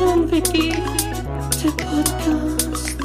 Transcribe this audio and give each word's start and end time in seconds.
und 0.00 0.30
Vicky, 0.32 0.72
der 1.62 1.70
Podcast. 1.84 2.96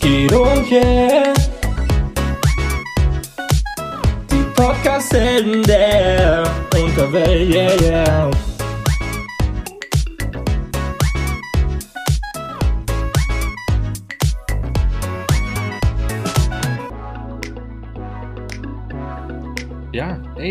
Guido 0.00 0.42
und 0.42 0.70
yeah. 0.70 1.34
Die 4.30 4.44
Podcast-Helden 4.54 5.62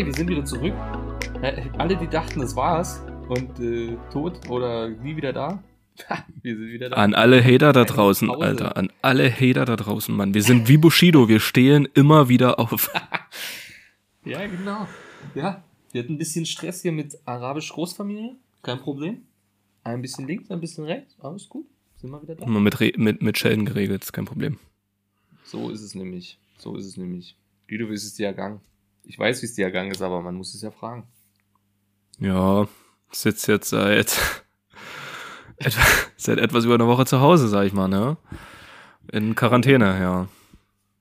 der 0.04 0.06
Unterwelt, 0.06 0.06
yeah, 0.06 0.06
yeah. 0.06 0.06
Ja, 0.06 0.06
ey, 0.06 0.06
wir 0.06 0.14
sind 0.14 0.28
wieder 0.28 0.44
zurück. 0.44 0.74
Alle, 1.78 1.96
die 1.96 2.08
dachten, 2.08 2.40
das 2.40 2.56
war's 2.56 3.02
und 3.28 3.60
äh, 3.60 3.96
tot 4.12 4.48
oder 4.48 4.88
nie 4.88 5.16
wieder 5.16 5.32
da, 5.32 5.62
wir 6.42 6.56
sind 6.56 6.68
wieder 6.68 6.90
da. 6.90 6.96
An 6.96 7.14
alle 7.14 7.42
Hater 7.42 7.72
da 7.72 7.84
draußen, 7.84 8.28
Pause. 8.28 8.44
Alter. 8.44 8.76
An 8.76 8.92
alle 9.02 9.30
Hater 9.30 9.64
da 9.64 9.76
draußen, 9.76 10.14
Mann. 10.14 10.34
Wir 10.34 10.42
sind 10.42 10.68
wie 10.68 10.76
Bushido, 10.76 11.28
wir 11.28 11.40
stehen 11.40 11.88
immer 11.94 12.28
wieder 12.28 12.58
auf. 12.58 12.90
Ja, 14.22 14.46
genau. 14.46 14.86
Ja, 15.34 15.64
wir 15.92 16.02
hatten 16.02 16.12
ein 16.12 16.18
bisschen 16.18 16.44
Stress 16.44 16.82
hier 16.82 16.92
mit 16.92 17.18
arabisch 17.24 17.72
Großfamilie, 17.72 18.36
kein 18.62 18.78
Problem. 18.78 19.22
Ein 19.82 20.02
bisschen 20.02 20.26
links, 20.26 20.50
ein 20.50 20.60
bisschen 20.60 20.84
rechts, 20.84 21.16
alles 21.20 21.48
gut. 21.48 21.64
Sind 21.96 22.10
wir 22.10 22.20
wieder 22.22 22.34
da. 22.34 22.44
Immer 22.44 22.60
mit, 22.60 22.80
Re 22.80 22.92
mit, 22.96 23.22
mit 23.22 23.38
Schellen 23.38 23.64
geregelt, 23.64 24.02
ist 24.04 24.12
kein 24.12 24.26
Problem. 24.26 24.58
So 25.44 25.70
ist 25.70 25.80
es 25.80 25.94
nämlich. 25.94 26.38
So 26.58 26.76
ist 26.76 26.84
es 26.84 26.98
nämlich. 26.98 27.34
Guido, 27.66 27.88
wie 27.88 27.94
ist 27.94 28.04
es 28.04 28.12
dir 28.12 28.26
ergangen? 28.26 28.60
Ich 29.04 29.18
weiß, 29.18 29.42
wie 29.42 29.46
es 29.46 29.54
dir 29.54 29.64
ergangen 29.66 29.90
ist, 29.90 30.02
aber 30.02 30.20
man 30.22 30.34
muss 30.36 30.54
es 30.54 30.62
ja 30.62 30.70
fragen. 30.70 31.06
Ja, 32.18 32.68
sitzt 33.10 33.48
jetzt 33.48 33.70
seit, 33.70 34.16
etwa, 35.56 35.82
seit 36.16 36.38
etwas 36.38 36.64
über 36.64 36.74
einer 36.74 36.86
Woche 36.86 37.06
zu 37.06 37.20
Hause, 37.20 37.48
sag 37.48 37.66
ich 37.66 37.72
mal, 37.72 37.88
ne? 37.88 38.16
In 39.10 39.34
Quarantäne, 39.34 39.98
ja. 40.00 40.28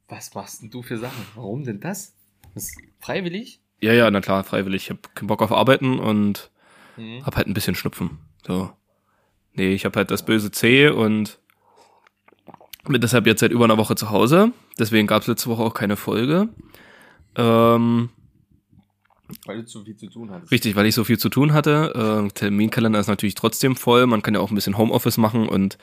Was 0.07 0.33
machst 0.33 0.61
denn 0.63 0.71
du 0.71 0.81
für 0.81 0.97
Sachen? 0.97 1.23
Warum 1.35 1.63
denn 1.63 1.79
das? 1.79 2.15
Das 2.55 2.63
ist 2.69 2.81
freiwillig? 2.99 3.61
Ja, 3.81 3.93
ja, 3.93 4.09
na 4.09 4.21
klar, 4.21 4.43
freiwillig. 4.43 4.85
Ich 4.85 4.89
hab 4.89 5.15
keinen 5.15 5.27
Bock 5.27 5.41
auf 5.41 5.51
Arbeiten 5.51 5.99
und 5.99 6.51
Mhm. 6.97 7.25
hab 7.25 7.37
halt 7.37 7.47
ein 7.47 7.53
bisschen 7.53 7.75
Schnupfen. 7.75 8.17
So. 8.45 8.71
Nee, 9.53 9.73
ich 9.73 9.85
hab 9.85 9.95
halt 9.95 10.11
das 10.11 10.25
böse 10.25 10.51
C 10.51 10.89
und 10.89 11.39
bin 12.85 12.99
deshalb 12.99 13.25
jetzt 13.27 13.39
seit 13.39 13.51
über 13.51 13.63
einer 13.65 13.77
Woche 13.77 13.95
zu 13.95 14.09
Hause. 14.09 14.51
Deswegen 14.79 15.07
gab's 15.07 15.27
letzte 15.27 15.49
Woche 15.49 15.61
auch 15.63 15.73
keine 15.73 15.95
Folge. 15.95 16.49
Ähm, 17.39 18.09
Weil 19.45 19.57
du 19.59 19.65
zu 19.65 19.83
viel 19.83 19.95
zu 19.95 20.07
tun 20.07 20.29
hattest. 20.31 20.51
richtig, 20.51 20.75
weil 20.75 20.85
ich 20.85 20.95
so 20.95 21.03
viel 21.03 21.17
zu 21.17 21.29
tun 21.29 21.53
hatte. 21.53 21.93
Ähm, 21.95 22.33
Terminkalender 22.33 22.99
ist 22.99 23.07
natürlich 23.07 23.35
trotzdem 23.35 23.75
voll. 23.75 24.05
Man 24.07 24.21
kann 24.21 24.33
ja 24.33 24.39
auch 24.39 24.51
ein 24.51 24.55
bisschen 24.55 24.77
Homeoffice 24.77 25.17
machen 25.17 25.47
und 25.47 25.77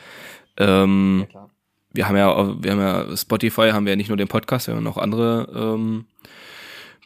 ähm, 0.58 1.26
Ja, 1.32 1.48
wir 1.92 2.08
haben 2.08 2.16
ja, 2.16 2.62
wir 2.62 2.72
haben 2.72 2.80
ja 2.80 3.16
Spotify, 3.16 3.70
haben 3.70 3.86
wir 3.86 3.92
ja 3.92 3.96
nicht 3.96 4.08
nur 4.08 4.16
den 4.18 4.28
Podcast, 4.28 4.66
wir 4.66 4.74
haben 4.74 4.82
noch 4.84 4.98
andere 4.98 5.48
ähm, 5.54 6.04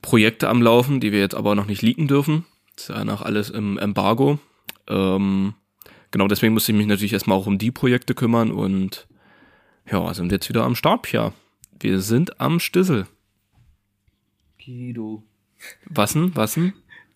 Projekte 0.03 0.49
am 0.49 0.63
Laufen, 0.63 1.01
die 1.01 1.13
wir 1.13 1.21
jetzt 1.21 1.35
aber 1.35 1.55
noch 1.55 1.67
nicht 1.67 1.83
leaken 1.83 2.09
dürfen. 2.09 2.45
Das 2.75 2.89
ist 2.89 2.97
ja 2.97 3.05
noch 3.05 3.23
alles 3.23 3.51
im 3.51 3.79
Embargo. 3.79 4.39
Ähm, 4.89 5.55
genau, 6.11 6.27
deswegen 6.27 6.55
musste 6.55 6.73
ich 6.73 6.79
mich 6.79 6.87
natürlich 6.87 7.13
erstmal 7.13 7.39
auch 7.39 7.47
um 7.47 7.59
die 7.59 7.71
Projekte 7.71 8.15
kümmern 8.15 8.51
und 8.51 9.07
ja, 9.91 10.13
sind 10.15 10.33
jetzt 10.33 10.49
wieder 10.49 10.65
am 10.65 10.75
Start, 10.75 11.13
ja. 11.13 11.33
Wir 11.79 12.01
sind 12.01 12.41
am 12.41 12.59
Stissel. 12.61 13.07
Guido. 14.65 15.23
Was 15.87 16.13
denn? 16.15 16.33
Was 16.35 16.55
denn? 16.55 16.73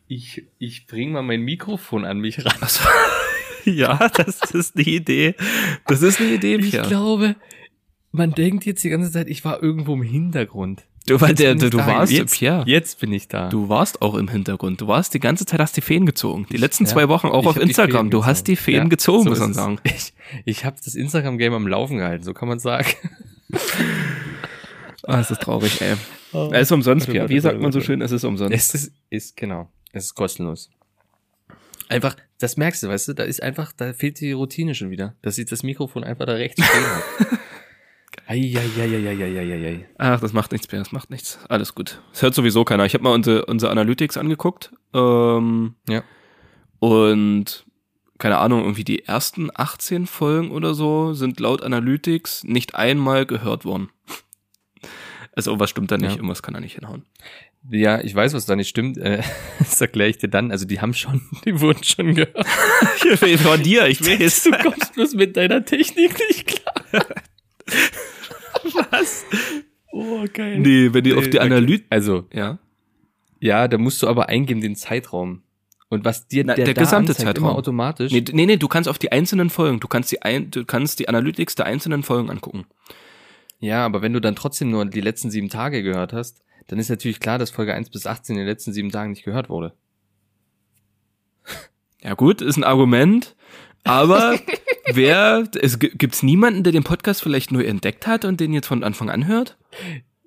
Ich, 0.09 0.45
ich 0.59 0.87
bring 0.87 1.13
mal 1.13 1.23
mein 1.23 1.41
Mikrofon 1.43 2.05
an 2.05 2.19
mich 2.19 2.45
ran. 2.45 2.55
Achso. 2.61 2.85
ja, 3.65 4.09
das 4.09 4.41
ist 4.53 4.79
die 4.79 4.97
Idee. 4.97 5.35
Das 5.87 6.03
ist 6.03 6.21
eine 6.21 6.31
Idee, 6.35 6.57
Ich 6.57 6.73
Pia. 6.73 6.83
glaube, 6.87 7.37
man 8.13 8.33
denkt 8.33 8.67
jetzt 8.67 8.85
die 8.85 8.91
ganze 8.91 9.11
Zeit, 9.11 9.29
ich 9.29 9.45
war 9.45 9.63
irgendwo 9.63 9.95
im 9.95 10.03
Hintergrund. 10.03 10.83
Du, 11.07 11.21
weil 11.21 11.35
der, 11.35 11.55
du, 11.55 11.67
ich 11.67 11.71
du 11.71 11.79
warst, 11.79 12.13
jetzt, 12.13 12.35
Pierre. 12.39 12.65
Jetzt 12.67 12.99
bin 13.01 13.13
ich 13.13 13.29
da. 13.29 13.51
Du 13.51 13.69
warst 13.69 14.01
auch 14.01 14.15
im 14.15 14.29
Hintergrund. 14.29 14.81
Du 14.81 14.87
warst 14.89 15.13
die 15.13 15.21
ganze 15.21 15.45
Zeit, 15.45 15.61
hast 15.61 15.77
die 15.77 15.83
Fäden 15.83 16.07
gezogen. 16.07 16.47
Die 16.51 16.57
letzten 16.57 16.85
Ja. 16.85 16.91
zwei 16.91 17.09
Wochen 17.09 17.27
auch 17.29 17.43
Ich 17.43 17.47
auf 17.49 17.57
Instagram. 17.59 18.09
Du 18.11 18.25
hast 18.25 18.47
die. 18.49 18.57
Fäden 18.57 18.85
Ja, 18.85 18.89
gezogen, 18.89 19.25
so 19.25 19.31
muss 19.31 19.39
man 19.39 19.53
sagen. 19.53 19.79
Ich, 19.85 20.15
ich 20.47 20.65
habe 20.65 20.77
das 20.83 20.95
Instagram-Game 20.95 21.53
am 21.53 21.67
Laufen 21.67 21.99
gehalten, 21.99 22.25
so 22.25 22.33
kann 22.33 22.49
man 22.49 22.59
sagen. 22.59 22.87
Ah, 25.07 25.21
es 25.21 25.31
ist 25.31 25.43
traurig, 25.43 25.81
ey. 25.83 25.95
Es 26.53 26.63
ist 26.63 26.73
umsonst, 26.73 27.09
warte, 27.09 27.29
Wie 27.29 27.41
sagt 27.41 27.61
man 27.61 27.73
so 27.73 27.81
schön, 27.81 28.01
es 28.01 28.13
ist 28.13 28.25
umsonst. 28.25 28.55
Es 28.55 28.75
ist, 28.75 28.93
ist, 29.11 29.37
genau, 29.37 29.69
es 29.93 30.07
ist 30.07 30.15
kostenlos. 30.15 30.71
Einfach, 31.89 32.17
das 32.39 32.57
merkst 32.57 32.83
du, 32.83 32.89
weißt 32.89 33.09
du, 33.09 33.13
da 33.13 33.25
ist 33.25 33.43
einfach, 33.43 33.73
da 33.73 33.93
fehlt 33.93 34.21
die 34.21 34.33
Routine 34.33 34.75
schon 34.75 34.91
wieder, 34.91 35.15
dass 35.23 35.39
ich 35.39 35.47
das 35.47 35.63
Mikrofon 35.63 36.03
einfach 36.03 36.27
da 36.27 36.33
rechts 36.33 36.65
stehen 36.65 36.87
habe. 36.87 37.39
Eieieiei. 38.27 39.87
Ach, 39.99 40.21
das 40.21 40.33
macht 40.33 40.53
nichts 40.53 40.71
mehr, 40.73 40.81
das 40.81 40.93
macht 40.93 41.11
nichts. 41.11 41.39
Alles 41.49 41.75
gut. 41.75 42.01
Es 42.13 42.23
hört 42.23 42.35
sowieso 42.35 42.65
keiner. 42.65 42.87
Ich 42.87 42.95
habe 42.95 43.05
mal 43.05 43.13
unsere, 43.13 43.45
unsere 43.47 43.71
Analytics 43.71 44.17
angeguckt. 44.17 44.73
Ähm, 44.95 45.75
Ja. 45.89 46.03
Und 46.79 47.65
keine 48.19 48.39
Ahnung, 48.39 48.61
irgendwie 48.63 48.85
die 48.85 49.05
ersten 49.05 49.51
18 49.53 50.07
Folgen 50.07 50.51
oder 50.51 50.75
so 50.75 51.13
sind 51.15 51.41
laut 51.41 51.63
Analytics 51.63 52.45
nicht 52.45 52.75
einmal 52.75 53.27
gehört 53.27 53.65
worden. 53.65 53.91
Also 55.37 55.59
was 55.59 55.71
stimmt 55.71 55.91
da 55.91 55.97
nicht? 55.99 56.11
Ja. 56.11 56.17
Irgendwas 56.17 56.43
kann 56.43 56.55
da 56.55 56.61
nicht 56.61 56.75
hinhauen. 56.75 57.05
Ja, 57.71 58.01
ich 58.01 58.15
weiß, 58.15 58.35
was 58.35 58.47
da 58.47 58.57
nicht 58.57 58.69
stimmt. 58.69 58.99
Äh, 58.99 59.23
das 59.59 59.81
erkläre 59.81 60.11
ich 60.11 60.19
dir 60.19 60.29
dann. 60.29 60.51
Also 60.51 60.65
die 60.67 60.81
haben 60.81 60.95
schon, 60.95 61.23
die 61.45 61.61
wurden 61.61 61.83
schon 61.83 62.15
gehört. 62.15 62.47
Von 63.43 63.63
dir, 63.63 63.87
ich 63.87 64.01
weiß. 64.01 64.45
Du 64.45 64.51
kommst 64.63 64.95
bloß 64.95 65.15
mit 65.15 65.37
deiner 65.37 65.65
Technik 65.65 66.19
nicht 66.29 66.47
klar. 66.47 66.75
Was? 68.91 69.25
Oh, 69.93 70.25
geil. 70.33 70.59
Nee, 70.59 70.93
wenn 70.93 71.05
die 71.05 71.15
auf 71.15 71.29
die 71.29 71.41
Analytics. 71.41 71.87
Also, 71.91 72.27
Ja. 72.33 72.59
ja, 73.41 73.69
da 73.69 73.79
musst 73.79 74.03
du 74.03 74.09
aber 74.09 74.29
eingeben 74.29 74.61
den 74.61 74.77
Zeitraum. 74.77 75.43
Und 75.91 76.05
was 76.05 76.27
dir 76.27 76.45
Na, 76.45 76.55
der, 76.55 76.65
der 76.65 76.75
gesamte 76.75 77.11
anzeigt, 77.13 77.29
Zeitraum. 77.29 77.51
immer 77.51 77.57
automatisch. 77.57 78.11
Nee, 78.11 78.25
nee, 78.33 78.47
nee, 78.47 78.57
du 78.57 78.67
kannst 78.67 78.89
auf 78.89 78.99
die 78.99 79.13
einzelnen 79.13 79.49
Folgen, 79.51 79.79
du 79.81 79.87
kannst 79.87 80.11
die 80.11 80.23
ein, 80.23 80.51
du 80.51 80.65
kannst 80.65 80.99
die 80.99 81.09
Analytics 81.09 81.55
der 81.55 81.67
einzelnen 81.67 82.03
Folgen 82.03 82.31
angucken. 82.31 82.65
Ja, 83.61 83.85
aber 83.87 84.03
wenn 84.03 84.13
du 84.13 84.21
dann 84.21 84.37
trotzdem 84.37 84.71
nur 84.71 84.85
die 84.85 85.01
letzten 85.01 85.31
sieben 85.31 85.49
Tage 85.49 85.83
gehört 85.83 86.13
hast, 86.13 86.43
dann 86.67 86.79
ist 86.79 86.89
natürlich 86.91 87.21
klar, 87.21 87.39
dass 87.39 87.51
Folge 87.51 87.75
1 87.75 87.91
bis 87.91 88.07
18 88.07 88.35
in 88.35 88.41
den 88.41 88.47
letzten 88.49 88.73
sieben 88.73 88.91
Tagen 88.91 89.11
nicht 89.11 89.25
gehört 89.25 89.49
wurde. 89.49 89.75
Ja 92.03 92.15
gut, 92.15 92.43
ist 92.43 92.57
ein 92.59 92.65
Argument, 92.65 93.35
aber 93.85 94.39
wer, 94.93 95.49
es 95.61 95.79
gi- 95.79 95.93
gibt's 95.97 96.23
niemanden, 96.23 96.63
der 96.63 96.73
den 96.73 96.85
Podcast 96.85 97.23
vielleicht 97.23 97.51
neu 97.53 97.65
entdeckt 97.65 98.07
hat 98.07 98.25
und 98.27 98.41
den 98.41 98.53
jetzt 98.53 98.67
von 98.67 98.85
Anfang 98.85 99.09
an 99.09 99.27
hört? 99.27 99.57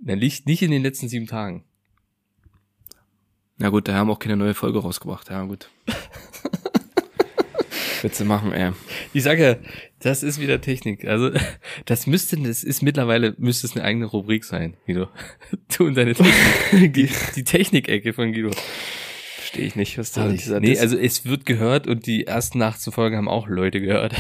Dann 0.01 0.17
liegt 0.19 0.47
nicht 0.47 0.61
in 0.63 0.71
den 0.71 0.81
letzten 0.81 1.07
sieben 1.09 1.27
Tagen. 1.27 1.63
Na 3.57 3.69
gut, 3.69 3.88
da 3.88 3.94
haben 3.95 4.09
auch 4.11 4.19
keine 4.19 4.38
neue 4.38 4.53
Folge 4.53 4.79
rausgebracht. 4.79 5.29
Ja 5.29 5.44
gut. 5.44 5.69
Witze 8.03 8.25
machen, 8.25 8.51
ey. 8.51 8.71
Ich 9.13 9.23
sage 9.23 9.43
ja, 9.43 9.55
das 9.99 10.23
ist 10.23 10.39
wieder 10.39 10.61
Technik. 10.61 11.05
Also, 11.05 11.31
das 11.85 12.07
müsste, 12.07 12.37
das 12.37 12.63
ist 12.63 12.81
mittlerweile, 12.81 13.35
müsste 13.37 13.67
es 13.67 13.75
eine 13.75 13.85
eigene 13.85 14.05
Rubrik 14.05 14.43
sein, 14.43 14.75
Guido. 14.85 15.09
Du 15.77 15.85
und 15.85 15.95
deine 15.95 16.13
Technik. 16.13 16.93
Die, 16.93 17.09
die 17.35 17.43
Technik-Ecke 17.43 18.13
von 18.13 18.31
Guido. 18.31 18.51
Verstehe 19.37 19.65
ich 19.65 19.75
nicht, 19.75 19.97
was 19.97 20.11
da 20.11 20.25
Und, 20.25 20.33
dieser 20.33 20.59
nee, 20.59 20.77
also 20.77 20.97
es 20.97 21.25
wird 21.25 21.45
gehört 21.45 21.87
und 21.87 22.05
die 22.05 22.27
ersten 22.27 22.61
18 22.61 22.91
Folgen 22.91 23.17
haben 23.17 23.29
auch 23.29 23.47
Leute 23.47 23.79
gehört. 23.79 24.13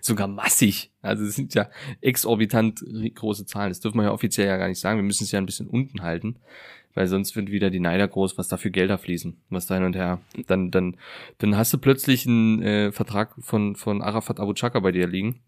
Sogar 0.00 0.28
massig. 0.28 0.90
Also 1.00 1.24
es 1.24 1.34
sind 1.34 1.54
ja 1.54 1.70
exorbitant 2.00 2.84
große 3.14 3.46
Zahlen. 3.46 3.70
Das 3.70 3.80
dürfen 3.80 3.98
wir 3.98 4.04
ja 4.04 4.12
offiziell 4.12 4.46
ja 4.46 4.56
gar 4.58 4.68
nicht 4.68 4.80
sagen. 4.80 4.98
Wir 4.98 5.04
müssen 5.04 5.24
es 5.24 5.32
ja 5.32 5.38
ein 5.38 5.46
bisschen 5.46 5.66
unten 5.66 6.02
halten, 6.02 6.36
weil 6.94 7.06
sonst 7.06 7.36
wird 7.36 7.50
wieder 7.50 7.70
die 7.70 7.80
Neider 7.80 8.06
groß, 8.08 8.38
was 8.38 8.48
da 8.48 8.56
für 8.56 8.70
Gelder 8.70 8.98
fließen, 8.98 9.36
was 9.50 9.66
da 9.66 9.74
hin 9.74 9.84
und 9.84 9.96
her. 9.96 10.20
Dann, 10.46 10.70
dann, 10.70 10.96
dann 11.38 11.56
hast 11.56 11.72
du 11.72 11.78
plötzlich 11.78 12.26
einen 12.26 12.62
äh, 12.62 12.92
Vertrag 12.92 13.34
von, 13.40 13.76
von 13.76 14.00
Arafat 14.00 14.40
Abu 14.40 14.54
Chaka 14.54 14.80
bei 14.80 14.92
dir 14.92 15.06
liegen 15.06 15.40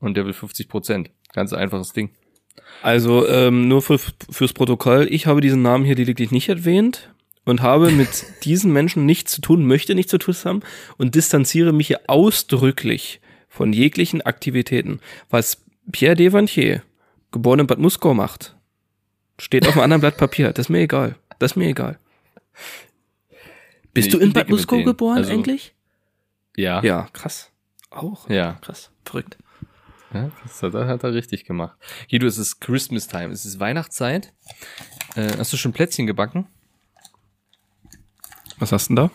und 0.00 0.16
der 0.16 0.24
will 0.24 0.32
50 0.32 0.68
Prozent. 0.68 1.10
Ganz 1.32 1.52
einfaches 1.52 1.92
Ding. 1.92 2.10
Also 2.82 3.26
ähm, 3.28 3.68
nur 3.68 3.82
für, 3.82 3.98
fürs 3.98 4.52
Protokoll, 4.52 5.06
ich 5.10 5.26
habe 5.26 5.40
diesen 5.40 5.62
Namen 5.62 5.84
hier 5.84 5.94
lediglich 5.94 6.30
nicht 6.30 6.48
erwähnt 6.48 7.12
und 7.44 7.62
habe 7.62 7.90
mit 7.90 8.24
diesen 8.44 8.72
Menschen 8.72 9.06
nichts 9.06 9.32
zu 9.32 9.40
tun, 9.40 9.66
möchte 9.66 9.94
nichts 9.94 10.10
zu 10.10 10.18
tun 10.18 10.34
haben 10.44 10.60
und 10.96 11.14
distanziere 11.14 11.72
mich 11.72 11.88
hier 11.88 12.00
ausdrücklich 12.06 13.20
von 13.48 13.72
jeglichen 13.72 14.22
Aktivitäten. 14.22 15.00
Was 15.30 15.64
Pierre 15.90 16.14
Devantier, 16.14 16.82
geboren 17.32 17.60
in 17.60 17.66
Bad 17.66 17.78
Muskau, 17.78 18.14
macht, 18.14 18.57
steht 19.38 19.66
auf 19.66 19.74
einem 19.74 19.84
anderen 19.84 20.00
Blatt 20.00 20.16
Papier. 20.16 20.52
Das 20.52 20.66
ist 20.66 20.70
mir 20.70 20.80
egal. 20.80 21.16
Das 21.38 21.52
ist 21.52 21.56
mir 21.56 21.68
egal. 21.68 21.98
Bist 23.94 24.08
Nee, 24.12 24.18
du 24.18 24.24
in 24.24 24.32
Bad 24.32 24.48
denen. 24.48 24.84
geboren 24.84 25.18
Also- 25.18 25.32
eigentlich? 25.32 25.74
Ja. 26.56 26.82
Ja, 26.82 27.08
krass. 27.12 27.50
Auch? 27.90 28.28
Ja. 28.28 28.54
Krass. 28.60 28.90
Verrückt. 29.04 29.38
Ja, 30.12 30.30
das 30.42 30.62
hat, 30.62 30.74
er- 30.74 30.86
hat 30.88 31.04
er 31.04 31.12
richtig 31.14 31.44
gemacht. 31.44 31.76
Guido, 32.10 32.26
es 32.26 32.38
ist 32.38 32.60
Christmas 32.60 33.08
Time, 33.08 33.28
es 33.32 33.44
ist 33.44 33.60
Weihnachtszeit. 33.60 34.32
Äh, 35.16 35.36
hast 35.38 35.52
du 35.52 35.56
schon 35.56 35.72
Plätzchen 35.72 36.06
gebacken? 36.06 36.46
Was 38.58 38.72
hast 38.72 38.88
du 38.90 38.94
denn 38.94 39.04
da? 39.06 39.10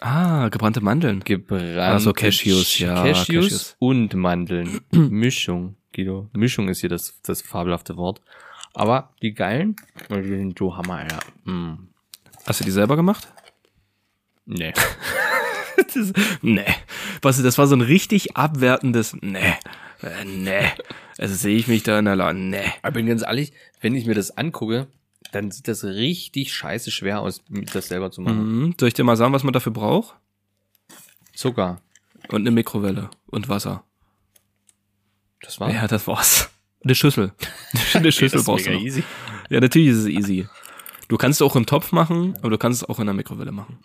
Ah, 0.00 0.48
gebrannte 0.48 0.80
Mandeln. 0.80 1.20
Gebrannt. 1.20 1.78
Also 1.78 2.12
Cashews, 2.12 2.78
ja, 2.78 2.94
Cashews, 2.94 3.26
Cashews. 3.26 3.76
und 3.80 4.14
Mandeln. 4.14 4.80
Mischung, 4.92 5.76
Guido. 5.92 6.28
Mischung 6.34 6.68
ist 6.68 6.80
hier 6.80 6.88
das, 6.90 7.20
das 7.22 7.42
fabelhafte 7.42 7.96
Wort. 7.96 8.20
Aber 8.78 9.10
die 9.22 9.34
geilen, 9.34 9.74
die 10.08 10.22
sind 10.22 10.58
so 10.58 10.76
Hammer, 10.76 10.98
Alter. 10.98 11.18
Mm. 11.44 11.88
Hast 12.46 12.60
du 12.60 12.64
die 12.64 12.70
selber 12.70 12.94
gemacht? 12.94 13.26
Nee. 14.46 14.72
das, 15.76 16.12
nee. 16.42 16.64
Was, 17.20 17.42
das 17.42 17.58
war 17.58 17.66
so 17.66 17.74
ein 17.74 17.80
richtig 17.80 18.36
abwertendes 18.36 19.16
Nee. 19.20 19.54
Äh, 20.00 20.24
nee. 20.24 20.70
Also 21.18 21.34
sehe 21.34 21.56
ich 21.56 21.66
mich 21.66 21.82
da 21.82 21.98
in 21.98 22.04
der 22.04 22.14
Lage. 22.14 22.38
Nee. 22.38 22.72
Aber 22.82 22.92
bin 22.92 23.06
ganz 23.06 23.22
ehrlich, 23.22 23.52
wenn 23.80 23.96
ich 23.96 24.06
mir 24.06 24.14
das 24.14 24.38
angucke, 24.38 24.86
dann 25.32 25.50
sieht 25.50 25.66
das 25.66 25.82
richtig 25.82 26.54
scheiße 26.54 26.92
schwer 26.92 27.20
aus, 27.20 27.42
das 27.72 27.88
selber 27.88 28.12
zu 28.12 28.20
machen. 28.20 28.62
Mhm. 28.62 28.74
Soll 28.78 28.88
ich 28.88 28.94
dir 28.94 29.04
mal 29.04 29.16
sagen, 29.16 29.32
was 29.32 29.42
man 29.42 29.52
dafür 29.52 29.72
braucht? 29.72 30.16
Zucker. 31.34 31.80
Und 32.28 32.42
eine 32.42 32.52
Mikrowelle 32.52 33.10
und 33.26 33.48
Wasser. 33.48 33.82
Das 35.40 35.58
war 35.58 35.72
Ja, 35.72 35.88
das 35.88 36.06
war's. 36.06 36.47
Eine 36.84 36.94
Schüssel. 36.94 37.32
Eine 37.94 38.12
Schüssel 38.12 38.30
das 38.30 38.40
ist 38.42 38.46
brauchst 38.46 38.66
du 38.66 38.72
noch. 38.72 38.80
easy. 38.80 39.02
Ja, 39.50 39.60
natürlich 39.60 39.88
ist 39.88 39.98
es 39.98 40.06
easy. 40.06 40.46
Du 41.08 41.16
kannst 41.16 41.40
es 41.40 41.42
auch 41.46 41.56
im 41.56 41.66
Topf 41.66 41.92
machen, 41.92 42.36
aber 42.38 42.50
du 42.50 42.58
kannst 42.58 42.82
es 42.82 42.88
auch 42.88 42.98
in 43.00 43.06
der 43.06 43.14
Mikrowelle 43.14 43.52
machen. 43.52 43.78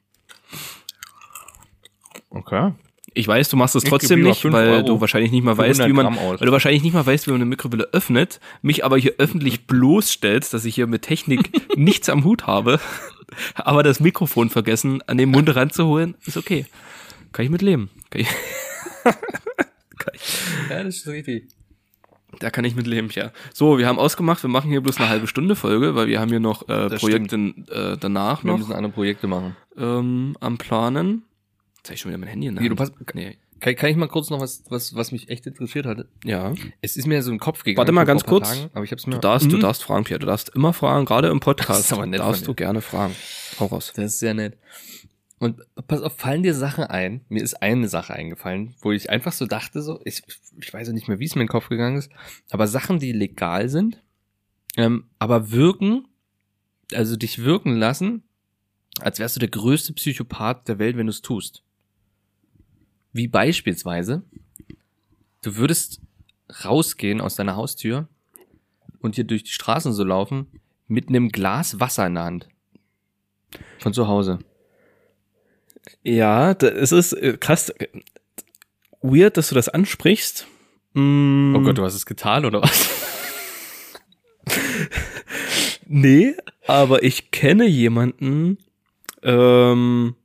Okay. 2.29 2.73
Ich 3.15 3.27
weiß, 3.27 3.49
du 3.49 3.57
machst 3.57 3.75
es 3.75 3.83
trotzdem 3.83 4.21
nicht, 4.21 4.43
weil 4.51 4.69
Euro 4.69 4.87
du 4.87 5.01
wahrscheinlich 5.01 5.31
nicht 5.31 5.43
mal 5.43 5.55
weißt, 5.55 5.79
100 5.79 5.89
wie 5.89 5.93
man, 5.93 6.15
weil 6.15 6.45
du 6.45 6.51
wahrscheinlich 6.51 6.81
nicht 6.81 6.93
mal 6.93 7.05
weißt, 7.05 7.27
wie 7.27 7.31
man 7.31 7.41
eine 7.41 7.49
Mikrowelle 7.49 7.89
öffnet, 7.91 8.39
mich 8.63 8.83
aber 8.83 8.97
hier 8.97 9.13
öffentlich 9.19 9.67
bloßstellst, 9.67 10.51
dass 10.53 10.65
ich 10.65 10.73
hier 10.73 10.87
mit 10.87 11.03
Technik 11.03 11.51
nichts 11.77 12.09
am 12.09 12.23
Hut 12.23 12.47
habe, 12.47 12.79
aber 13.55 13.83
das 13.83 13.99
Mikrofon 13.99 14.49
vergessen, 14.49 15.03
an 15.05 15.17
den 15.17 15.29
Mund 15.29 15.55
ranzuholen, 15.55 16.15
ist 16.25 16.37
okay. 16.37 16.65
Kann 17.33 17.45
ich 17.45 17.51
mit 17.51 17.61
leben. 17.61 17.91
Kann 18.09 18.21
ich, 18.21 18.27
Ja, 20.69 20.83
das 20.83 20.95
ist 20.97 21.07
richtig. 21.07 21.49
Da 22.39 22.49
kann 22.49 22.65
ich 22.65 22.75
mit 22.75 22.87
leben, 22.87 23.09
ja. 23.13 23.31
So, 23.53 23.77
wir 23.77 23.87
haben 23.87 23.99
ausgemacht, 23.99 24.41
wir 24.43 24.49
machen 24.49 24.69
hier 24.69 24.81
bloß 24.81 24.97
eine 24.97 25.09
halbe 25.09 25.27
Stunde 25.27 25.55
Folge, 25.55 25.95
weil 25.95 26.07
wir 26.07 26.19
haben 26.19 26.29
hier 26.29 26.39
noch 26.39 26.63
äh, 26.69 26.89
Das 26.89 26.99
Projekte 27.01 27.35
äh, 27.35 27.97
danach 27.99 28.43
Wir 28.43 28.51
noch 28.51 28.57
müssen 28.59 28.73
andere 28.73 28.91
Projekte 28.93 29.27
machen. 29.27 29.55
ähm, 29.77 30.35
am 30.39 30.57
Planen. 30.57 31.23
Jetzt 31.77 31.89
hab 31.89 31.95
ich 31.95 32.01
schon 32.01 32.09
wieder 32.11 32.19
mein 32.19 32.29
Handy 32.29 32.47
in 32.47 32.55
der 32.55 32.63
du 32.63 32.69
Hand. 32.77 32.95
pass- 32.95 33.13
Nee. 33.15 33.37
Kann, 33.59 33.75
kann 33.75 33.89
ich 33.89 33.95
mal 33.95 34.07
kurz 34.09 34.29
noch 34.29 34.41
was, 34.41 34.63
was, 34.69 34.93
was 34.93 35.13
mich 35.13 35.29
echt 35.29 35.47
interessiert 35.47 35.85
hatte? 35.85 36.09
Ja. 36.25 36.53
Es 36.81 36.97
ist 36.97 37.07
mir 37.07 37.21
so 37.23 37.29
den 37.31 37.39
Kopf 37.39 37.63
gegangen. 37.63 37.77
Warte 37.77 37.93
mal 37.93 38.03
ganz 38.03 38.25
kurz. 38.25 38.49
Tagen, 38.49 38.69
aber 38.73 38.83
ich 38.83 38.91
hab's 38.91 39.07
mir. 39.07 39.13
Du 39.15 39.19
darfst, 39.19 39.49
du 39.49 39.55
Mhm. 39.55 39.61
darfst 39.61 39.83
fragen, 39.83 40.03
Pierre. 40.03 40.19
Du 40.19 40.25
darfst 40.25 40.49
immer 40.49 40.73
fragen, 40.73 41.05
gerade 41.05 41.29
im 41.29 41.39
Podcast. 41.39 41.69
Das 41.79 41.79
ist 41.85 41.93
aber 41.93 42.05
nett 42.05 42.19
darfst 42.19 42.45
du 42.45 42.53
gerne 42.53 42.81
fragen. 42.81 43.15
Hau 43.59 43.67
raus. 43.67 43.93
Das 43.95 44.05
ist 44.05 44.19
sehr 44.19 44.33
nett. 44.33 44.57
Und 45.43 45.59
pass 45.87 46.01
auf, 46.01 46.15
fallen 46.15 46.41
dir 46.41 46.53
Sachen 46.53 46.85
ein? 46.85 47.25
Mir 47.27 47.43
ist 47.43 47.61
eine 47.61 47.89
Sache 47.89 48.13
eingefallen, 48.13 48.75
wo 48.79 48.93
ich 48.93 49.09
einfach 49.09 49.33
so 49.33 49.45
dachte, 49.45 49.81
so, 49.81 49.99
ich, 50.05 50.23
ich 50.57 50.73
weiß 50.73 50.87
nicht 50.93 51.09
mehr, 51.09 51.19
wie 51.19 51.25
es 51.25 51.35
mir 51.35 51.41
in 51.41 51.47
den 51.47 51.51
Kopf 51.51 51.67
gegangen 51.67 51.97
ist, 51.97 52.09
aber 52.49 52.65
Sachen, 52.65 52.97
die 52.97 53.11
legal 53.11 53.67
sind, 53.67 54.01
ähm, 54.77 55.09
aber 55.19 55.51
wirken, 55.51 56.07
also 56.93 57.17
dich 57.17 57.43
wirken 57.43 57.75
lassen, 57.75 58.23
als 59.01 59.19
wärst 59.19 59.35
du 59.35 59.41
der 59.41 59.49
größte 59.49 59.91
Psychopath 59.91 60.65
der 60.69 60.79
Welt, 60.79 60.95
wenn 60.95 61.07
du 61.07 61.11
es 61.11 61.21
tust. 61.21 61.61
Wie 63.11 63.27
beispielsweise, 63.27 64.23
du 65.41 65.57
würdest 65.57 65.99
rausgehen 66.63 67.19
aus 67.19 67.35
deiner 67.35 67.57
Haustür 67.57 68.07
und 68.99 69.15
hier 69.15 69.25
durch 69.25 69.43
die 69.43 69.51
Straßen 69.51 69.91
so 69.91 70.05
laufen 70.05 70.47
mit 70.87 71.09
einem 71.09 71.33
Glas 71.33 71.81
Wasser 71.81 72.07
in 72.07 72.13
der 72.13 72.23
Hand. 72.23 72.47
Von 73.79 73.93
zu 73.93 74.07
Hause. 74.07 74.39
Ja, 76.03 76.51
es 76.51 76.91
ist 76.91 77.13
äh, 77.13 77.37
krass. 77.39 77.73
Weird, 79.01 79.37
dass 79.37 79.49
du 79.49 79.55
das 79.55 79.69
ansprichst. 79.69 80.47
Mm, 80.93 81.55
Oh 81.55 81.61
Gott, 81.61 81.77
du 81.77 81.83
hast 81.83 81.95
es 81.95 82.05
getan 82.05 82.45
oder 82.45 82.61
was? 82.61 82.89
Nee, 85.85 86.35
aber 86.65 87.03
ich 87.03 87.29
kenne 87.31 87.67
jemanden, 87.67 88.57
ähm, 89.21 90.15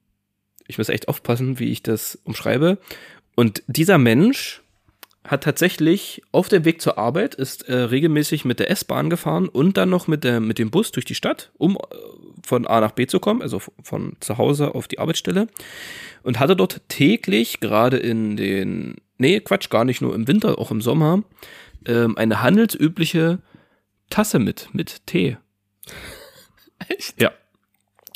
ich 0.66 0.78
muss 0.78 0.88
echt 0.88 1.08
aufpassen, 1.08 1.58
wie 1.58 1.70
ich 1.70 1.82
das 1.82 2.18
umschreibe. 2.24 2.78
Und 3.34 3.62
dieser 3.66 3.98
Mensch 3.98 4.62
hat 5.24 5.44
tatsächlich 5.44 6.22
auf 6.32 6.48
dem 6.48 6.64
Weg 6.64 6.80
zur 6.80 6.96
Arbeit, 6.96 7.34
ist 7.34 7.68
äh, 7.68 7.74
regelmäßig 7.74 8.44
mit 8.46 8.60
der 8.60 8.70
S-Bahn 8.70 9.10
gefahren 9.10 9.48
und 9.48 9.76
dann 9.76 9.90
noch 9.90 10.06
mit, 10.06 10.24
der, 10.24 10.40
mit 10.40 10.58
dem 10.58 10.70
Bus 10.70 10.90
durch 10.90 11.04
die 11.04 11.14
Stadt, 11.14 11.50
um 11.58 11.76
äh, 11.76 11.78
von 12.48 12.66
A 12.66 12.80
nach 12.80 12.92
B 12.92 13.06
zu 13.06 13.20
kommen, 13.20 13.42
also 13.42 13.60
von 13.82 14.16
zu 14.20 14.38
Hause 14.38 14.74
auf 14.74 14.88
die 14.88 14.98
Arbeitsstelle. 14.98 15.48
Und 16.22 16.40
hatte 16.40 16.56
dort 16.56 16.80
täglich, 16.88 17.60
gerade 17.60 17.98
in 17.98 18.36
den, 18.36 18.96
nee, 19.18 19.38
Quatsch, 19.40 19.68
gar 19.68 19.84
nicht 19.84 20.00
nur 20.00 20.14
im 20.14 20.26
Winter, 20.26 20.58
auch 20.58 20.70
im 20.70 20.80
Sommer, 20.80 21.22
ähm, 21.86 22.16
eine 22.16 22.42
handelsübliche 22.42 23.38
Tasse 24.08 24.38
mit, 24.38 24.70
mit 24.72 25.06
Tee. 25.06 25.36
Echt? 26.88 27.20
Ja. 27.20 27.32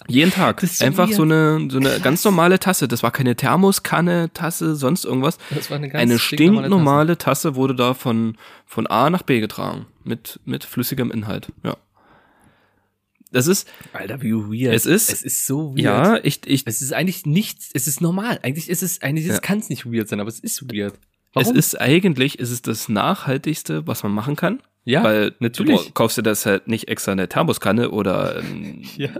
Jeden 0.08 0.32
Tag. 0.32 0.62
So 0.62 0.84
Einfach 0.84 1.08
weird. 1.08 1.16
so 1.16 1.22
eine, 1.22 1.68
so 1.70 1.78
eine 1.78 2.00
ganz 2.00 2.24
normale 2.24 2.58
Tasse. 2.58 2.88
Das 2.88 3.02
war 3.02 3.12
keine 3.12 3.36
Thermoskanne, 3.36 4.32
Tasse, 4.32 4.74
sonst 4.74 5.04
irgendwas. 5.04 5.38
Das 5.50 5.70
war 5.70 5.76
eine 5.76 5.88
ganz 5.88 6.02
Eine 6.02 6.18
stinknormale 6.18 6.66
stinknormale 6.66 7.18
Tasse 7.18 7.54
wurde 7.54 7.76
da 7.76 7.94
von, 7.94 8.36
von 8.66 8.86
A 8.86 9.10
nach 9.10 9.22
B 9.22 9.40
getragen. 9.40 9.86
Mit, 10.04 10.40
mit 10.44 10.64
flüssigem 10.64 11.10
Inhalt. 11.12 11.52
Ja. 11.62 11.76
Das 13.32 13.46
ist. 13.46 13.68
Alter, 13.92 14.20
wie 14.22 14.32
weird. 14.34 14.74
Es 14.74 14.86
ist- 14.86 15.10
es 15.12 15.22
ist 15.22 15.46
so 15.46 15.70
weird. 15.74 15.80
ja, 15.80 16.18
ich, 16.22 16.40
ich, 16.46 16.62
Es 16.66 16.82
ist 16.82 16.92
eigentlich 16.92 17.26
nichts, 17.26 17.70
es 17.74 17.88
ist 17.88 18.00
normal. 18.00 18.38
Eigentlich 18.42 18.68
ist 18.68 18.82
es, 18.82 19.02
eigentlich 19.02 19.26
Ja. 19.26 19.38
kann 19.38 19.58
es 19.58 19.68
nicht 19.70 19.86
weird 19.86 20.08
sein, 20.08 20.20
aber 20.20 20.28
es 20.28 20.38
ist 20.38 20.62
weird. 20.72 20.94
es 21.34 21.50
ist 21.50 21.80
eigentlich, 21.80 22.38
es 22.38 22.50
ist 22.50 22.66
das 22.66 22.88
nachhaltigste, 22.88 23.86
was 23.86 24.02
man 24.02 24.12
machen 24.12 24.36
kann. 24.36 24.62
ja, 24.84 25.02
weil 25.02 25.34
natürlich. 25.38 25.86
du 25.86 25.92
kaufst 25.92 26.18
dir 26.18 26.22
das 26.22 26.44
halt 26.44 26.68
nicht 26.68 26.88
extra 26.88 27.12
eine 27.12 27.28
Thermoskanne 27.28 27.90
oder 27.90 28.36
ein 28.36 28.84
ja. 28.96 29.10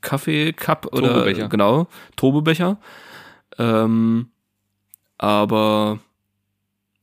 Kaffeecup 0.00 0.86
oder 0.92 1.08
Turbobecher. 1.14 1.48
genau, 1.48 1.86
Turbobecher. 2.16 2.78
Ähm, 3.58 4.28
aber 5.18 6.00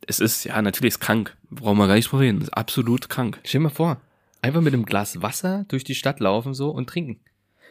es 0.07 0.19
ist, 0.19 0.43
ja, 0.45 0.61
natürlich 0.61 0.93
ist 0.95 0.99
krank. 0.99 1.35
Brauchen 1.49 1.77
wir 1.77 1.87
gar 1.87 1.95
nicht 1.95 2.11
drüber 2.11 2.21
reden. 2.23 2.41
Ist 2.41 2.49
absolut 2.53 3.09
krank. 3.09 3.39
Stell 3.43 3.59
dir 3.59 3.63
mal 3.63 3.69
vor, 3.69 4.01
einfach 4.47 4.61
mit 4.61 4.73
einem 4.73 4.85
Glas 4.85 5.21
Wasser 5.21 5.65
durch 5.67 5.83
die 5.83 5.95
Stadt 5.95 6.19
laufen 6.19 6.53
so 6.53 6.69
und 6.69 6.89
trinken. 6.89 7.19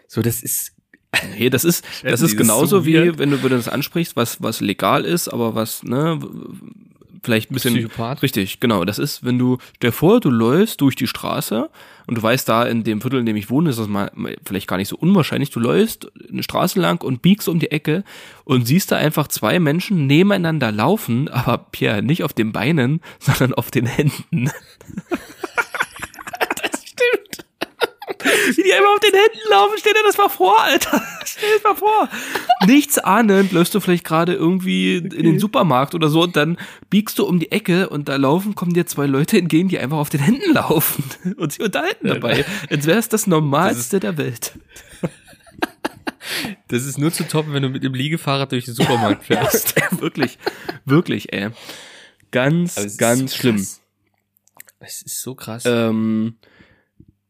So, 0.07 0.23
das 0.23 0.43
ist, 0.43 0.77
Nee, 1.39 1.51
das 1.51 1.65
ist, 1.65 1.85
das 2.03 2.21
ist 2.21 2.37
genauso 2.37 2.81
so 2.81 2.87
wie, 2.87 2.95
weird. 2.95 3.19
wenn 3.19 3.31
du, 3.31 3.43
wenn 3.43 3.51
du 3.51 3.57
das 3.57 3.69
ansprichst, 3.69 4.17
was, 4.17 4.43
was 4.43 4.61
legal 4.61 5.05
ist, 5.05 5.29
aber 5.29 5.55
was, 5.55 5.83
ne, 5.83 6.19
vielleicht 7.23 7.51
ein 7.51 7.55
bisschen. 7.55 7.75
Psychopath. 7.75 8.23
Richtig, 8.23 8.61
genau. 8.61 8.85
Das 8.85 8.99
ist, 8.99 9.25
wenn 9.25 9.39
du, 9.39 9.59
stell 9.77 9.91
dir 9.91 9.97
vor, 9.97 10.21
du 10.21 10.31
läufst 10.31 10.81
durch 10.81 10.97
die 10.97 11.07
Straße 11.07 11.69
und 12.07 12.19
du 12.19 12.23
weißt, 12.23 12.49
da 12.49 12.65
in 12.65 12.85
dem 12.85 13.01
Viertel, 13.01 13.21
in 13.21 13.27
dem 13.27 13.37
ich 13.37 13.51
wohne, 13.51 13.71
ist 13.71 13.79
das 13.79 13.89
mal 13.89 14.11
vielleicht 14.47 14.69
gar 14.69 14.77
nicht 14.77 14.89
so 14.89 14.97
unwahrscheinlich. 14.97 15.51
Du 15.51 15.61
läufst 15.61 16.11
eine 16.31 16.43
Straße 16.43 16.81
lang 16.81 17.03
und 17.03 17.23
biegst 17.23 17.49
um 17.49 17.59
die 17.59 17.71
Ecke 17.71 18.05
und 18.45 18.67
siehst 18.67 18.93
da 18.93 18.97
einfach 18.97 19.29
zwei 19.29 19.59
Menschen 19.59 20.07
nebeneinander 20.07 20.73
laufen, 20.73 21.29
aber 21.29 21.59
Pierre, 21.59 22.03
nicht 22.03 22.23
auf 22.25 22.33
den 22.33 22.53
Beinen, 22.53 23.01
sondern 23.19 23.53
auf 23.55 23.71
den 23.71 23.87
Händen. 23.87 24.51
das. 28.27 28.57
Wie 28.57 28.63
die 28.63 28.73
einfach 28.73 28.95
auf 28.95 29.01
den 29.01 29.15
Händen 29.15 29.51
laufen, 29.51 29.75
stell 29.79 29.93
dir 29.93 30.03
das 30.05 30.19
mal 30.19 30.29
vor, 30.29 30.61
Alter. 30.61 31.03
Stell 31.25 31.49
dir 31.49 31.55
das 31.55 31.65
mal 31.65 31.77
vor. 31.77 32.09
Nichts 32.67 32.99
ahnend, 32.99 33.53
läufst 33.53 33.75
du 33.75 33.81
vielleicht 33.81 34.05
gerade 34.05 34.35
irgendwie 34.35 34.97
in 34.97 35.11
den 35.11 35.39
Supermarkt 35.39 35.95
oder 35.95 36.09
so 36.09 36.23
und 36.23 36.37
dann 36.37 36.59
biegst 36.91 37.19
du 37.19 37.27
um 37.27 37.39
die 37.39 37.53
Ecke 37.53 37.89
und 37.89 38.09
da 38.09 38.17
laufen, 38.17 38.55
kommen 38.55 38.75
dir 38.75 38.87
zwei 38.87 39.07
Leute 39.07 39.39
entgegen, 39.39 39.69
die 39.69 39.79
einfach 39.79 39.99
auf 39.99 40.11
den 40.11 40.21
Händen 40.21 40.53
laufen 40.53 41.05
und 41.37 41.53
sich 41.53 41.63
unterhalten 41.63 42.09
dabei. 42.09 42.45
Als 42.71 42.87
wäre 42.87 42.99
es 42.99 43.09
das 43.09 43.27
Normalste 43.27 44.01
der 44.01 44.19
Welt. 44.19 44.53
Das 46.69 46.85
ist 46.85 46.99
nur 46.99 47.13
zu 47.13 47.25
toppen, 47.25 47.53
wenn 47.53 47.63
du 47.63 47.69
mit 47.69 47.85
dem 47.85 47.95
Liegefahrrad 47.95 48.53
durch 48.53 48.65
den 48.65 48.75
Supermarkt 48.75 49.25
fährst. 49.27 49.75
wirklich, 50.01 50.39
wirklich, 50.85 51.33
ey. 51.33 51.51
Ganz, 52.31 52.97
ganz 52.97 53.33
so 53.33 53.39
schlimm. 53.39 53.67
Es 54.79 55.03
ist 55.03 55.23
so 55.23 55.35
krass. 55.35 55.65
Ähm, 55.67 56.37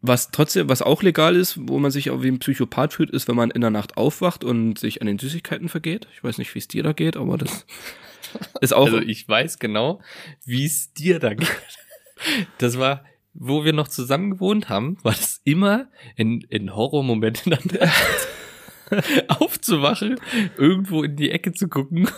was 0.07 0.31
trotzdem, 0.31 0.69
was 0.69 0.83
auch 0.83 1.03
legal 1.03 1.37
ist, 1.37 1.59
wo 1.69 1.79
man 1.79 1.91
sich 1.91 2.11
auch 2.11 2.23
wie 2.23 2.29
ein 2.29 2.39
Psychopath 2.39 2.95
fühlt, 2.95 3.11
ist, 3.11 3.29
wenn 3.29 3.37
man 3.37 3.51
in 3.51 3.61
der 3.61 3.71
Nacht 3.71 3.97
aufwacht 3.97 4.45
und 4.45 4.79
sich 4.79 5.01
an 5.01 5.07
den 5.07 5.19
Süßigkeiten 5.19 5.69
vergeht. 5.69 6.09
Ich 6.15 6.23
weiß 6.23 6.39
nicht, 6.39 6.55
wie 6.55 6.59
es 6.59 6.69
dir 6.69 6.83
da 6.83 6.93
geht, 6.93 7.17
aber 7.17 7.39
das 7.39 7.67
ist 8.61 8.75
auch. 8.75 8.87
Also 8.87 9.01
ich 9.01 9.29
weiß 9.29 9.59
genau, 9.59 10.01
wie 10.45 10.65
es 10.65 10.93
dir 10.93 11.19
da 11.19 11.35
geht. 11.35 11.49
Das 12.59 12.79
war, 12.79 13.05
wo 13.35 13.65
wir 13.65 13.73
noch 13.73 13.89
zusammen 13.89 14.31
gewohnt 14.31 14.69
haben, 14.69 14.97
war 15.03 15.13
das 15.13 15.41
immer 15.45 15.89
in, 16.17 16.41
in 16.49 16.75
Horrormomenten 16.75 17.53
dann 17.53 19.03
aufzuwachen, 19.29 20.19
irgendwo 20.57 21.03
in 21.03 21.17
die 21.17 21.31
Ecke 21.31 21.53
zu 21.53 21.69
gucken 21.69 22.09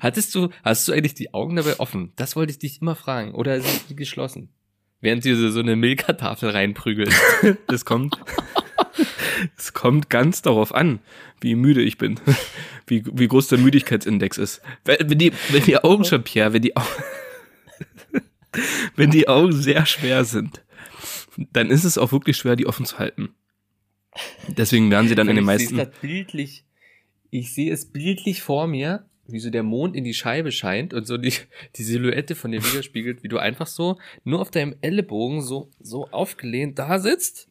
Hattest 0.00 0.34
du, 0.34 0.48
hast 0.64 0.88
du 0.88 0.92
eigentlich 0.92 1.14
die 1.14 1.34
Augen 1.34 1.56
dabei 1.56 1.78
offen? 1.80 2.12
Das 2.16 2.36
wollte 2.36 2.50
ich 2.50 2.58
dich 2.58 2.80
immer 2.80 2.94
fragen. 2.94 3.34
Oder 3.34 3.60
sind 3.60 3.90
die 3.90 3.96
geschlossen? 3.96 4.48
Während 5.06 5.24
du 5.24 5.52
so 5.52 5.60
eine 5.60 5.76
Milka-Tafel 5.76 6.50
reinprügelst. 6.50 7.16
Das 7.68 7.84
kommt, 7.84 8.18
es 9.56 9.72
kommt 9.72 10.10
ganz 10.10 10.42
darauf 10.42 10.74
an, 10.74 10.98
wie 11.40 11.54
müde 11.54 11.80
ich 11.80 11.96
bin, 11.96 12.18
wie, 12.88 13.04
wie 13.12 13.28
groß 13.28 13.46
der 13.46 13.58
Müdigkeitsindex 13.58 14.36
ist. 14.36 14.62
Wenn 14.84 15.08
wenn 15.08 15.18
die, 15.18 15.32
wenn 15.50 15.62
die 15.62 15.78
Augen 15.78 16.04
schon, 16.04 16.24
Pierre, 16.24 16.54
wenn 16.54 16.62
die 16.62 16.76
Augen, 16.76 16.88
wenn 18.96 19.12
die 19.12 19.28
Augen 19.28 19.52
sehr 19.52 19.86
schwer 19.86 20.24
sind, 20.24 20.64
dann 21.52 21.70
ist 21.70 21.84
es 21.84 21.98
auch 21.98 22.10
wirklich 22.10 22.36
schwer, 22.36 22.56
die 22.56 22.66
offen 22.66 22.84
zu 22.84 22.98
halten. 22.98 23.28
Deswegen 24.48 24.90
werden 24.90 25.06
sie 25.06 25.14
dann 25.14 25.28
in 25.28 25.36
den 25.36 25.44
meisten, 25.44 25.80
ich 27.30 27.54
sehe 27.54 27.72
es 27.72 27.92
bildlich 27.92 28.42
vor 28.42 28.66
mir, 28.66 29.08
wie 29.28 29.40
so 29.40 29.50
der 29.50 29.62
Mond 29.62 29.96
in 29.96 30.04
die 30.04 30.14
Scheibe 30.14 30.52
scheint 30.52 30.94
und 30.94 31.06
so 31.06 31.16
die, 31.16 31.32
die 31.76 31.82
Silhouette 31.82 32.34
von 32.34 32.52
dir 32.52 32.62
widerspiegelt, 32.64 33.22
wie 33.22 33.28
du 33.28 33.38
einfach 33.38 33.66
so 33.66 33.98
nur 34.24 34.40
auf 34.40 34.50
deinem 34.50 34.76
Ellenbogen 34.80 35.42
so, 35.42 35.70
so 35.80 36.08
aufgelehnt 36.10 36.78
da 36.78 36.98
sitzt, 36.98 37.48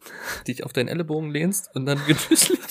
dich 0.47 0.63
auf 0.63 0.73
deinen 0.73 0.87
Ellenbogen 0.87 1.31
lehnst 1.31 1.69
und 1.75 1.85
dann 1.85 1.99
genüsslich 2.07 2.59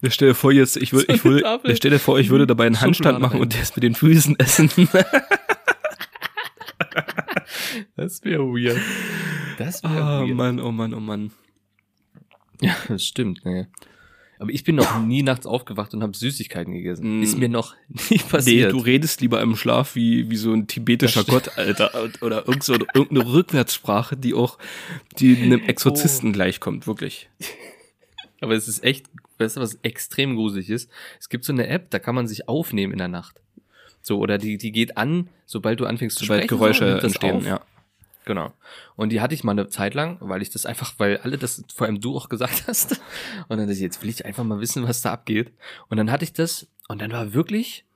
Ne, 0.00 0.10
stell 0.10 0.28
dir 0.28 0.34
vor 0.34 0.50
jetzt, 0.50 0.76
ich 0.76 0.92
würde, 0.92 1.06
So 1.06 1.12
ich 1.12 1.24
würde, 1.24 1.60
ne, 1.64 1.76
stell 1.76 1.92
dir 1.92 2.00
vor, 2.00 2.18
ich 2.18 2.28
würde 2.28 2.46
dabei 2.46 2.66
einen 2.66 2.80
Handstand 2.80 3.20
machen 3.20 3.40
und 3.40 3.56
das 3.58 3.74
mit 3.76 3.84
den 3.84 3.94
Füßen 3.94 4.38
essen. 4.38 4.70
Das 7.96 8.24
wäre 8.24 8.44
weird. 8.44 8.78
Das 9.58 9.82
wäre 9.82 9.92
Oh 9.94 10.26
weird. 10.26 10.36
Mann, 10.36 10.60
oh 10.60 10.70
Mann, 10.70 10.94
oh 10.94 11.00
Mann. 11.00 11.32
Ja, 12.60 12.76
das 12.88 13.04
stimmt. 13.04 13.44
Ne. 13.44 13.68
Aber 14.40 14.50
ich 14.52 14.62
bin 14.62 14.76
noch 14.76 15.00
nie 15.04 15.22
nachts 15.22 15.46
aufgewacht 15.46 15.94
und 15.94 16.02
habe 16.02 16.16
Süßigkeiten 16.16 16.72
gegessen. 16.72 17.18
Mm. 17.20 17.22
Ist 17.22 17.36
mir 17.38 17.48
noch 17.48 17.74
nie 17.88 17.98
Nee, 18.10 18.18
passiert. 18.30 18.72
du 18.72 18.78
redest 18.78 19.20
lieber 19.20 19.40
im 19.40 19.56
Schlaf 19.56 19.94
wie, 19.96 20.30
wie 20.30 20.36
so 20.36 20.52
ein 20.52 20.66
tibetischer 20.66 21.24
Gott, 21.24 21.56
Alter. 21.58 21.90
Oder 22.20 22.46
irgend 22.46 22.62
so, 22.62 22.74
irgendeine 22.94 23.32
Rückwärtssprache, 23.32 24.16
die 24.16 24.34
auch, 24.34 24.58
die 25.18 25.36
einem 25.36 25.60
Exorzisten 25.64 26.32
gleichkommt, 26.32 26.86
wirklich. 26.86 27.28
Aber 28.40 28.54
es 28.54 28.68
ist 28.68 28.84
echt, 28.84 29.06
weißt 29.38 29.56
du, 29.56 29.60
was 29.60 29.78
extrem 29.82 30.36
gruselig 30.36 30.70
ist? 30.70 30.88
Es 31.18 31.28
gibt 31.28 31.44
so 31.44 31.52
eine 31.52 31.66
App, 31.66 31.90
da 31.90 31.98
kann 31.98 32.14
man 32.14 32.28
sich 32.28 32.48
aufnehmen 32.48 32.92
in 32.92 32.98
der 32.98 33.08
Nacht. 33.08 33.40
So, 34.00 34.18
oder 34.20 34.38
die, 34.38 34.56
die 34.58 34.70
geht 34.70 34.96
an, 34.96 35.28
sobald 35.46 35.80
du 35.80 35.86
anfängst 35.86 36.16
zu 36.16 36.24
Sobald 36.24 36.44
sprechen. 36.44 36.58
Geräusche 36.58 36.98
so, 37.00 37.06
entstehen, 37.06 37.36
auf. 37.38 37.44
ja. 37.46 37.60
Genau. 38.28 38.52
Und 38.94 39.08
die 39.08 39.22
hatte 39.22 39.34
ich 39.34 39.42
mal 39.42 39.52
eine 39.52 39.68
Zeit 39.68 39.94
lang, 39.94 40.18
weil 40.20 40.42
ich 40.42 40.50
das 40.50 40.66
einfach, 40.66 40.92
weil 40.98 41.16
alle 41.16 41.38
das, 41.38 41.64
vor 41.74 41.86
allem 41.86 41.98
du 42.02 42.14
auch 42.14 42.28
gesagt 42.28 42.64
hast. 42.68 42.92
Und 43.48 43.56
dann 43.56 43.60
dachte 43.60 43.72
ich, 43.72 43.80
jetzt 43.80 44.02
will 44.02 44.10
ich 44.10 44.26
einfach 44.26 44.44
mal 44.44 44.60
wissen, 44.60 44.86
was 44.86 45.00
da 45.00 45.14
abgeht. 45.14 45.50
Und 45.88 45.96
dann 45.96 46.10
hatte 46.12 46.24
ich 46.24 46.34
das 46.34 46.68
und 46.88 47.00
dann 47.00 47.10
war 47.10 47.32
wirklich, 47.32 47.86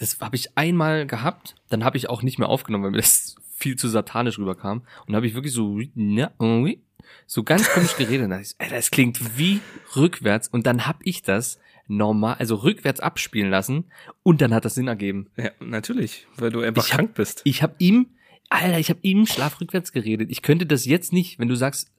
das 0.00 0.18
habe 0.20 0.34
ich 0.34 0.58
einmal 0.58 1.06
gehabt, 1.06 1.54
dann 1.68 1.84
habe 1.84 1.96
ich 1.96 2.10
auch 2.10 2.22
nicht 2.24 2.40
mehr 2.40 2.48
aufgenommen, 2.48 2.82
weil 2.82 2.90
mir 2.90 2.96
das 2.96 3.36
viel 3.56 3.76
zu 3.76 3.86
satanisch 3.86 4.36
rüberkam. 4.36 4.78
Und 4.80 5.10
dann 5.10 5.14
habe 5.16 5.28
ich 5.28 5.34
wirklich 5.34 5.52
so, 5.54 5.68
ui, 5.68 6.80
so 7.28 7.44
ganz 7.44 7.68
komisch 7.70 7.96
geredet. 7.96 8.24
Und 8.24 8.30
dann 8.30 8.42
dachte 8.42 8.54
ich, 8.66 8.68
das 8.70 8.90
klingt 8.90 9.38
wie 9.38 9.60
rückwärts. 9.94 10.48
Und 10.48 10.66
dann 10.66 10.88
habe 10.88 10.98
ich 11.04 11.22
das 11.22 11.60
normal, 11.86 12.34
also 12.40 12.56
rückwärts 12.56 12.98
abspielen 12.98 13.48
lassen 13.50 13.84
und 14.24 14.40
dann 14.40 14.52
hat 14.54 14.64
das 14.64 14.74
Sinn 14.74 14.88
ergeben. 14.88 15.30
Ja, 15.36 15.50
natürlich, 15.60 16.26
weil 16.36 16.50
du 16.50 16.62
einfach 16.62 16.84
Ich 16.84 16.92
hab- 16.92 16.98
krank 16.98 17.14
bist. 17.14 17.42
Ich 17.44 17.62
habe 17.62 17.74
ihm, 17.78 18.06
Alter, 18.48 18.78
ich 18.78 18.90
habe 18.90 19.00
ihm 19.02 19.26
Schlaf 19.26 19.60
rückwärts 19.60 19.92
geredet. 19.92 20.30
Ich 20.30 20.42
könnte 20.42 20.66
das 20.66 20.84
jetzt 20.84 21.12
nicht, 21.12 21.38
wenn 21.38 21.48
du 21.48 21.56
sagst, 21.56 21.90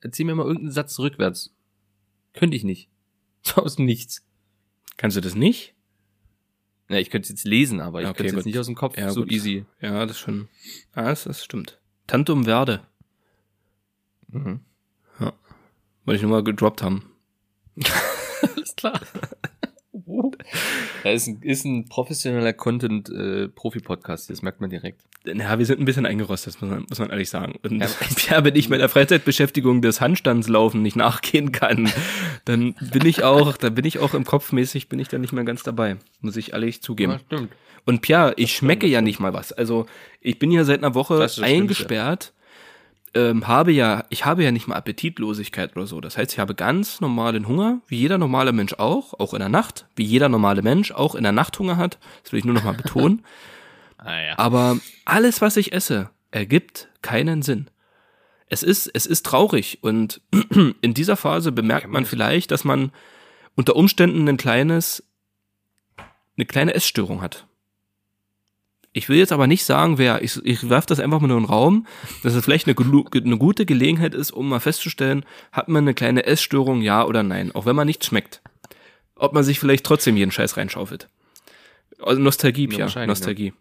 erzähl 0.00 0.26
mir 0.26 0.34
mal 0.34 0.44
irgendeinen 0.44 0.72
Satz 0.72 0.98
rückwärts. 0.98 1.54
Könnte 2.34 2.56
ich 2.56 2.64
nicht. 2.64 2.88
So 3.42 3.56
aus 3.62 3.76
dem 3.76 3.84
Nichts. 3.86 4.26
Kannst 4.96 5.16
du 5.16 5.20
das 5.20 5.34
nicht? 5.34 5.74
Ja, 6.88 6.98
ich 6.98 7.10
könnte 7.10 7.26
es 7.26 7.30
jetzt 7.30 7.44
lesen, 7.44 7.80
aber 7.80 8.00
ich 8.02 8.08
Okay, 8.08 8.16
könnte 8.18 8.30
es 8.30 8.36
jetzt 8.36 8.46
nicht 8.46 8.58
aus 8.58 8.66
dem 8.66 8.74
Kopf 8.74 8.96
Ja, 8.96 9.10
so 9.10 9.22
gut. 9.22 9.32
easy. 9.32 9.64
Ja, 9.80 10.06
das 10.06 10.16
ist 10.16 10.20
schon. 10.20 10.48
Ah, 10.92 11.04
das, 11.04 11.24
das 11.24 11.44
stimmt. 11.44 11.80
Tantum 12.06 12.44
Verde. 12.44 12.86
Mhm. 14.28 14.60
Wollte 15.18 16.16
ich 16.16 16.22
nur 16.22 16.30
mal 16.30 16.44
gedroppt 16.44 16.82
haben. 16.82 17.10
Alles 18.56 18.76
klar. 18.76 19.00
Da 21.02 21.10
ist 21.10 21.26
ein, 21.26 21.42
ist 21.42 21.64
ein 21.64 21.88
professioneller 21.88 22.52
Content-Profi-Podcast, 22.52 24.30
das 24.30 24.42
merkt 24.42 24.60
man 24.60 24.70
direkt. 24.70 25.00
Ja, 25.24 25.58
wir 25.58 25.66
sind 25.66 25.80
ein 25.80 25.84
bisschen 25.84 26.06
eingerostet, 26.06 26.60
muss 26.60 26.70
man, 26.70 26.86
muss 26.88 26.98
man 27.00 27.10
ehrlich 27.10 27.28
sagen. 27.28 27.58
Und 27.62 27.80
Ja. 27.80 27.88
ja, 28.30 28.44
wenn 28.44 28.54
ich 28.54 28.68
meiner 28.68 28.88
Freizeitbeschäftigung 28.88 29.82
des 29.82 30.00
Handstandslaufen 30.00 30.82
nicht 30.82 30.96
nachgehen 30.96 31.50
kann, 31.50 31.90
dann 32.44 32.74
bin 32.92 33.04
ich 33.04 33.24
auch, 33.24 33.56
da 33.56 33.70
bin 33.70 33.84
ich 33.84 33.98
auch 33.98 34.14
im 34.14 34.24
Kopfmäßig, 34.24 34.88
bin 34.88 35.00
ich 35.00 35.08
da 35.08 35.18
nicht 35.18 35.32
mehr 35.32 35.44
ganz 35.44 35.64
dabei, 35.64 35.96
muss 36.20 36.36
ich 36.36 36.52
ehrlich 36.52 36.82
zugeben. 36.82 37.12
Ja, 37.12 37.18
stimmt. 37.18 37.52
Und 37.84 38.02
Pia, 38.02 38.32
ich 38.36 38.52
schmecke 38.52 38.86
ja 38.86 39.00
nicht 39.00 39.20
mal 39.20 39.32
was. 39.32 39.52
Also 39.52 39.86
ich 40.20 40.38
bin 40.38 40.50
ja 40.50 40.64
seit 40.64 40.78
einer 40.82 40.94
Woche 40.94 41.18
Das 41.18 41.36
das 41.36 41.44
eingesperrt, 41.44 42.32
ähm, 43.14 43.46
habe 43.46 43.72
ja, 43.72 44.04
ich 44.10 44.24
habe 44.24 44.44
ja 44.44 44.50
nicht 44.50 44.66
mal 44.66 44.76
Appetitlosigkeit 44.76 45.76
oder 45.76 45.86
so. 45.86 46.00
Das 46.00 46.16
heißt, 46.16 46.32
ich 46.32 46.38
habe 46.38 46.54
ganz 46.54 47.00
normalen 47.00 47.48
Hunger, 47.48 47.80
wie 47.86 47.96
jeder 47.96 48.18
normale 48.18 48.52
Mensch 48.52 48.74
auch, 48.74 49.14
auch 49.18 49.32
in 49.34 49.40
der 49.40 49.48
Nacht, 49.48 49.86
wie 49.96 50.04
jeder 50.04 50.28
normale 50.28 50.62
Mensch 50.62 50.92
auch 50.92 51.14
in 51.14 51.22
der 51.22 51.32
Nacht 51.32 51.58
Hunger 51.58 51.76
hat. 51.76 51.98
Das 52.22 52.32
will 52.32 52.38
ich 52.38 52.44
nur 52.44 52.54
noch 52.54 52.64
mal 52.64 52.74
betonen. 52.82 53.24
Ah, 53.98 54.20
ja. 54.20 54.38
Aber 54.38 54.78
alles, 55.04 55.40
was 55.40 55.56
ich 55.56 55.72
esse, 55.72 56.10
ergibt 56.30 56.88
keinen 57.02 57.42
Sinn. 57.42 57.68
Es 58.48 58.62
ist, 58.62 58.88
es 58.92 59.06
ist 59.06 59.26
traurig 59.26 59.78
und 59.82 60.20
in 60.80 60.94
dieser 60.94 61.16
Phase 61.16 61.50
bemerkt 61.50 61.88
man 61.88 62.04
vielleicht, 62.04 62.50
dass 62.50 62.64
man 62.64 62.92
unter 63.56 63.74
Umständen 63.74 64.28
ein 64.28 64.36
kleines, 64.36 65.02
eine 66.36 66.46
kleine 66.46 66.74
Essstörung 66.74 67.22
hat. 67.22 67.46
Ich 68.96 69.10
will 69.10 69.18
jetzt 69.18 69.32
aber 69.32 69.46
nicht 69.46 69.64
sagen, 69.64 69.98
wer, 69.98 70.22
ich, 70.22 70.40
ich 70.44 70.70
werfe 70.70 70.86
das 70.86 71.00
einfach 71.00 71.20
mal 71.20 71.28
nur 71.28 71.36
in 71.36 71.42
den 71.44 71.50
Raum, 71.50 71.86
dass 72.22 72.32
es 72.34 72.42
vielleicht 72.42 72.66
eine, 72.66 72.74
eine 72.78 73.36
gute 73.36 73.66
Gelegenheit 73.66 74.14
ist, 74.14 74.30
um 74.30 74.48
mal 74.48 74.58
festzustellen, 74.60 75.26
hat 75.52 75.68
man 75.68 75.84
eine 75.84 75.92
kleine 75.92 76.24
Essstörung, 76.24 76.80
ja 76.80 77.04
oder 77.04 77.22
nein, 77.22 77.52
auch 77.54 77.66
wenn 77.66 77.76
man 77.76 77.86
nicht 77.86 78.04
schmeckt. 78.06 78.40
Ob 79.14 79.34
man 79.34 79.44
sich 79.44 79.58
vielleicht 79.60 79.84
trotzdem 79.84 80.16
jeden 80.16 80.30
Scheiß 80.30 80.56
reinschaufelt. 80.56 81.08
Also 82.00 82.22
Nostalgie, 82.22 82.64
Ja, 82.64 82.68
Pia, 82.70 82.78
wahrscheinlich, 82.84 83.08
Nostalgie. 83.08 83.52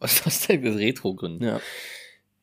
Aus 0.00 0.24
Nostalgie, 0.26 0.68
Retro-Gründen. 0.68 1.44
Ja. 1.44 1.60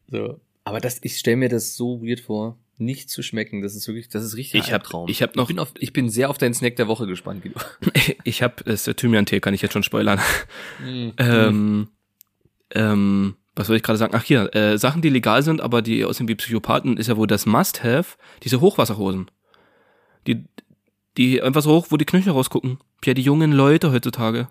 So. 0.10 0.40
Aber 0.64 0.80
das, 0.80 1.00
ich 1.04 1.18
stelle 1.20 1.38
mir 1.38 1.50
das 1.50 1.76
so 1.76 2.02
weird 2.02 2.22
vor, 2.22 2.58
nicht 2.80 3.12
zu 3.12 3.22
schmecken. 3.22 3.62
Das 3.62 3.76
ist 3.76 3.88
wirklich, 3.88 4.10
das 4.10 4.24
ist 4.24 4.36
richtig 4.36 4.62
Ich 4.62 4.74
hab- 4.74 4.82
Albtraum. 4.82 5.10
ich 5.10 5.22
hab 5.22 5.36
noch- 5.36 5.44
ich 5.50 5.56
bin, 5.56 5.60
auf, 5.60 5.72
ich 5.78 5.94
bin 5.94 6.10
sehr 6.10 6.32
auf 6.32 6.40
deinen 6.40 6.56
Snack 6.56 6.76
der 6.76 6.88
Woche 6.88 7.06
gespannt, 7.06 7.44
Guido. 7.44 7.60
Ich 8.24 8.42
habe 8.42 8.56
das 8.66 8.74
ist 8.82 8.88
der 8.88 8.96
Thymian-Tee, 8.96 9.40
kann 9.42 9.54
ich 9.54 9.62
jetzt 9.62 9.74
schon 9.74 9.84
spoilern. 9.84 10.20
Mhm. 10.84 11.14
ähm, 11.20 11.88
ähm, 12.72 13.36
was 13.56 13.68
soll 13.68 13.78
ich 13.78 13.84
gerade 13.84 13.98
sagen? 13.98 14.14
Ach 14.16 14.24
hier, 14.24 14.54
äh, 14.56 14.78
Sachen, 14.78 15.02
die 15.02 15.10
legal 15.10 15.44
sind, 15.44 15.62
aber 15.62 15.82
die 15.82 16.04
aussehen 16.04 16.28
wie 16.28 16.36
Psychopathen, 16.36 16.98
ist 16.98 17.08
ja 17.08 17.18
wohl 17.18 17.28
das 17.28 17.46
Must-Have, 17.46 18.18
diese 18.44 18.60
Hochwasserhosen. 18.62 19.32
Die, 20.28 20.46
die 21.18 21.42
einfach 21.42 21.62
so 21.62 21.72
hoch, 21.72 21.88
wo 21.90 21.98
die 21.98 22.06
Knöchel 22.06 22.34
rausgucken. 22.34 22.80
Ja, 23.04 23.14
die 23.14 23.22
jungen 23.22 23.52
Leute 23.52 23.92
heutzutage. 23.92 24.50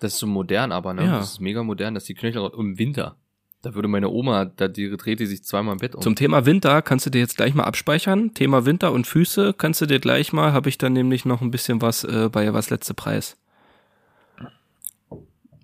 Das 0.00 0.14
ist 0.14 0.20
so 0.20 0.26
modern, 0.26 0.72
aber 0.72 0.94
ne? 0.94 1.04
Ja. 1.04 1.18
Das 1.18 1.32
ist 1.32 1.40
mega 1.40 1.62
modern, 1.62 1.94
dass 1.94 2.04
die 2.04 2.14
Knöchel 2.14 2.50
im 2.56 2.78
Winter. 2.78 3.16
Da 3.62 3.74
würde 3.74 3.88
meine 3.88 4.10
Oma, 4.10 4.44
da 4.44 4.68
die 4.68 4.96
dreht 4.96 5.18
die 5.18 5.26
sich 5.26 5.42
zweimal 5.42 5.72
im 5.72 5.80
Bett 5.80 5.94
um. 5.94 6.02
Zum 6.02 6.14
Thema 6.14 6.46
Winter 6.46 6.82
kannst 6.82 7.06
du 7.06 7.10
dir 7.10 7.18
jetzt 7.18 7.36
gleich 7.36 7.54
mal 7.54 7.64
abspeichern. 7.64 8.32
Thema 8.32 8.64
Winter 8.64 8.92
und 8.92 9.06
Füße 9.06 9.54
kannst 9.54 9.80
du 9.80 9.86
dir 9.86 9.98
gleich 9.98 10.32
mal, 10.32 10.52
habe 10.52 10.68
ich 10.68 10.78
dann 10.78 10.92
nämlich 10.92 11.24
noch 11.24 11.40
ein 11.40 11.50
bisschen 11.50 11.82
was 11.82 12.04
äh, 12.04 12.28
bei 12.30 12.52
was 12.54 12.70
letzte 12.70 12.94
Preis. 12.94 13.36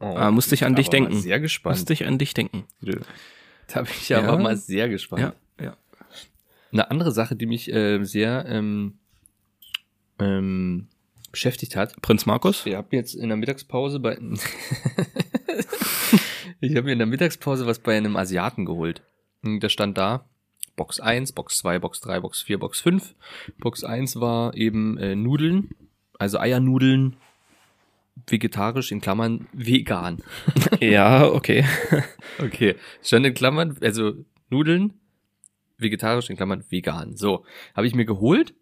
Oh, 0.02 0.14
ah, 0.16 0.30
musste 0.30 0.54
ich 0.54 0.64
an 0.64 0.74
dich 0.74 0.90
denken. 0.90 1.20
Sehr 1.20 1.40
gespannt. 1.40 1.76
Musste 1.78 1.92
ich 1.92 2.06
an 2.06 2.18
dich 2.18 2.34
denken. 2.34 2.64
Da 3.68 3.82
bin 3.82 3.92
ich 3.98 4.08
Ja. 4.08 4.22
aber 4.22 4.38
mal 4.38 4.56
sehr 4.56 4.88
gespannt. 4.88 5.34
Ja, 5.58 5.64
ja. 5.64 5.76
Eine 6.72 6.90
andere 6.90 7.12
Sache, 7.12 7.36
die 7.36 7.46
mich 7.46 7.72
äh, 7.72 8.02
sehr 8.04 8.44
ähm, 8.48 8.98
ähm, 10.18 10.88
beschäftigt 11.30 11.76
hat. 11.76 12.00
Prinz 12.02 12.26
Markus? 12.26 12.66
Ich 12.66 12.74
habe 12.74 12.88
jetzt 12.96 13.14
in 13.14 13.28
der 13.28 13.36
Mittagspause 13.36 14.00
bei 14.00 14.18
ich 16.60 16.76
habe 16.76 16.82
mir 16.84 16.92
in 16.92 16.98
der 16.98 17.06
Mittagspause 17.06 17.66
was 17.66 17.78
bei 17.78 17.96
einem 17.96 18.16
Asiaten 18.16 18.64
geholt. 18.64 19.02
Und 19.42 19.60
Da 19.60 19.68
stand 19.68 19.98
da 19.98 20.26
Box 20.76 21.00
1, 21.00 21.32
Box 21.32 21.58
2, 21.58 21.78
Box 21.78 22.00
3, 22.00 22.20
Box 22.20 22.42
4, 22.42 22.58
Box 22.58 22.80
5. 22.80 23.14
Box 23.58 23.84
1 23.84 24.20
war 24.20 24.54
eben 24.54 24.96
äh, 24.98 25.14
Nudeln, 25.14 25.70
also 26.18 26.38
Eiernudeln, 26.38 27.16
vegetarisch 28.26 28.92
in 28.92 29.00
Klammern 29.00 29.46
vegan. 29.52 30.18
Ja, 30.80 31.26
okay. 31.28 31.64
Okay, 32.38 32.76
stand 33.02 33.26
in 33.26 33.34
Klammern, 33.34 33.76
also 33.82 34.14
Nudeln, 34.50 34.94
vegetarisch 35.78 36.30
in 36.30 36.36
Klammern 36.36 36.64
vegan. 36.70 37.16
So, 37.16 37.44
habe 37.76 37.86
ich 37.86 37.94
mir 37.94 38.04
geholt. 38.06 38.54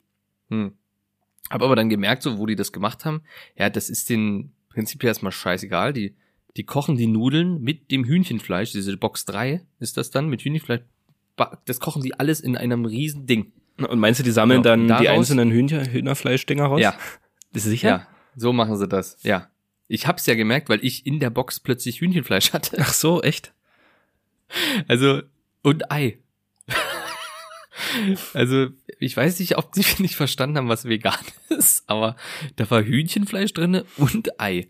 Hm. 0.51 0.73
Habe 1.51 1.65
aber 1.65 1.77
dann 1.77 1.89
gemerkt, 1.89 2.23
so 2.23 2.39
wo 2.39 2.47
die 2.47 2.57
das 2.57 2.73
gemacht 2.73 3.05
haben, 3.05 3.23
ja, 3.57 3.71
das 3.71 3.89
ist 3.91 4.11
den 4.11 4.53
prinzipiell 4.71 5.09
erstmal 5.09 5.33
scheißegal. 5.33 5.93
Die, 5.93 6.15
die 6.57 6.65
kochen 6.65 6.97
die 6.97 7.07
Nudeln 7.07 7.61
mit 7.63 7.91
dem 7.91 8.05
Hühnchenfleisch, 8.05 8.73
diese 8.73 8.97
Box 8.97 9.25
3 9.25 9.63
ist 9.79 9.97
das 9.97 10.11
dann, 10.11 10.29
mit 10.29 10.43
Hühnchenfleisch. 10.43 10.83
Das 11.65 11.81
kochen 11.81 12.03
die 12.03 12.15
alles 12.19 12.41
in 12.41 12.57
einem 12.57 12.85
riesen 12.85 13.27
Ding. 13.27 13.53
Und 13.79 13.99
meinst 13.99 14.21
du, 14.21 14.25
die 14.25 14.31
sammeln 14.31 14.63
Genau, 14.63 14.73
dann 14.75 14.81
und 14.83 14.87
die 15.01 15.05
daraus- 15.07 15.19
einzelnen 15.19 15.51
Hühner, 15.51 15.87
Hühnerfleischdinger 15.91 16.65
raus? 16.67 16.81
Ja, 16.81 16.95
Bist 17.53 17.67
du 17.67 17.71
sicher? 17.71 17.89
ja, 17.89 18.07
so 18.37 18.53
machen 18.53 18.77
sie 18.77 18.89
das. 18.89 19.19
Ja, 19.23 19.49
Ich 19.89 20.07
hab's 20.07 20.27
ja 20.27 20.35
gemerkt, 20.35 20.69
weil 20.69 20.85
ich 20.85 21.07
in 21.07 21.19
der 21.21 21.31
Box 21.31 21.59
plötzlich 21.61 22.01
Hühnchenfleisch 22.01 22.53
hatte. 22.53 22.77
Ach 22.81 22.93
so, 22.93 23.23
echt? 23.23 23.53
Also, 24.89 25.23
und 25.63 25.91
Ei. 25.91 26.19
Also, 28.35 28.69
ich 28.99 29.17
weiß 29.17 29.39
nicht, 29.41 29.57
ob 29.59 29.73
die 29.73 29.85
nicht 29.99 30.15
verstanden 30.17 30.59
haben, 30.59 30.69
was 30.69 30.85
vegan 30.85 31.15
ist, 31.49 31.85
aber 31.89 32.17
da 32.57 32.71
war 32.71 32.83
Hühnchenfleisch 32.85 33.53
drinne 33.53 33.85
und 33.97 34.41
Ei. 34.41 34.69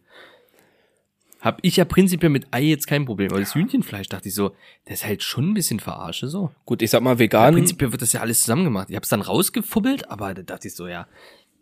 Hab 1.40 1.58
ich 1.62 1.76
ja 1.76 1.86
prinzipiell 1.86 2.28
mit 2.30 2.46
Ei 2.50 2.62
jetzt 2.62 2.86
kein 2.86 3.06
Problem, 3.06 3.30
aber 3.30 3.40
das 3.40 3.54
Hühnchenfleisch 3.54 4.08
dachte 4.08 4.28
ich 4.28 4.34
so, 4.34 4.54
das 4.84 5.00
ist 5.00 5.06
halt 5.06 5.22
schon 5.22 5.50
ein 5.50 5.54
bisschen 5.54 5.80
verarsche 5.80 6.28
so. 6.28 6.50
Gut, 6.66 6.82
ich 6.82 6.90
sag 6.90 7.02
mal 7.02 7.12
Ja, 7.14 7.18
vegan. 7.18 7.54
prinzipiell 7.54 7.92
wird 7.92 8.02
das 8.02 8.12
ja 8.12 8.20
alles 8.20 8.40
zusammen 8.40 8.64
gemacht. 8.64 8.88
Ich 8.90 8.96
hab's 8.96 9.08
dann 9.08 9.22
rausgefubbelt, 9.22 10.10
aber 10.10 10.34
da 10.34 10.42
dachte 10.42 10.68
ich 10.68 10.74
so, 10.74 10.86
ja, 10.86 11.06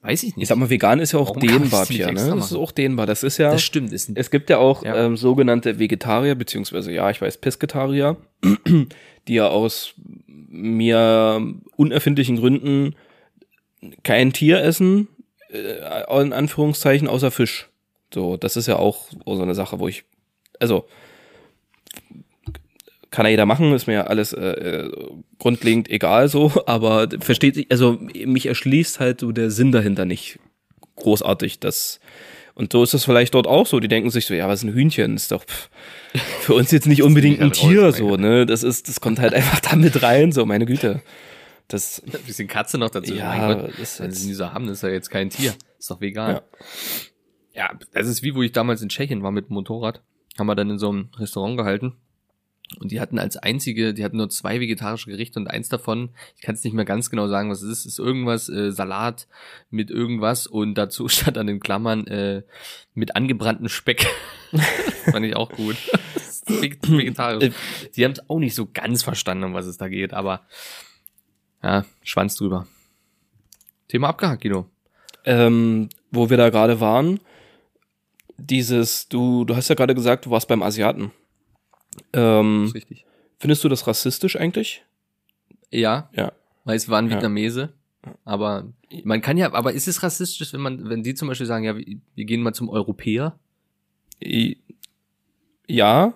weiß 0.02 0.22
ich 0.22 0.36
nicht. 0.36 0.42
ich 0.44 0.48
sag 0.48 0.58
mal 0.58 0.70
vegan 0.70 1.00
ist 1.00 1.12
ja 1.12 1.18
auch 1.18 1.34
Warum 1.34 1.40
dehnbar, 1.40 1.82
extra 1.82 2.12
ne? 2.12 2.34
Das 2.36 2.50
ist 2.50 2.56
auch 2.56 2.72
dehnbar. 2.72 3.06
Das 3.06 3.22
ist 3.22 3.38
ja. 3.38 3.50
das 3.50 3.62
stimmt, 3.62 3.92
ist 3.92 4.10
Es 4.14 4.30
gibt 4.30 4.50
ja 4.50 4.58
auch 4.58 4.84
Ja. 4.84 5.04
Ähm, 5.04 5.16
sogenannte 5.16 5.78
Vegetarier, 5.78 6.34
beziehungsweise 6.34 6.92
ja, 6.92 7.10
ich 7.10 7.20
weiß, 7.20 7.38
Pesketarier, 7.38 8.16
die 9.28 9.34
ja 9.34 9.48
aus 9.48 9.94
mir 10.26 11.42
unerfindlichen 11.76 12.36
Gründen 12.36 12.94
kein 14.02 14.32
Tier 14.32 14.62
essen, 14.62 15.08
äh, 15.50 16.20
in 16.20 16.32
Anführungszeichen, 16.32 17.08
außer 17.08 17.30
Fisch. 17.30 17.68
So, 18.12 18.36
das 18.36 18.56
ist 18.56 18.66
ja 18.66 18.76
auch 18.76 19.06
so 19.26 19.42
eine 19.42 19.54
Sache, 19.54 19.78
wo 19.78 19.88
ich, 19.88 20.04
also, 20.58 20.86
kann 23.10 23.26
ja 23.26 23.30
jeder 23.30 23.46
machen, 23.46 23.72
ist 23.72 23.86
mir 23.86 23.94
ja 23.94 24.04
alles 24.04 24.32
äh, 24.32 24.50
äh, 24.50 24.90
grundlegend 25.38 25.90
egal 25.90 26.28
so, 26.28 26.52
aber 26.66 27.08
versteht 27.20 27.54
sich, 27.54 27.66
also 27.70 27.98
mich 28.26 28.46
erschließt 28.46 29.00
halt 29.00 29.20
so 29.20 29.32
der 29.32 29.50
Sinn 29.50 29.72
dahinter 29.72 30.04
nicht 30.04 30.38
großartig, 30.96 31.60
das 31.60 32.00
und 32.58 32.72
so 32.72 32.82
ist 32.82 32.92
es 32.92 33.04
vielleicht 33.04 33.34
dort 33.34 33.46
auch 33.46 33.68
so. 33.68 33.78
Die 33.78 33.86
denken 33.86 34.10
sich 34.10 34.26
so, 34.26 34.34
ja, 34.34 34.48
was 34.48 34.64
ist 34.64 34.68
ein 34.68 34.74
Hühnchen? 34.74 35.14
Ist 35.14 35.30
doch 35.30 35.44
pff, 35.44 35.70
für 36.40 36.54
uns 36.54 36.72
jetzt 36.72 36.88
nicht 36.88 37.04
unbedingt 37.04 37.40
ein 37.40 37.52
Tier, 37.52 37.92
so, 37.92 38.16
ne? 38.16 38.46
Das 38.46 38.64
ist, 38.64 38.88
das 38.88 39.00
kommt 39.00 39.20
halt 39.20 39.32
einfach 39.34 39.60
da 39.60 39.76
mit 39.76 40.02
rein, 40.02 40.32
so, 40.32 40.44
meine 40.44 40.66
Güte. 40.66 41.00
Das, 41.68 42.02
ein 42.04 42.20
bisschen 42.26 42.48
Katze 42.48 42.76
noch 42.76 42.90
dazu. 42.90 43.14
Ja, 43.14 43.28
mein 43.28 43.58
Gott, 43.58 43.70
das 43.78 43.78
ist 43.78 44.00
wenn 44.00 44.10
sie 44.10 44.34
so 44.34 44.52
haben, 44.52 44.66
das 44.66 44.78
ist 44.78 44.82
ja 44.82 44.88
jetzt 44.88 45.08
kein 45.08 45.30
Tier. 45.30 45.54
Ist 45.78 45.88
doch 45.88 46.00
vegan. 46.00 46.40
Ja. 47.54 47.68
Ja. 47.70 47.78
das 47.92 48.08
ist 48.08 48.24
wie, 48.24 48.34
wo 48.34 48.42
ich 48.42 48.50
damals 48.50 48.82
in 48.82 48.88
Tschechien 48.88 49.22
war 49.22 49.30
mit 49.30 49.50
dem 49.50 49.54
Motorrad. 49.54 50.02
Haben 50.36 50.46
wir 50.48 50.56
dann 50.56 50.70
in 50.70 50.78
so 50.78 50.88
einem 50.88 51.10
Restaurant 51.16 51.58
gehalten. 51.58 51.94
Und 52.80 52.92
die 52.92 53.00
hatten 53.00 53.18
als 53.18 53.38
einzige, 53.38 53.94
die 53.94 54.04
hatten 54.04 54.18
nur 54.18 54.28
zwei 54.28 54.60
vegetarische 54.60 55.10
Gerichte 55.10 55.38
und 55.40 55.48
eins 55.48 55.70
davon, 55.70 56.10
ich 56.36 56.42
kann 56.42 56.54
es 56.54 56.62
nicht 56.64 56.74
mehr 56.74 56.84
ganz 56.84 57.08
genau 57.08 57.26
sagen, 57.26 57.50
was 57.50 57.62
es 57.62 57.70
ist, 57.80 57.86
ist 57.86 57.98
irgendwas, 57.98 58.50
äh, 58.50 58.70
Salat 58.72 59.26
mit 59.70 59.90
irgendwas 59.90 60.46
und 60.46 60.74
dazu 60.74 61.08
stand 61.08 61.38
an 61.38 61.46
den 61.46 61.60
Klammern 61.60 62.06
äh, 62.06 62.42
mit 62.94 63.16
angebrannten 63.16 63.68
Speck. 63.70 64.06
Fand 65.10 65.24
ich 65.24 65.34
auch 65.34 65.50
gut. 65.50 65.76
Das 66.14 66.24
ist 66.42 66.50
veg- 66.50 66.78
Vegetarisch. 66.86 67.54
Die 67.96 68.04
haben 68.04 68.12
es 68.12 68.28
auch 68.28 68.38
nicht 68.38 68.54
so 68.54 68.68
ganz 68.72 69.02
verstanden, 69.02 69.44
um 69.44 69.54
was 69.54 69.64
es 69.66 69.78
da 69.78 69.88
geht, 69.88 70.12
aber 70.12 70.42
ja, 71.62 71.84
Schwanz 72.02 72.36
drüber. 72.36 72.66
Thema 73.88 74.08
abgehakt, 74.10 74.42
Guido. 74.42 74.66
ähm, 75.24 75.88
wo 76.10 76.28
wir 76.28 76.36
da 76.36 76.50
gerade 76.50 76.80
waren, 76.80 77.18
dieses, 78.36 79.08
du, 79.08 79.44
du 79.44 79.56
hast 79.56 79.68
ja 79.68 79.74
gerade 79.74 79.94
gesagt, 79.94 80.26
du 80.26 80.30
warst 80.30 80.48
beim 80.48 80.62
Asiaten. 80.62 81.10
Ähm, 82.12 82.70
richtig. 82.74 83.04
findest 83.38 83.64
du 83.64 83.68
das 83.68 83.86
rassistisch 83.86 84.36
eigentlich? 84.36 84.84
Ja, 85.70 86.08
Ja. 86.14 86.32
weil 86.64 86.76
es 86.76 86.88
waren 86.88 87.06
Ja. 87.06 87.12
Vietnamese. 87.12 87.70
Aber 88.24 88.66
man 89.04 89.20
kann 89.20 89.36
ja, 89.36 89.52
aber 89.52 89.72
ist 89.72 89.88
es 89.88 90.02
rassistisch, 90.02 90.52
wenn 90.52 90.60
man, 90.60 90.88
wenn 90.88 91.02
die 91.02 91.14
zum 91.14 91.28
Beispiel 91.28 91.46
sagen, 91.46 91.64
ja, 91.64 91.76
wir 91.76 92.24
gehen 92.24 92.40
mal 92.42 92.54
zum 92.54 92.68
Europäer? 92.70 93.38
Ja. 95.66 96.12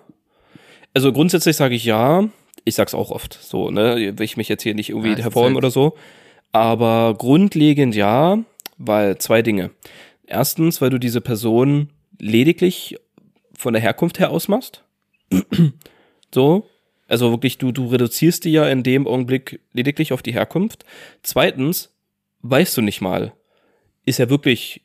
Also 0.93 1.11
grundsätzlich 1.11 1.55
sage 1.55 1.75
ich 1.75 1.85
ja. 1.85 2.27
Ich 2.65 2.75
sag's 2.75 2.93
auch 2.93 3.11
oft 3.11 3.33
so, 3.41 3.69
ne? 3.71 4.17
Will 4.17 4.23
ich 4.25 4.37
mich 4.37 4.47
jetzt 4.47 4.63
hier 4.63 4.73
nicht 4.73 4.89
irgendwie 4.89 5.09
Ja, 5.11 5.17
hervorheben 5.17 5.55
halt- 5.55 5.65
oder 5.65 5.71
so. 5.71 5.97
Aber 6.51 7.15
grundlegend 7.17 7.95
ja, 7.95 8.39
weil 8.77 9.17
zwei 9.17 9.41
Dinge. 9.41 9.71
Erstens, 10.25 10.81
weil 10.81 10.89
du 10.89 10.97
diese 10.99 11.19
Person 11.19 11.89
lediglich 12.19 12.95
von 13.57 13.73
der 13.73 13.81
Herkunft 13.81 14.19
her 14.19 14.29
ausmachst. 14.31 14.82
So. 16.33 16.67
Also 17.07 17.31
wirklich, 17.31 17.57
du, 17.57 17.71
du 17.71 17.87
reduzierst 17.87 18.43
die 18.45 18.51
ja 18.51 18.67
in 18.67 18.81
dem 18.83 19.07
Augenblick 19.07 19.59
lediglich 19.73 20.13
auf 20.13 20.21
die 20.23 20.33
Herkunft. 20.33 20.85
Zweitens, 21.21 21.93
weißt 22.41 22.75
du 22.77 22.81
nicht 22.81 23.01
mal, 23.01 23.33
ist 24.05 24.19
er 24.19 24.29
wirklich, 24.29 24.81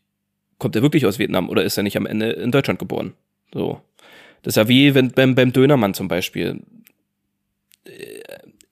kommt 0.59 0.77
er 0.77 0.83
wirklich 0.83 1.07
aus 1.07 1.19
Vietnam 1.19 1.49
oder 1.49 1.63
ist 1.63 1.77
er 1.77 1.85
nicht 1.85 1.97
am 1.97 2.07
Ende 2.07 2.31
in 2.31 2.51
Deutschland 2.51 2.79
geboren? 2.79 3.15
So. 3.53 3.81
Das 4.43 4.53
ist 4.53 4.57
ja 4.57 4.69
wie 4.69 4.95
wenn 4.95 5.11
beim, 5.13 5.35
beim 5.35 5.53
Dönermann 5.53 5.95
zum 5.95 6.09
Beispiel. 6.09 6.61
Äh, 7.85 8.21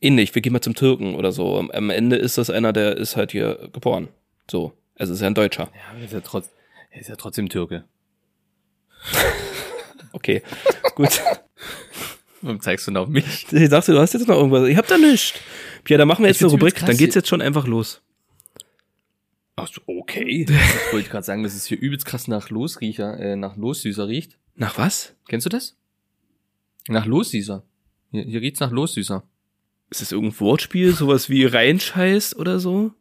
Ähnlich, 0.00 0.34
wir 0.34 0.42
gehen 0.42 0.52
mal 0.52 0.60
zum 0.60 0.74
Türken 0.74 1.14
oder 1.14 1.32
so. 1.32 1.58
Am- 1.58 1.88
Ende 1.90 2.16
ist 2.16 2.36
das 2.36 2.50
einer, 2.50 2.72
der 2.74 2.96
ist 2.98 3.16
halt 3.16 3.32
hier 3.32 3.70
geboren. 3.72 4.08
So. 4.50 4.72
Also 4.98 5.14
ist 5.14 5.22
er 5.22 5.28
ein 5.28 5.34
Deutscher. 5.34 5.70
Ja, 5.74 5.80
aber 5.94 6.04
ist 6.04 6.12
ja 6.12 6.20
trotz, 6.20 6.50
er 6.90 7.00
ist 7.00 7.08
ja 7.08 7.16
trotzdem 7.16 7.48
Türke. 7.48 7.84
Okay, 10.16 10.42
gut. 10.94 11.20
Warum 12.40 12.60
zeigst 12.60 12.86
du 12.86 12.90
denn 12.90 12.96
auf 12.96 13.08
mich? 13.08 13.46
Ich 13.52 13.68
dachte, 13.68 13.92
du 13.92 13.98
hast 13.98 14.14
jetzt 14.14 14.26
noch 14.26 14.36
irgendwas. 14.36 14.66
Ich 14.68 14.76
hab 14.76 14.86
da 14.86 14.96
nichts. 14.96 15.34
Pia, 15.84 15.98
dann 15.98 16.08
machen 16.08 16.24
wir 16.24 16.30
Ich 16.30 16.36
jetzt 16.36 16.42
eine 16.42 16.50
find's 16.50 16.62
übelst 16.62 16.76
Rubrik. 16.78 16.86
Dann 16.88 16.96
geht's 16.96 17.14
jetzt 17.14 17.28
schon 17.28 17.42
einfach 17.42 17.66
los. 17.66 18.00
Ach 19.56 19.68
so, 19.68 19.82
okay. 19.86 20.46
Ich 20.86 20.92
wollte 20.92 21.10
gerade 21.10 21.24
sagen, 21.24 21.42
dass 21.42 21.54
es 21.54 21.66
hier 21.66 21.78
übelst 21.78 22.06
krass 22.06 22.28
nach 22.28 22.48
Losriecher, 22.48 23.18
äh, 23.18 23.36
nach 23.36 23.56
Lossüßer 23.56 24.08
riecht. 24.08 24.38
Nach 24.54 24.78
was? 24.78 25.14
Kennst 25.28 25.44
du 25.44 25.50
das? 25.50 25.76
Nach 26.88 27.04
Lossüßer. 27.04 27.62
Hier, 28.10 28.24
hier 28.24 28.40
riecht's 28.40 28.60
nach 28.60 28.70
Lossüßer. 28.70 29.22
Ist 29.90 30.00
das 30.00 30.12
irgendein 30.12 30.40
Wortspiel? 30.40 30.94
Sowas 30.94 31.28
wie 31.28 31.44
Reinscheiß 31.44 32.36
oder 32.36 32.58
so? 32.58 32.92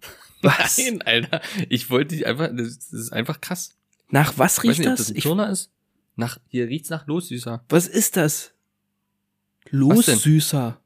Was? 0.42 0.78
Nein, 0.78 1.02
Alter. 1.02 1.42
Ich 1.70 1.90
wollte 1.90 2.16
dich 2.16 2.26
einfach, 2.28 2.50
das, 2.52 2.90
das 2.90 2.94
ist 2.94 3.14
einfach 3.14 3.40
krass. 3.42 3.76
Nach 4.10 4.38
was 4.38 4.58
Ich 4.58 4.64
weiß 4.64 4.64
riecht 4.70 4.80
nicht, 4.80 4.90
ob 4.90 4.96
das? 4.98 5.08
das 5.08 5.12
ein 5.12 5.18
Ich, 5.18 5.24
Turner 5.24 5.50
ist. 5.50 5.72
Nach, 6.16 6.40
hier 6.48 6.68
riecht's 6.68 6.90
nach 6.90 7.08
Lossüßer. 7.08 7.66
was 7.70 7.88
ist 7.88 8.16
das? 8.16 8.54
Was? 9.66 9.72
Lossüßer. 9.72 10.80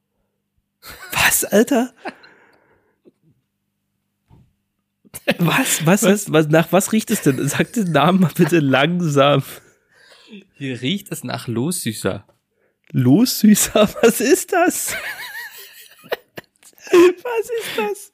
Was, 1.11 1.43
Alter? 1.45 1.93
Was? 5.37 5.85
Was, 5.85 6.03
was, 6.03 6.31
was, 6.31 6.47
nach 6.47 6.71
was 6.71 6.91
riecht 6.91 7.11
es 7.11 7.21
denn? 7.21 7.47
Sag 7.47 7.73
den 7.73 7.91
Namen 7.91 8.21
mal 8.21 8.31
bitte 8.33 8.59
langsam. 8.59 9.43
Hier 10.55 10.81
riecht 10.81 11.11
es 11.11 11.23
nach 11.23 11.47
Lossüßer. 11.47 12.25
Lossüßer, 12.91 13.89
was 14.01 14.21
ist 14.21 14.51
das? 14.51 14.95
Was 16.91 17.49
ist 17.49 17.77
das? 17.77 18.11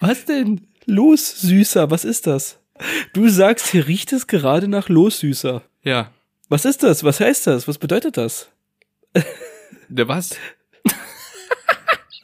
Was 0.00 0.24
denn? 0.24 0.66
Lossüßer, 0.86 1.90
was 1.90 2.04
ist 2.04 2.26
das? 2.26 2.58
Du 3.12 3.28
sagst, 3.28 3.68
hier 3.68 3.86
riecht 3.86 4.12
es 4.12 4.26
gerade 4.26 4.66
nach 4.66 4.88
Lossüßer. 4.88 5.62
Ja. 5.82 6.10
Was 6.48 6.64
ist 6.64 6.82
das? 6.82 7.02
Was 7.04 7.20
heißt 7.20 7.46
das? 7.46 7.66
Was 7.68 7.78
bedeutet 7.78 8.16
das? 8.16 8.50
Der 9.88 10.08
was? 10.08 10.36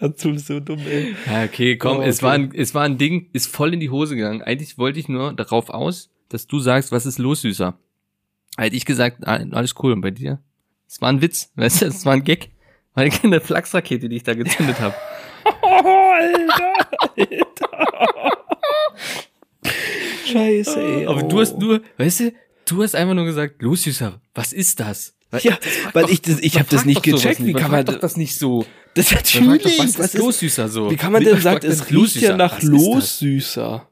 Bist 0.01 0.47
so 0.47 0.61
dumm, 0.61 0.79
ey. 0.87 1.17
Ja, 1.27 1.43
okay, 1.45 1.77
komm, 1.77 1.99
Oh, 1.99 2.03
es 2.03 2.19
okay. 2.19 2.27
war 2.27 2.33
ein, 2.35 2.53
es 2.55 2.73
war 2.75 2.85
ein 2.85 2.99
Ding, 2.99 3.31
ist 3.33 3.49
voll 3.55 3.75
in 3.75 3.81
die 3.81 3.91
Hose 3.91 4.15
gegangen. 4.15 4.43
Eigentlich 4.43 4.79
wollte 4.79 5.01
ich 5.01 5.09
nur 5.09 5.33
darauf 5.33 5.71
aus, 5.71 6.11
dass 6.29 6.47
du 6.47 6.61
sagst, 6.61 6.93
was 6.93 7.05
ist 7.05 7.19
los, 7.19 7.43
Süßer? 7.43 7.77
Hätte 8.57 8.77
ich 8.77 8.85
gesagt, 8.85 9.27
ah, 9.27 9.41
alles 9.51 9.75
cool, 9.83 9.93
und 9.93 10.01
bei 10.01 10.13
dir? 10.13 10.41
Es 10.87 11.01
war 11.01 11.09
ein 11.09 11.21
Witz, 11.21 11.51
weißt 11.57 11.83
du, 11.83 11.87
es 11.87 12.07
war 12.07 12.13
ein 12.13 12.23
Gag. 12.23 12.51
War 12.95 13.05
eine 13.23 13.41
Flachsrakete, 13.41 14.09
die 14.09 14.17
ich 14.17 14.23
da 14.23 14.35
gezündet 14.35 14.79
habe. 14.81 14.95
Oh, 15.63 15.67
Alter, 16.13 16.89
Alter. 17.17 18.39
Scheiße, 20.27 20.81
ey. 20.81 21.07
Aber 21.07 21.23
du 21.25 21.41
hast 21.41 21.59
nur, 21.59 21.81
weißt 21.97 22.21
du, 22.21 22.33
du 22.71 22.83
hast 22.83 22.95
einfach 22.95 23.15
nur 23.15 23.25
gesagt, 23.25 23.63
los, 23.63 23.83
Süßer, 23.83 24.21
was 24.35 24.53
ist 24.53 24.81
das? 24.81 25.15
Weil- 25.31 25.43
Ja, 25.43 25.57
das 25.63 25.95
weil 25.95 26.03
doch- 26.05 26.11
ich 26.11 26.23
das- 26.23 26.41
ich 26.41 26.55
man 26.55 26.63
hab 26.63 26.71
das 26.71 26.85
nicht 26.85 27.03
gecheckt. 27.03 27.45
Wie 27.45 27.53
kann 27.53 27.71
man 27.71 27.85
doch 27.85 27.99
das 27.99 28.17
nicht 28.17 28.37
so? 28.39 28.65
Das 28.95 29.11
natürlich. 29.13 29.63
doch, 29.63 29.79
was, 29.85 29.99
was 29.99 30.15
ist 30.15 30.19
los, 30.21 30.39
Süßer, 30.41 30.69
so? 30.69 30.91
Wie 30.91 30.97
kann 30.97 31.13
man 31.13 31.23
denn 31.23 31.41
sagen, 31.41 31.67
es 31.67 31.91
los, 31.91 32.15
riecht 32.15 32.15
ja 32.17 32.21
Süßer, 32.23 32.37
nach 32.37 32.55
das? 32.55 32.65
Lossüßer? 32.65 33.89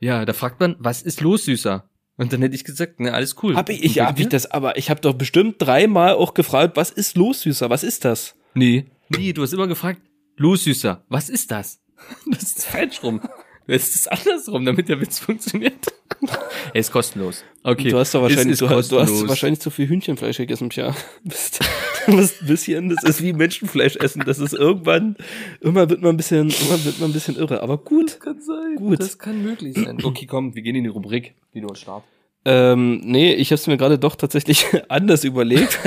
Ja, 0.00 0.24
da 0.24 0.32
fragt 0.32 0.60
man, 0.60 0.76
was 0.78 1.02
ist 1.02 1.20
los, 1.20 1.44
Süßer? 1.44 1.88
Und 2.16 2.32
dann 2.32 2.42
hätte 2.42 2.54
ich 2.54 2.64
gesagt, 2.64 3.00
ne, 3.00 3.12
alles 3.12 3.36
cool. 3.42 3.56
Hab 3.56 3.68
ich, 3.70 3.82
ich, 3.82 3.98
hab 4.00 4.18
ich 4.20 4.28
das, 4.28 4.46
aber 4.50 4.76
ich 4.76 4.90
habe 4.90 5.00
doch 5.00 5.14
bestimmt 5.14 5.56
dreimal 5.58 6.14
auch 6.14 6.34
gefragt, 6.34 6.76
was 6.76 6.90
ist 6.90 7.16
Lossüßer? 7.16 7.70
Was 7.70 7.82
ist 7.82 8.04
das? 8.04 8.34
Nee. 8.54 8.86
Nee, 9.08 9.32
du 9.32 9.42
hast 9.42 9.52
immer 9.52 9.66
gefragt, 9.66 10.00
los, 10.36 10.64
Süßer, 10.64 11.04
was 11.08 11.28
ist 11.28 11.50
das? 11.50 11.80
Das 12.30 12.42
ist 12.42 12.64
falsch 12.66 13.02
rum. 13.02 13.20
Das 13.66 13.94
ist 13.94 14.10
andersrum, 14.12 14.64
damit 14.64 14.88
der 14.88 15.00
Witz 15.00 15.18
funktioniert. 15.18 15.86
Er 16.72 16.80
ist 16.80 16.92
kostenlos. 16.92 17.44
Okay. 17.62 17.90
Du 17.90 17.98
hast 17.98 18.14
doch 18.14 18.22
wahrscheinlich, 18.22 18.54
Es 18.54 18.58
du, 18.58 18.68
hast, 18.68 18.90
du 18.90 18.98
hast 18.98 19.28
wahrscheinlich 19.28 19.60
zu 19.60 19.70
viel 19.70 19.88
Hühnchenfleisch 19.88 20.38
gegessen, 20.38 20.68
Pia. 20.70 20.94
Du 21.24 21.28
bist, 21.30 21.60
du 22.06 22.16
bist 22.16 22.42
ein 22.42 22.46
bisschen, 22.46 22.88
das 22.88 23.04
ist 23.04 23.22
wie 23.22 23.32
Menschenfleisch 23.32 23.96
essen. 23.96 24.22
Das 24.26 24.38
ist 24.38 24.52
irgendwann, 24.52 25.16
irgendwann 25.60 25.90
wird 25.90 26.02
man 26.02 26.14
ein 26.14 26.16
bisschen, 26.16 26.48
irgendwann 26.50 26.84
wird 26.84 27.00
man 27.00 27.10
ein 27.10 27.12
bisschen 27.12 27.36
irre. 27.36 27.62
Aber 27.62 27.78
gut. 27.78 28.20
kann 28.20 28.40
sein. 28.40 28.76
Gut. 28.76 29.00
Das 29.00 29.18
kann 29.18 29.42
möglich 29.42 29.74
sein. 29.74 29.98
Okay, 30.04 30.26
komm, 30.26 30.54
wir 30.54 30.62
gehen 30.62 30.76
in 30.76 30.84
die 30.84 30.90
Rubrik, 30.90 31.34
die 31.54 31.60
du 31.60 31.68
uns 31.68 31.80
start. 31.80 32.04
Ähm, 32.44 33.00
nee, 33.04 33.32
ich 33.32 33.48
habe 33.48 33.54
es 33.54 33.66
mir 33.66 33.76
gerade 33.76 33.98
doch 33.98 34.16
tatsächlich 34.16 34.66
anders 34.88 35.24
überlegt. 35.24 35.78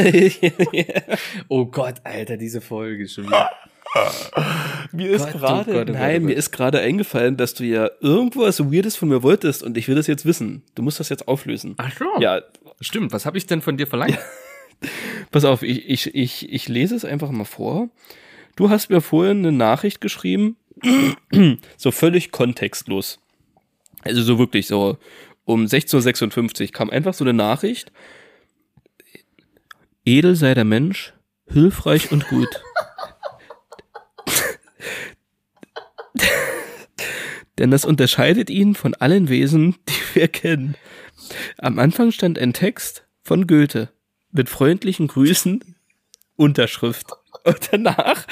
Oh 1.50 1.66
Gott, 1.66 1.96
Alter, 2.04 2.38
diese 2.38 2.62
Folge 2.62 3.08
schon 3.08 3.28
wieder. 3.28 3.52
mir 4.92 5.10
ist 5.12 5.28
oh 5.34 5.38
gerade, 5.38 5.72
oh 5.72 5.74
Gott, 5.74 5.90
nein, 5.90 6.24
oh 6.24 6.26
mir 6.26 6.36
ist 6.36 6.52
gerade 6.52 6.80
eingefallen, 6.80 7.38
dass 7.38 7.54
du 7.54 7.64
ja 7.64 7.90
irgendwas 8.02 8.60
Weirdes 8.60 8.96
von 8.96 9.10
mir 9.10 9.24
wolltest 9.24 9.64
und 9.64 9.78
ich 9.78 9.88
will 9.88 9.96
das 9.96 10.08
jetzt 10.08 10.26
wissen. 10.26 10.64
Du 10.76 10.82
musst 10.82 11.00
das 11.00 11.10
jetzt 11.10 11.28
auflösen. 11.28 11.76
Ach 11.78 11.92
so. 11.98 12.06
Ja, 12.20 12.42
Stimmt, 12.80 13.12
was 13.12 13.26
habe 13.26 13.38
ich 13.38 13.48
denn 13.48 13.62
von 13.62 13.78
dir 13.78 13.88
verlangt? 13.88 14.20
pass 15.32 15.46
auf, 15.46 15.64
ich, 15.64 15.90
ich, 15.90 16.14
ich, 16.14 16.52
ich 16.52 16.68
lese 16.68 16.96
es 16.96 17.06
einfach 17.06 17.32
mal 17.32 17.46
vor. 17.46 17.90
Du 18.56 18.70
hast 18.70 18.90
mir 18.90 19.02
vorhin 19.02 19.40
eine 19.40 19.52
Nachricht 19.52 20.02
geschrieben, 20.02 20.58
so 21.78 21.92
völlig 21.92 22.32
kontextlos. 22.32 23.20
Also 24.04 24.22
so 24.22 24.38
wirklich 24.38 24.68
so 24.68 24.98
um 25.46 25.66
16.56 25.66 26.62
Uhr 26.62 26.72
kam 26.72 26.90
einfach 26.90 27.14
so 27.14 27.24
eine 27.24 27.34
Nachricht. 27.34 27.92
Edel 30.06 30.36
sei 30.36 30.54
der 30.54 30.64
Mensch, 30.64 31.14
hilfreich 31.48 32.12
und 32.12 32.28
gut. 32.28 32.62
Denn 37.58 37.72
das 37.72 37.86
unterscheidet 37.86 38.50
ihn 38.50 38.76
von 38.76 38.94
allen 38.94 39.30
Wesen, 39.30 39.76
die 39.88 39.94
wir 40.20 40.28
kennen. 40.28 40.76
Am 41.58 41.80
Anfang 41.80 42.12
stand 42.12 42.38
ein 42.40 42.54
Text 42.54 43.06
von 43.24 43.48
Goethe 43.48 43.90
mit 44.32 44.50
freundlichen 44.50 45.08
Grüßen, 45.08 45.76
Unterschrift. 46.36 47.08
Und 47.44 47.70
danach 47.72 48.26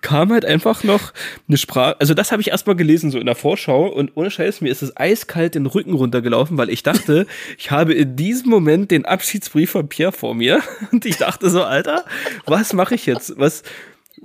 kam 0.00 0.32
halt 0.32 0.44
einfach 0.44 0.82
noch 0.82 1.12
eine 1.46 1.58
Sprache, 1.58 2.00
also 2.00 2.14
das 2.14 2.32
habe 2.32 2.42
ich 2.42 2.48
erstmal 2.48 2.76
gelesen, 2.76 3.10
so 3.10 3.18
in 3.18 3.26
der 3.26 3.34
Vorschau 3.34 3.86
und 3.86 4.12
ohne 4.16 4.30
Scheiß, 4.30 4.60
mir 4.60 4.70
ist 4.70 4.82
es 4.82 4.96
eiskalt 4.96 5.54
den 5.54 5.66
Rücken 5.66 5.94
runtergelaufen, 5.94 6.56
weil 6.58 6.70
ich 6.70 6.82
dachte, 6.82 7.26
ich 7.58 7.70
habe 7.70 7.92
in 7.92 8.16
diesem 8.16 8.50
Moment 8.50 8.90
den 8.90 9.04
Abschiedsbrief 9.04 9.70
von 9.70 9.88
Pierre 9.88 10.12
vor 10.12 10.34
mir 10.34 10.60
und 10.92 11.04
ich 11.04 11.18
dachte 11.18 11.50
so, 11.50 11.62
Alter, 11.62 12.04
was 12.46 12.72
mache 12.72 12.94
ich 12.94 13.06
jetzt? 13.06 13.38
Was 13.38 13.62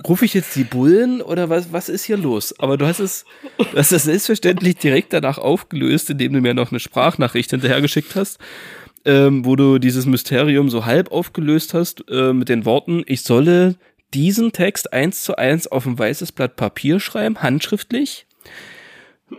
rufe 0.05 0.25
ich 0.25 0.33
jetzt 0.33 0.55
die 0.55 0.63
Bullen 0.63 1.21
oder 1.21 1.49
was, 1.49 1.71
was 1.71 1.89
ist 1.89 2.05
hier 2.05 2.17
los? 2.17 2.57
Aber 2.60 2.77
du 2.77 2.86
hast 2.86 2.99
es, 2.99 3.25
hast 3.75 3.91
es 3.91 4.03
selbstverständlich 4.03 4.77
direkt 4.77 5.13
danach 5.13 5.38
aufgelöst, 5.38 6.10
indem 6.10 6.33
du 6.33 6.41
mir 6.41 6.53
noch 6.53 6.71
eine 6.71 6.79
Sprachnachricht 6.79 7.51
hinterhergeschickt 7.51 8.15
hast 8.15 8.39
ähm, 9.07 9.45
wo 9.45 9.55
du 9.55 9.79
dieses 9.79 10.05
Mysterium 10.05 10.69
so 10.69 10.86
halb 10.86 11.12
aufgelöst 11.12 11.73
hast 11.73 12.03
äh, 12.10 12.33
mit 12.33 12.49
den 12.49 12.65
Worten, 12.65 13.03
ich 13.05 13.21
solle 13.21 13.77
diesen 14.13 14.51
Text 14.51 14.91
eins 14.91 15.23
zu 15.23 15.38
eins 15.38 15.65
auf 15.65 15.86
ein 15.86 15.97
weißes 15.97 16.33
Blatt 16.33 16.57
Papier 16.57 16.99
schreiben, 16.99 17.41
handschriftlich, 17.41 18.27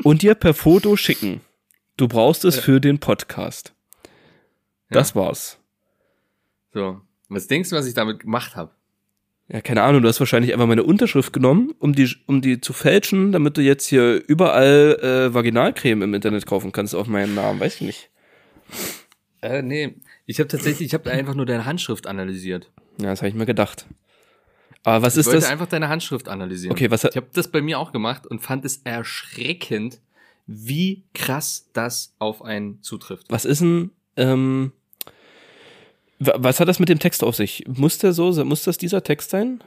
und 0.05 0.23
dir 0.23 0.35
per 0.35 0.55
Foto 0.55 0.97
schicken. 0.97 1.43
Du 1.99 2.09
brauchst 2.09 2.47
es 2.47 2.59
für 2.59 2.81
den 2.81 2.99
Podcast. 2.99 3.75
Das 4.91 5.15
war's. 5.15 5.59
So. 6.73 7.01
Was 7.29 7.47
denkst 7.47 7.69
du, 7.69 7.77
was 7.77 7.87
ich 7.87 7.93
damit 7.93 8.21
gemacht 8.21 8.57
habe? 8.57 8.71
Ja, 9.51 9.63
keine 9.63 9.83
Ahnung, 9.83 10.03
du 10.03 10.09
hast 10.09 10.21
wahrscheinlich 10.21 10.53
einfach 10.53 10.67
meine 10.67 10.83
Unterschrift 10.83 11.33
genommen, 11.33 11.73
um 11.79 11.95
die, 11.95 12.15
um 12.27 12.43
die 12.43 12.61
zu 12.61 12.75
fälschen, 12.75 13.33
damit 13.33 13.57
du 13.57 13.63
jetzt 13.63 13.87
hier 13.87 14.23
überall 14.29 14.99
äh, 15.01 15.33
Vaginalcreme 15.35 16.03
im 16.03 16.13
Internet 16.15 16.45
kaufen 16.45 16.71
kannst 16.71 16.95
auf 16.95 17.07
meinen 17.07 17.35
Namen, 17.35 17.59
weiß 17.59 17.77
ich 17.77 17.81
nicht. 17.81 18.11
Äh, 19.41 19.63
nee. 19.63 19.95
Ich 20.27 20.39
habe 20.41 20.49
tatsächlich, 20.49 20.89
ich 20.89 20.95
habe 20.95 21.11
einfach 21.11 21.35
nur 21.35 21.47
deine 21.47 21.65
Handschrift 21.65 22.07
analysiert. 22.07 22.71
Ja, 23.01 23.07
das 23.09 23.21
habe 23.21 23.29
ich 23.31 23.35
mir 23.35 23.47
gedacht. 23.47 23.87
Aber 24.83 25.03
was 25.03 25.15
Ich 25.15 25.21
ist 25.21 25.27
wollte 25.27 25.41
das? 25.41 25.49
einfach 25.51 25.67
deine 25.67 25.89
Handschrift 25.89 26.29
analysieren. 26.29 26.73
Okay, 26.73 26.91
was 26.91 27.05
hat, 27.05 27.13
Ich 27.13 27.17
habe 27.17 27.29
das 27.33 27.49
bei 27.49 27.63
mir 27.63 27.79
auch 27.79 27.93
gemacht 27.93 28.27
und 28.27 28.41
fand 28.41 28.65
es 28.67 28.79
erschreckend, 28.85 30.01
wie 30.47 31.05
krass 31.15 31.71
das 31.73 32.15
auf 32.19 32.43
einen 32.43 32.83
zutrifft. 32.83 33.27
Was 33.31 33.45
ist 33.47 33.61
denn, 33.63 33.91
ähm, 34.17 34.73
was 36.19 36.61
hat 36.61 36.69
das 36.69 36.81
mit 36.81 36.89
dem 36.89 36.99
Text 36.99 37.23
auf 37.23 37.37
sich? 37.37 37.65
Muss 37.67 37.99
der 37.99 38.13
so, 38.13 38.33
muss 38.45 38.65
das 38.65 38.79
dieser 38.79 39.03
Text 39.03 39.31
sein? 39.31 39.63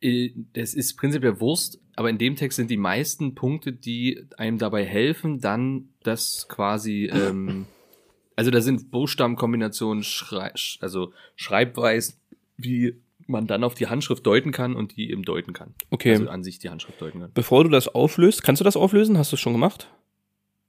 Äh, 0.00 0.30
Das 0.52 0.74
ist 0.74 0.96
prinzipiell 0.96 1.40
Wurst, 1.40 1.80
aber 1.96 2.10
in 2.10 2.18
dem 2.18 2.36
Text 2.36 2.56
sind 2.56 2.70
die 2.70 2.76
meisten 2.76 3.34
Punkte, 3.34 3.72
die 3.72 4.26
einem 4.36 4.58
dabei 4.58 4.84
helfen, 4.84 5.40
dann 5.40 5.88
das 6.02 6.48
quasi, 6.48 7.10
ähm, 7.12 7.66
also 8.36 8.50
da 8.50 8.60
sind 8.60 8.90
Buchstabenkombinationen, 8.90 10.02
Schrei 10.02 10.52
also 10.80 11.12
Schreibweis, 11.36 12.20
wie 12.56 12.96
man 13.26 13.46
dann 13.46 13.64
auf 13.64 13.74
die 13.74 13.86
Handschrift 13.86 14.26
deuten 14.26 14.52
kann 14.52 14.74
und 14.76 14.96
die 14.96 15.10
eben 15.10 15.22
deuten 15.22 15.52
kann. 15.52 15.74
Okay. 15.90 16.12
Also 16.12 16.28
an 16.28 16.44
sich 16.44 16.58
die 16.58 16.68
Handschrift 16.68 17.00
deuten 17.00 17.20
kann. 17.20 17.30
Bevor 17.32 17.64
du 17.64 17.70
das 17.70 17.88
auflöst, 17.88 18.42
kannst 18.42 18.60
du 18.60 18.64
das 18.64 18.76
auflösen? 18.76 19.16
Hast 19.16 19.32
du 19.32 19.36
es 19.36 19.40
schon 19.40 19.54
gemacht? 19.54 19.88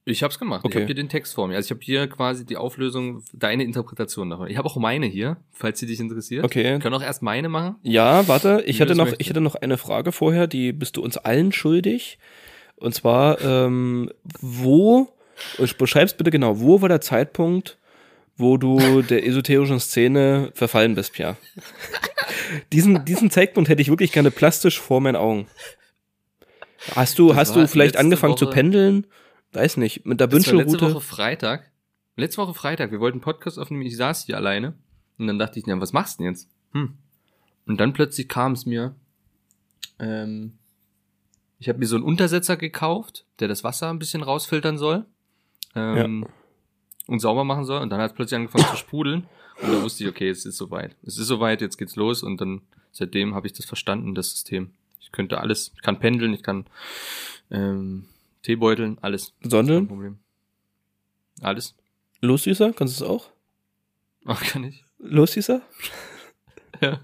Ich 0.07 0.21
hab's 0.21 0.37
gemacht. 0.37 0.61
Ich 0.63 0.65
Okay. 0.67 0.75
habe 0.81 0.85
hier 0.85 0.95
den 0.95 1.09
Text 1.09 1.33
vor 1.33 1.47
mir. 1.47 1.55
Also 1.55 1.65
ich 1.65 1.71
habe 1.71 1.81
hier 1.83 2.07
quasi 2.07 2.45
die 2.45 2.57
Auflösung, 2.57 3.23
deine 3.33 3.63
Interpretation 3.63 4.29
davon. 4.29 4.47
Ich 4.47 4.55
habe 4.57 4.67
auch 4.67 4.75
meine 4.77 5.07
hier, 5.07 5.37
falls 5.51 5.79
sie 5.79 5.87
dich 5.87 5.99
interessiert. 5.99 6.45
Okay. 6.45 6.63
Wir 6.73 6.79
können 6.79 6.93
auch 6.95 7.01
erst 7.01 7.23
meine 7.23 7.49
machen. 7.49 7.75
Ja, 7.81 8.27
warte, 8.27 8.61
ich 8.67 8.81
hatte 8.81 8.93
noch, 8.95 9.11
ich 9.17 9.29
hatte 9.31 9.41
noch 9.41 9.55
eine 9.55 9.77
Frage 9.77 10.11
vorher, 10.11 10.45
die 10.45 10.73
bist 10.73 10.97
du 10.97 11.01
uns 11.03 11.17
allen 11.17 11.51
schuldig. 11.51 12.19
Und 12.75 12.93
zwar, 12.93 13.41
ähm, 13.41 14.11
wo, 14.41 15.09
beschreibst 15.79 16.17
bitte 16.17 16.29
genau, 16.29 16.59
wo 16.59 16.81
war 16.81 16.89
der 16.89 17.01
Zeitpunkt, 17.01 17.79
wo 18.37 18.57
du 18.57 19.01
der 19.01 19.25
esoterischen 19.25 19.79
Szene 19.79 20.51
verfallen 20.53 20.93
bist, 20.93 21.13
Pierre? 21.13 21.35
diesen, 22.73 23.05
diesen 23.05 23.31
Zeitpunkt 23.31 23.69
hätte 23.69 23.81
ich 23.81 23.89
wirklich 23.89 24.11
gerne 24.11 24.29
plastisch 24.29 24.79
vor 24.79 25.01
meinen 25.01 25.15
Augen. 25.15 25.47
Hast 26.95 27.17
du, 27.17 27.29
Das 27.29 27.37
hast 27.37 27.55
du 27.55 27.67
vielleicht 27.67 27.97
angefangen 27.97 28.37
zu 28.37 28.45
Woche- 28.45 28.53
pendeln? 28.53 29.07
Weiß 29.55 29.77
nicht, 29.77 30.05
mit 30.05 30.19
der 30.19 30.31
war 30.31 30.39
letzte? 30.39 30.81
Woche 30.81 31.01
Freitag. 31.01 31.71
Letzte 32.17 32.41
Woche 32.41 32.53
Freitag. 32.53 32.91
Wir 32.91 32.99
wollten 32.99 33.15
einen 33.15 33.23
Podcast 33.23 33.57
aufnehmen. 33.57 33.83
Ich 33.83 33.95
saß 33.95 34.25
hier 34.25 34.35
alleine. 34.35 34.73
Und 35.17 35.27
dann 35.27 35.39
dachte 35.39 35.59
ich, 35.59 35.65
ja, 35.65 35.79
was 35.79 35.93
machst 35.93 36.19
du 36.19 36.23
denn 36.23 36.33
jetzt? 36.33 36.49
Hm. 36.73 36.97
Und 37.65 37.79
dann 37.79 37.93
plötzlich 37.93 38.27
kam 38.27 38.51
es 38.51 38.65
mir, 38.65 38.95
ähm, 39.97 40.57
ich 41.57 41.69
habe 41.69 41.79
mir 41.79 41.85
so 41.85 41.95
einen 41.95 42.03
Untersetzer 42.03 42.57
gekauft, 42.57 43.25
der 43.39 43.47
das 43.47 43.63
Wasser 43.63 43.89
ein 43.89 43.99
bisschen 43.99 44.23
rausfiltern 44.23 44.77
soll. 44.77 45.05
Ähm, 45.73 46.27
Und 47.07 47.19
sauber 47.19 47.43
machen 47.43 47.65
soll. 47.65 47.81
Und 47.81 47.89
dann 47.91 48.01
hat 48.01 48.11
es 48.11 48.15
plötzlich 48.15 48.37
angefangen 48.37 48.65
zu 48.65 48.77
sprudeln. 48.77 49.27
Und 49.61 49.71
da 49.71 49.81
wusste 49.81 50.03
ich, 50.03 50.09
okay, 50.09 50.29
es 50.29 50.45
ist 50.45 50.57
soweit. 50.57 50.97
Es 51.03 51.17
ist 51.17 51.27
soweit, 51.27 51.61
jetzt 51.61 51.77
geht's 51.77 51.95
los. 51.95 52.23
Und 52.23 52.41
dann, 52.41 52.61
seitdem 52.91 53.35
habe 53.35 53.47
ich 53.47 53.53
das 53.53 53.65
verstanden, 53.65 54.15
das 54.15 54.31
System. 54.31 54.71
Ich 54.99 55.13
könnte 55.13 55.39
alles, 55.39 55.71
ich 55.75 55.81
kann 55.81 55.99
pendeln, 55.99 56.33
ich 56.33 56.43
kann 56.43 56.65
ähm, 57.51 58.05
Teebeuteln, 58.45 58.99
alles. 59.01 59.33
Kein 59.41 59.49
Sondeln? 59.49 59.87
Problem. 59.87 60.19
Alles? 61.41 61.75
Los, 62.21 62.43
Süßer? 62.43 62.73
Kannst 62.73 62.99
du 62.99 63.03
es 63.03 63.09
auch? 63.09 63.31
Ach, 64.25 64.41
kann 64.43 64.63
ich. 64.63 64.83
Los, 64.99 65.33
Süßer? 65.33 65.61
Ja. 66.81 66.99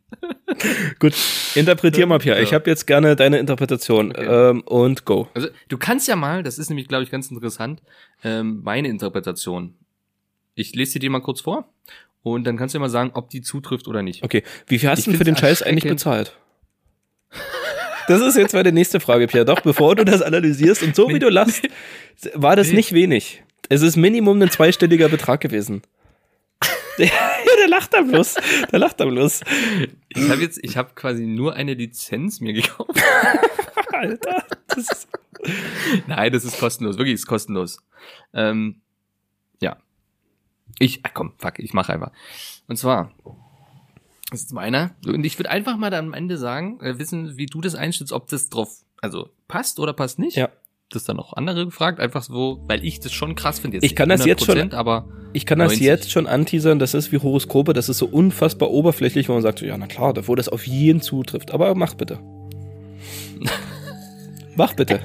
Gut, 0.98 1.12
interpretier 1.54 2.06
mal, 2.06 2.18
Pierre. 2.18 2.38
Ja. 2.38 2.42
Ich 2.42 2.54
habe 2.54 2.70
jetzt 2.70 2.86
gerne 2.86 3.16
deine 3.16 3.38
Interpretation. 3.38 4.12
Okay. 4.12 4.50
Ähm, 4.50 4.62
und 4.62 5.04
go. 5.04 5.28
Also, 5.34 5.48
du 5.68 5.76
kannst 5.76 6.08
ja 6.08 6.16
mal, 6.16 6.42
das 6.42 6.58
ist 6.58 6.70
nämlich, 6.70 6.88
glaube 6.88 7.04
ich, 7.04 7.10
ganz 7.10 7.30
interessant, 7.30 7.82
ähm, 8.22 8.62
meine 8.64 8.88
Interpretation. 8.88 9.74
Ich 10.54 10.74
lese 10.74 10.92
sie 10.92 11.00
dir 11.00 11.10
mal 11.10 11.20
kurz 11.20 11.42
vor 11.42 11.68
und 12.22 12.44
dann 12.44 12.56
kannst 12.56 12.74
du 12.74 12.78
ja 12.78 12.80
mal 12.80 12.88
sagen, 12.88 13.10
ob 13.12 13.28
die 13.28 13.42
zutrifft 13.42 13.86
oder 13.86 14.00
nicht. 14.00 14.22
Okay, 14.22 14.42
wie 14.68 14.78
viel 14.78 14.88
hast 14.88 15.06
du 15.06 15.10
denn 15.10 15.18
für 15.18 15.24
den 15.24 15.36
Scheiß 15.36 15.62
eigentlich 15.62 15.84
bezahlt? 15.84 16.34
Das 18.08 18.20
ist 18.20 18.36
jetzt 18.36 18.54
meine 18.54 18.72
nächste 18.72 19.00
Frage, 19.00 19.26
Pierre. 19.26 19.44
Doch, 19.44 19.60
bevor 19.60 19.96
du 19.96 20.04
das 20.04 20.22
analysierst 20.22 20.82
und 20.82 20.94
so 20.94 21.08
wie 21.08 21.18
du 21.18 21.28
lachst, 21.28 21.68
war 22.34 22.56
das 22.56 22.72
nicht 22.72 22.92
wenig. 22.92 23.42
Es 23.68 23.82
ist 23.82 23.96
Minimum 23.96 24.40
ein 24.42 24.50
zweistelliger 24.50 25.08
Betrag 25.08 25.40
gewesen. 25.40 25.82
Ja, 26.96 27.08
der 27.58 27.66
lacht 27.66 27.92
da 27.92 28.02
bloß. 28.02 28.36
Der 28.70 28.78
lacht 28.78 29.00
da 29.00 29.04
bloß. 29.06 29.40
Ich 30.10 30.30
habe 30.30 30.40
jetzt, 30.40 30.60
ich 30.62 30.76
habe 30.76 30.92
quasi 30.94 31.26
nur 31.26 31.54
eine 31.54 31.74
Lizenz 31.74 32.40
mir 32.40 32.52
gekauft. 32.52 33.02
Alter. 33.92 34.44
Das 34.68 34.78
ist, 34.78 35.08
Nein, 36.06 36.32
das 36.32 36.44
ist 36.44 36.58
kostenlos, 36.58 36.96
wirklich 36.96 37.14
ist 37.14 37.26
kostenlos. 37.26 37.78
Ähm, 38.32 38.80
ja. 39.60 39.76
Ich, 40.78 41.00
ach 41.02 41.10
komm, 41.14 41.32
fuck, 41.38 41.58
ich 41.58 41.72
mache 41.72 41.92
einfach. 41.92 42.10
Und 42.66 42.76
zwar, 42.76 43.12
das 44.30 44.42
ist 44.42 44.52
meiner. 44.52 44.92
Und 45.06 45.24
ich 45.24 45.38
würde 45.38 45.50
einfach 45.50 45.76
mal 45.76 45.90
dann 45.90 46.06
am 46.06 46.14
Ende 46.14 46.36
sagen, 46.38 46.80
äh, 46.80 46.98
wissen, 46.98 47.36
wie 47.36 47.46
du 47.46 47.60
das 47.60 47.74
einschätzt, 47.74 48.12
ob 48.12 48.28
das 48.28 48.48
drauf, 48.48 48.68
also 49.00 49.28
passt 49.48 49.78
oder 49.78 49.92
passt 49.92 50.18
nicht. 50.18 50.36
Ja. 50.36 50.48
Das 50.90 51.04
dann 51.04 51.18
auch 51.18 51.32
andere 51.32 51.64
gefragt, 51.64 51.98
einfach 51.98 52.22
so, 52.22 52.62
weil 52.68 52.84
ich 52.84 53.00
das 53.00 53.12
schon 53.12 53.34
krass 53.34 53.58
finde. 53.58 53.78
Ich 53.82 53.96
kann 53.96 54.08
das 54.08 54.24
jetzt 54.24 54.44
schon- 54.44 54.56
100%, 54.58 54.74
aber 54.74 55.08
ich 55.32 55.46
kann 55.46 55.58
das 55.58 55.72
90. 55.72 55.86
jetzt 55.86 56.10
schon 56.10 56.26
anteasern, 56.26 56.78
das 56.78 56.94
ist 56.94 57.10
wie 57.10 57.18
Horoskope, 57.18 57.72
das 57.72 57.88
ist 57.88 57.98
so 57.98 58.06
unfassbar 58.06 58.70
oberflächlich, 58.70 59.28
wo 59.28 59.32
man 59.32 59.42
sagt, 59.42 59.58
so, 59.60 59.66
ja, 59.66 59.76
na 59.78 59.86
klar, 59.86 60.14
wo 60.28 60.34
das 60.34 60.48
auf 60.48 60.66
jeden 60.66 61.00
zutrifft. 61.00 61.52
Aber 61.52 61.74
mach 61.74 61.94
bitte. 61.94 62.18
mach 64.56 64.74
bitte. 64.74 65.00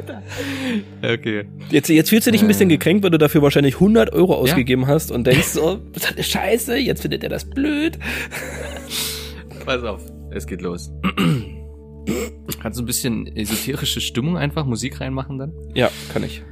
okay. 1.01 1.45
Jetzt, 1.71 1.89
jetzt 1.89 2.09
fühlst 2.09 2.27
du 2.27 2.31
dich 2.31 2.41
ein 2.41 2.47
bisschen 2.47 2.69
Äh. 2.69 2.73
gekränkt, 2.73 3.03
weil 3.03 3.11
du 3.11 3.17
dafür 3.17 3.41
wahrscheinlich 3.41 3.75
100 3.75 4.13
Euro 4.13 4.35
ausgegeben 4.35 4.85
hast 4.87 5.11
und 5.11 5.25
denkst 5.25 5.47
so, 5.47 5.75
das 5.93 6.11
ist 6.11 6.29
Scheiße, 6.31 6.77
jetzt 6.77 7.01
findet 7.01 7.23
er 7.23 7.29
das 7.29 7.45
blöd. 7.49 7.97
Pass 9.65 9.83
auf, 9.83 10.01
es 10.31 10.47
geht 10.47 10.61
los. 10.61 10.91
Kannst 12.61 12.79
du 12.79 12.83
ein 12.83 12.85
bisschen 12.85 13.27
esoterische 13.35 14.01
Stimmung 14.01 14.37
einfach 14.37 14.65
Musik 14.65 14.99
reinmachen 14.99 15.37
dann? 15.37 15.53
Ja, 15.75 15.89
kann 16.11 16.23
ich. 16.23 16.43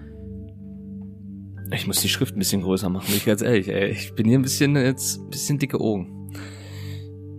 Ich 1.74 1.86
muss 1.86 2.00
die 2.00 2.10
Schrift 2.10 2.36
ein 2.36 2.40
bisschen 2.40 2.62
größer 2.62 2.90
machen, 2.90 3.08
bin 3.08 3.18
ich 3.18 3.26
ganz 3.26 3.42
ehrlich. 3.42 3.68
Ey. 3.68 3.90
Ich 3.90 4.14
bin 4.14 4.28
hier 4.28 4.40
ein 4.40 4.44
bisschen 4.44 4.76
jetzt 4.76 5.20
ein 5.20 5.30
bisschen 5.30 5.60
dicke 5.60 5.80
Augen. 5.80 6.32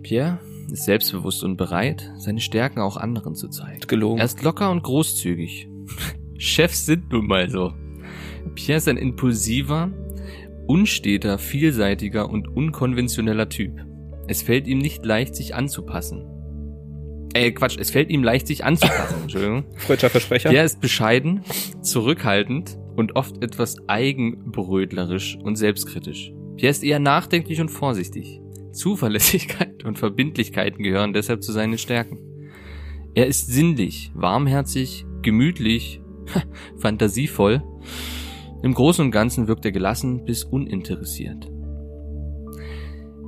Pierre 0.03 0.39
ist 0.71 0.85
selbstbewusst 0.85 1.43
und 1.43 1.57
bereit, 1.57 2.11
seine 2.17 2.39
Stärken 2.39 2.79
auch 2.79 2.97
anderen 2.97 3.33
zu 3.35 3.47
zeigen. 3.47 3.79
Gelogen. 3.87 4.19
Er 4.19 4.25
ist 4.25 4.43
locker 4.43 4.69
und 4.69 4.83
großzügig. 4.83 5.67
Chefs 6.37 6.85
sind 6.85 7.11
nun 7.11 7.27
mal 7.27 7.49
so. 7.49 7.73
Pierre 8.53 8.77
ist 8.77 8.87
ein 8.87 8.97
impulsiver, 8.97 9.91
unsteter, 10.67 11.39
vielseitiger 11.39 12.29
und 12.29 12.47
unkonventioneller 12.47 13.49
Typ. 13.49 13.73
Es 14.29 14.43
fällt 14.43 14.67
ihm 14.67 14.77
nicht 14.77 15.03
leicht, 15.03 15.35
sich 15.35 15.55
anzupassen. 15.55 16.23
Äh, 17.33 17.51
Quatsch, 17.51 17.79
es 17.79 17.89
fällt 17.89 18.11
ihm 18.11 18.23
leicht, 18.23 18.45
sich 18.45 18.63
anzupassen, 18.63 19.17
Entschuldigung. 19.23 19.65
Freudscher 19.75 20.11
Versprecher. 20.11 20.49
Pierre 20.49 20.65
ist 20.65 20.79
bescheiden, 20.81 21.41
zurückhaltend 21.81 22.77
und 22.95 23.15
oft 23.15 23.43
etwas 23.43 23.77
eigenbrötlerisch 23.87 25.35
und 25.41 25.55
selbstkritisch. 25.55 26.31
Pierre 26.57 26.69
ist 26.69 26.83
eher 26.83 26.99
nachdenklich 26.99 27.59
und 27.59 27.69
vorsichtig. 27.69 28.39
Zuverlässigkeit 28.71 29.83
und 29.83 29.97
Verbindlichkeiten 29.97 30.83
gehören 30.83 31.13
deshalb 31.13 31.41
zu 31.43 31.51
seinen 31.51 31.79
Stärken. 31.79 32.19
Er 33.15 33.25
ist 33.25 33.47
sinnlich, 33.47 34.11
warmherzig, 34.13 35.07
gemütlich, 35.23 36.01
fantasievoll. 36.77 37.63
Im 38.61 38.75
Großen 38.75 39.03
und 39.03 39.09
Ganzen 39.09 39.47
wirkt 39.47 39.65
er 39.65 39.71
gelassen 39.71 40.23
bis 40.23 40.43
uninteressiert. 40.43 41.49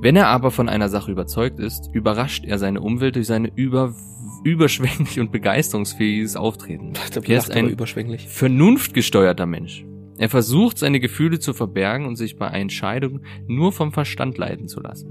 Wenn 0.02 0.16
er 0.16 0.26
aber 0.26 0.50
von 0.50 0.68
einer 0.68 0.88
Sache 0.88 1.12
überzeugt 1.12 1.60
ist, 1.60 1.88
überrascht 1.92 2.44
er 2.44 2.58
seine 2.58 2.80
Umwelt 2.80 3.14
durch 3.14 3.28
seine 3.28 3.52
über, 3.54 3.94
überschwänglich 4.42 5.20
und 5.20 5.30
begeisterungsfähiges 5.30 6.34
Auftreten. 6.34 6.94
Der 7.14 7.20
Pierre 7.20 7.38
ist 7.38 7.50
aber 7.50 7.60
ein 7.60 7.68
überschwänglich. 7.68 8.26
vernunftgesteuerter 8.26 9.46
Mensch. 9.46 9.84
Er 10.18 10.28
versucht, 10.28 10.78
seine 10.78 10.98
Gefühle 10.98 11.38
zu 11.38 11.54
verbergen 11.54 12.06
und 12.06 12.16
sich 12.16 12.36
bei 12.36 12.48
Entscheidungen 12.48 13.24
nur 13.46 13.70
vom 13.70 13.92
Verstand 13.92 14.38
leiten 14.38 14.66
zu 14.66 14.80
lassen. 14.80 15.06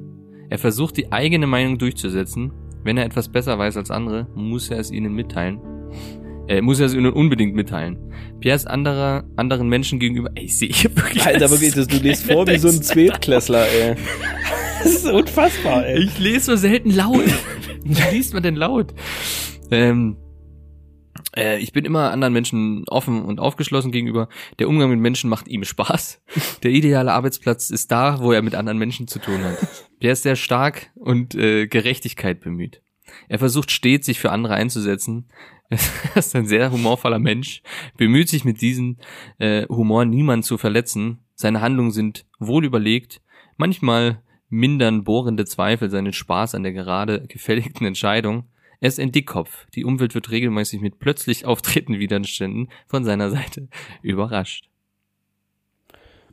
Er 0.50 0.58
versucht, 0.58 0.98
die 0.98 1.10
eigene 1.14 1.48
Meinung 1.48 1.78
durchzusetzen. 1.78 2.52
Wenn 2.84 2.98
er 2.98 3.06
etwas 3.06 3.30
besser 3.30 3.58
weiß 3.58 3.78
als 3.78 3.92
andere, 3.92 4.28
muss 4.36 4.70
er 4.70 4.80
es 4.80 4.92
ihnen 4.92 5.14
mitteilen. 5.14 5.62
Äh, 6.50 6.60
muss 6.60 6.82
er 6.82 6.88
es 6.88 6.94
ihnen 6.94 7.14
unbedingt 7.14 7.56
mitteilen. 7.56 7.98
Pierre 8.42 8.58
ist 8.58 8.68
anderer, 8.68 9.24
anderen 9.38 9.70
Menschen 9.70 10.00
gegenüber. 10.00 10.32
Ey, 10.36 10.46
ich 10.46 10.58
sehe 10.58 10.68
hier 10.70 10.94
wirklich. 10.98 11.26
Alter, 11.26 11.48
das, 11.48 11.88
du 11.88 11.98
liest 11.98 12.30
vor 12.30 12.46
wie 12.46 12.58
so 12.58 12.68
ein 12.68 12.84
Zweitklässler, 12.84 13.66
ey. 13.70 13.96
Das 14.84 14.96
ist 14.96 15.06
unfassbar, 15.06 15.86
ey. 15.86 16.00
Ich 16.04 16.18
lese 16.18 16.46
so 16.52 16.56
selten 16.56 16.92
laut. 16.92 17.26
Wie 17.84 18.16
liest 18.16 18.34
man 18.34 18.42
denn 18.42 18.56
laut? 18.56 18.94
Ähm, 19.70 20.18
äh, 21.36 21.60
ich 21.60 21.72
bin 21.72 21.86
immer 21.86 22.12
anderen 22.12 22.34
Menschen 22.34 22.86
offen 22.88 23.24
und 23.24 23.40
aufgeschlossen 23.40 23.92
gegenüber. 23.92 24.28
Der 24.60 24.68
Umgang 24.68 24.90
mit 24.90 25.00
Menschen 25.00 25.30
macht 25.30 25.48
ihm 25.48 25.64
Spaß. 25.64 26.22
Der 26.64 26.72
ideale 26.72 27.14
Arbeitsplatz 27.14 27.70
ist 27.70 27.92
da, 27.92 28.20
wo 28.20 28.32
er 28.32 28.42
mit 28.42 28.56
anderen 28.56 28.78
Menschen 28.78 29.08
zu 29.08 29.20
tun 29.20 29.44
hat. 29.44 29.58
Der 30.02 30.14
ist 30.14 30.24
sehr 30.24 30.36
stark 30.36 30.90
und 30.96 31.36
äh, 31.36 31.68
Gerechtigkeit 31.68 32.40
bemüht. 32.42 32.82
Er 33.30 33.40
versucht 33.40 33.72
stets, 33.72 34.06
sich 34.06 34.20
für 34.20 34.32
andere 34.32 34.56
einzusetzen. 34.56 35.28
Er 35.70 36.18
ist 36.18 36.36
ein 36.36 36.48
sehr 36.48 36.70
humorvoller 36.70 37.20
Mensch, 37.20 37.62
bemüht 37.96 38.28
sich 38.28 38.44
mit 38.44 38.60
diesem 38.60 38.98
äh, 39.38 39.66
Humor 39.70 40.04
niemanden 40.04 40.44
zu 40.44 40.58
verletzen. 40.58 41.20
Seine 41.34 41.62
Handlungen 41.62 41.92
sind 41.92 42.26
wohl 42.40 42.66
überlegt. 42.66 43.22
Manchmal 43.56 44.22
mindern 44.52 45.04
bohrende 45.04 45.46
Zweifel 45.46 45.90
seinen 45.90 46.14
Spaß 46.14 46.54
an 46.54 46.64
der 46.64 46.74
gerade 46.74 47.26
gefälligten 47.28 47.86
Entscheidung. 47.86 48.44
Er 48.80 48.90
ist 48.90 49.00
ein 49.00 49.12
Dickkopf. 49.12 49.66
Die 49.74 49.86
Umwelt 49.86 50.14
wird 50.14 50.30
regelmäßig 50.30 50.82
mit 50.82 51.00
plötzlich 51.00 51.46
auftretenden 51.46 52.00
Widerständen 52.00 52.70
von 52.88 53.04
seiner 53.04 53.32
Seite 53.32 53.70
überrascht. 54.02 54.68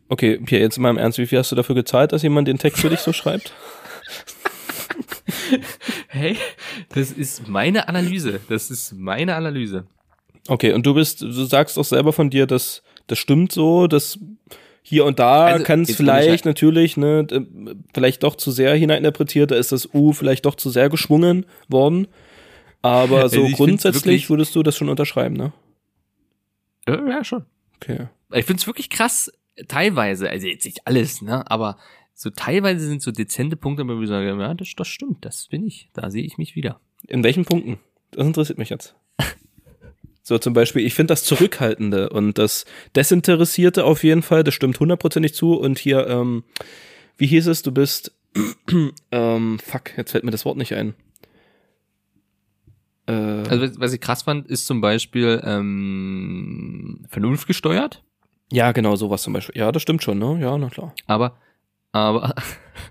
Okay, 0.08 0.38
Pierre, 0.38 0.62
jetzt 0.62 0.78
mal 0.78 0.90
im 0.90 0.98
Ernst, 0.98 1.18
wie 1.18 1.26
viel 1.26 1.38
hast 1.38 1.52
du 1.52 1.56
dafür 1.56 1.74
gezahlt, 1.74 2.12
dass 2.12 2.22
jemand 2.22 2.48
den 2.48 2.58
Text 2.58 2.80
für 2.80 2.90
dich 2.90 3.00
so 3.00 3.12
schreibt? 3.12 3.54
Hey, 6.08 6.36
das 6.90 7.12
ist 7.12 7.48
meine 7.48 7.88
Analyse. 7.88 8.40
Das 8.48 8.70
ist 8.70 8.92
meine 8.94 9.34
Analyse. 9.34 9.86
Okay, 10.48 10.72
und 10.72 10.86
du 10.86 10.94
bist, 10.94 11.20
du 11.20 11.44
sagst 11.44 11.78
auch 11.78 11.84
selber 11.84 12.12
von 12.12 12.30
dir, 12.30 12.46
dass 12.46 12.82
das 13.06 13.18
stimmt 13.18 13.52
so, 13.52 13.86
dass 13.86 14.18
hier 14.88 15.04
und 15.04 15.18
da 15.18 15.46
Also, 15.46 15.64
kann 15.64 15.82
es 15.82 15.94
vielleicht 15.94 16.44
natürlich, 16.44 16.96
ne, 16.96 17.24
d- 17.24 17.46
vielleicht 17.92 18.22
doch 18.22 18.36
zu 18.36 18.50
sehr 18.50 18.74
hineininterpretiert, 18.74 19.50
da 19.50 19.56
ist 19.56 19.70
das 19.72 19.92
U 19.92 20.12
vielleicht 20.12 20.46
doch 20.46 20.54
zu 20.54 20.70
sehr 20.70 20.88
geschwungen 20.88 21.46
worden. 21.68 22.08
Aber 22.82 23.16
so 23.16 23.22
Also 23.22 23.36
ich 23.36 23.42
find's 23.56 23.56
grundsätzlich 23.58 24.30
würdest 24.30 24.54
du 24.54 24.62
das 24.62 24.76
schon 24.76 24.88
unterschreiben, 24.88 25.36
ne? 25.36 25.52
Ja, 26.88 27.06
ja 27.08 27.24
schon. 27.24 27.44
Okay. 27.76 28.08
Ich 28.32 28.44
find's 28.46 28.66
wirklich 28.66 28.88
krass, 28.90 29.30
teilweise, 29.68 30.28
also 30.30 30.46
jetzt 30.46 30.64
nicht 30.64 30.86
alles, 30.86 31.22
ne, 31.22 31.48
aber 31.50 31.76
so 32.14 32.30
teilweise 32.30 32.86
sind 32.86 33.02
so 33.02 33.10
dezente 33.12 33.56
Punkte, 33.56 33.86
wo 33.86 34.00
ich 34.02 34.08
sage, 34.08 34.28
ja, 34.28 34.54
das, 34.54 34.68
das 34.76 34.88
stimmt, 34.88 35.24
das 35.24 35.48
bin 35.48 35.66
ich, 35.66 35.88
da 35.92 36.10
sehe 36.10 36.24
ich 36.24 36.38
mich 36.38 36.56
wieder. 36.56 36.80
In 37.06 37.22
welchen 37.22 37.44
Punkten? 37.44 37.78
Das 38.12 38.26
interessiert 38.26 38.58
mich 38.58 38.70
jetzt. 38.70 38.94
So 40.28 40.36
zum 40.36 40.52
Beispiel, 40.52 40.84
ich 40.84 40.92
finde 40.92 41.12
das 41.12 41.24
Zurückhaltende 41.24 42.10
und 42.10 42.36
das 42.36 42.66
Desinteressierte 42.94 43.84
auf 43.86 44.04
jeden 44.04 44.20
Fall, 44.20 44.44
das 44.44 44.52
stimmt 44.52 44.78
hundertprozentig 44.78 45.32
zu. 45.32 45.54
Und 45.54 45.78
hier, 45.78 46.06
ähm, 46.06 46.44
wie 47.16 47.26
hieß 47.26 47.46
es, 47.46 47.62
du 47.62 47.72
bist, 47.72 48.12
ähm, 49.10 49.58
fuck, 49.58 49.96
jetzt 49.96 50.10
fällt 50.10 50.24
mir 50.24 50.30
das 50.30 50.44
Wort 50.44 50.58
nicht 50.58 50.74
ein. 50.74 50.92
Äh, 53.06 53.12
Also 53.12 53.80
was- 53.80 53.94
ich 53.94 54.02
krass 54.02 54.22
fand, 54.24 54.46
ist 54.48 54.66
zum 54.66 54.82
Beispiel 54.82 55.40
ähm, 55.44 57.06
vernunftgesteuert, 57.08 58.04
ja, 58.52 58.72
genau, 58.72 58.96
sowas 58.96 59.22
zum 59.22 59.32
Beispiel. 59.32 59.58
Ja, 59.58 59.72
das 59.72 59.80
stimmt 59.82 60.02
schon, 60.02 60.18
ne? 60.18 60.38
Ja, 60.40 60.56
na 60.58 60.68
klar. 60.68 60.94
aber, 61.06 61.38
aber, 61.92 62.34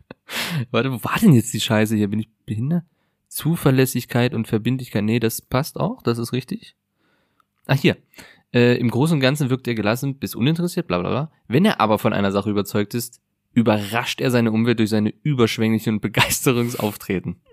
warte, 0.71 0.91
wo 0.91 1.03
war 1.03 1.17
denn 1.21 1.33
jetzt 1.33 1.53
die 1.53 1.59
Scheiße 1.59 1.95
hier? 1.95 2.07
Bin 2.09 2.19
ich 2.19 2.29
behindert? 2.47 2.83
Zuverlässigkeit 3.27 4.33
und 4.33 4.47
Verbindlichkeit, 4.47 5.03
nee, 5.03 5.19
das 5.19 5.41
passt 5.41 5.79
auch, 5.79 6.01
das 6.01 6.17
ist 6.17 6.33
richtig. 6.33 6.75
Ach 7.67 7.77
hier, 7.77 7.97
äh, 8.53 8.77
im 8.77 8.89
Großen 8.89 9.15
und 9.15 9.19
Ganzen 9.21 9.49
wirkt 9.49 9.67
er 9.67 9.75
gelassen 9.75 10.17
bis 10.17 10.35
uninteressiert, 10.35 10.87
bla 10.87 10.99
bla 10.99 11.09
bla. 11.09 11.31
Wenn 11.47 11.65
er 11.65 11.79
aber 11.79 11.99
von 11.99 12.13
einer 12.13 12.31
Sache 12.31 12.49
überzeugt 12.49 12.93
ist, 12.93 13.21
überrascht 13.53 14.21
er 14.21 14.31
seine 14.31 14.51
Umwelt 14.51 14.79
durch 14.79 14.89
seine 14.89 15.13
überschwänglichen 15.23 15.95
und 15.95 16.01
Begeisterungsauftreten. 16.01 17.37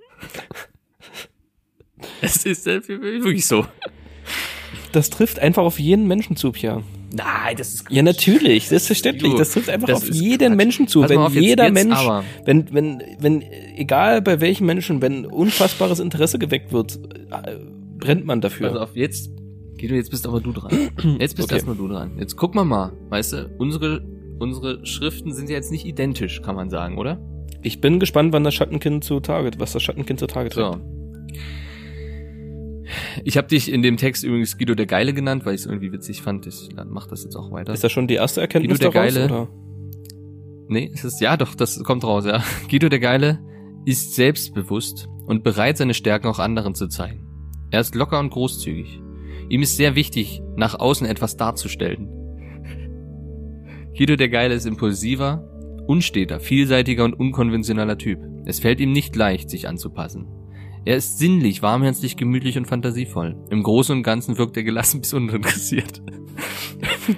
Es 2.20 2.44
ist 2.44 2.66
äh, 2.66 2.87
wirklich 2.87 3.46
so. 3.46 3.66
Das 4.92 5.11
trifft 5.11 5.38
einfach 5.38 5.62
auf 5.62 5.79
jeden 5.79 6.07
Menschen 6.07 6.37
zu, 6.37 6.53
Pia. 6.53 6.83
Nein, 7.12 7.57
das 7.57 7.74
ist 7.74 7.90
Ja, 7.90 8.03
natürlich, 8.03 8.68
selbstverständlich. 8.68 9.35
Das 9.35 9.53
trifft 9.53 9.70
einfach 9.70 9.88
das 9.88 10.03
auf 10.03 10.09
jeden 10.11 10.48
Quatsch. 10.48 10.57
Menschen 10.57 10.88
zu. 10.88 11.00
Pass 11.00 11.11
wenn 11.11 11.18
auf, 11.18 11.35
jeder 11.35 11.64
jetzt 11.64 11.74
Mensch, 11.74 11.96
aber. 11.96 12.24
wenn, 12.44 12.72
wenn, 12.74 13.03
wenn, 13.18 13.42
egal 13.77 14.20
bei 14.20 14.40
welchem 14.40 14.66
Menschen, 14.66 15.00
wenn 15.00 15.24
unfassbares 15.24 16.00
Interesse 16.00 16.38
geweckt 16.38 16.72
wird, 16.72 16.98
äh, 17.31 17.57
brennt 17.98 18.27
man 18.27 18.40
dafür. 18.40 18.68
Also 18.68 18.81
auf 18.81 18.96
jetzt, 18.96 19.31
Guido, 19.84 19.96
jetzt 19.96 20.10
bist 20.10 20.26
aber 20.26 20.40
du 20.40 20.52
dran. 20.52 20.70
Jetzt 21.20 21.36
bist 21.36 21.48
Okay. 21.48 21.56
erstmal 21.56 21.76
du 21.76 21.88
dran. 21.88 22.16
Jetzt 22.18 22.36
guck 22.36 22.54
mal 22.54 22.64
mal, 22.64 22.92
weißt 23.10 23.32
du, 23.34 23.50
unsere, 23.58 24.02
unsere 24.38 24.84
Schriften 24.86 25.32
sind 25.34 25.50
ja 25.50 25.56
jetzt 25.56 25.70
nicht 25.70 25.84
identisch, 25.84 26.40
kann 26.40 26.56
man 26.56 26.70
sagen, 26.70 26.96
oder? 26.96 27.20
ich 27.62 27.80
bin 27.80 27.98
gespannt, 27.98 28.32
wann 28.34 28.44
das 28.44 28.52
Schattenkind 28.54 29.04
zu 29.04 29.20
Target, 29.20 29.58
was 29.58 29.72
das 29.72 29.82
Schattenkind 29.82 30.20
zu 30.20 30.26
Target 30.26 30.52
So. 30.52 30.76
Ich 33.24 33.36
habe 33.38 33.48
dich 33.48 33.72
in 33.72 33.80
dem 33.82 33.96
Text 33.96 34.22
übrigens 34.24 34.58
Guido 34.58 34.74
der 34.74 34.86
Geile 34.86 35.14
genannt, 35.14 35.46
weil 35.46 35.54
ich 35.54 35.62
es 35.62 35.66
irgendwie 35.66 35.90
witzig 35.92 36.20
fand. 36.20 36.46
Ich 36.46 36.68
mach 36.86 37.06
das 37.06 37.24
jetzt 37.24 37.36
auch 37.36 37.50
weiter. 37.50 37.72
Ist 37.72 37.82
das 37.82 37.90
schon 37.92 38.06
die 38.06 38.14
erste 38.14 38.40
Erkenntnis 38.42 38.78
Guido 38.78 38.90
der 38.90 39.02
daraus, 39.02 39.14
Geile. 39.14 39.24
oder? 39.26 39.48
Nee, 40.68 40.90
es 40.92 41.04
ist, 41.04 41.20
ja 41.20 41.36
doch, 41.38 41.54
das 41.54 41.82
kommt 41.84 42.04
raus, 42.04 42.26
ja. 42.26 42.42
Guido 42.70 42.88
der 42.90 43.00
Geile 43.00 43.40
ist 43.86 44.14
selbstbewusst 44.14 45.08
und 45.26 45.42
bereit, 45.42 45.78
seine 45.78 45.94
Stärken 45.94 46.26
auch 46.26 46.38
anderen 46.38 46.74
zu 46.74 46.88
zeigen. 46.88 47.26
Er 47.70 47.80
ist 47.80 47.94
locker 47.94 48.18
und 48.20 48.30
großzügig. 48.30 49.00
Ihm 49.48 49.62
ist 49.62 49.76
sehr 49.76 49.94
wichtig, 49.94 50.42
nach 50.57 50.74
außen 50.74 51.07
etwas 51.07 51.37
darzustellen. 51.37 52.09
Guido 53.96 54.16
der 54.16 54.28
Geile 54.28 54.54
ist 54.54 54.66
impulsiver, 54.66 55.48
unsteter, 55.87 56.40
vielseitiger 56.40 57.04
und 57.04 57.14
unkonventioneller 57.14 57.98
Typ. 57.98 58.18
Es 58.46 58.61
fällt 58.61 58.80
ihm 58.80 58.92
nicht 58.92 59.14
leicht, 59.16 59.50
sich 59.50 59.68
anzupassen. 59.68 60.26
Er 60.87 60.96
ist 60.96 61.18
sinnlich, 61.18 61.62
warmherzig, 61.62 62.16
gemütlich 62.16 62.59
und 62.59 62.66
fantasievoll. 62.66 63.37
Im 63.50 63.62
Großen 63.62 63.96
und 63.96 64.02
Ganzen 64.02 64.37
wirkt 64.37 64.57
er 64.57 64.64
gelassen 64.64 65.00
bis 65.00 65.14
uninteressiert. 65.14 66.02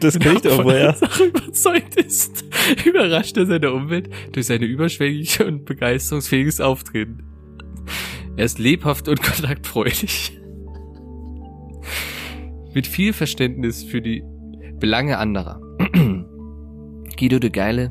Das 0.01 0.17
er 0.17 0.65
wohl, 0.65 0.75
ja. 0.75 0.81
einer 0.81 0.95
Sache 0.95 1.25
überzeugt 1.25 1.97
ist, 1.97 2.45
überrascht 2.85 3.37
er 3.37 3.47
seine 3.47 3.73
Umwelt 3.73 4.11
durch 4.33 4.47
seine 4.47 4.67
überschwängliche 4.67 5.47
und 5.47 5.65
begeisterungsfähiges 5.65 6.61
Auftreten. 6.61 7.25
Er 8.37 8.45
ist 8.45 8.59
lebhaft 8.59 9.09
und 9.09 9.23
kontaktfreudig. 9.23 10.33
Mit 12.77 12.87
viel 12.87 13.15
Verständnis 13.15 13.83
für 13.83 14.03
die 14.03 14.23
Belange 14.79 15.17
anderer. 15.17 15.63
Guido 17.19 17.39
de 17.39 17.49
Geile 17.49 17.91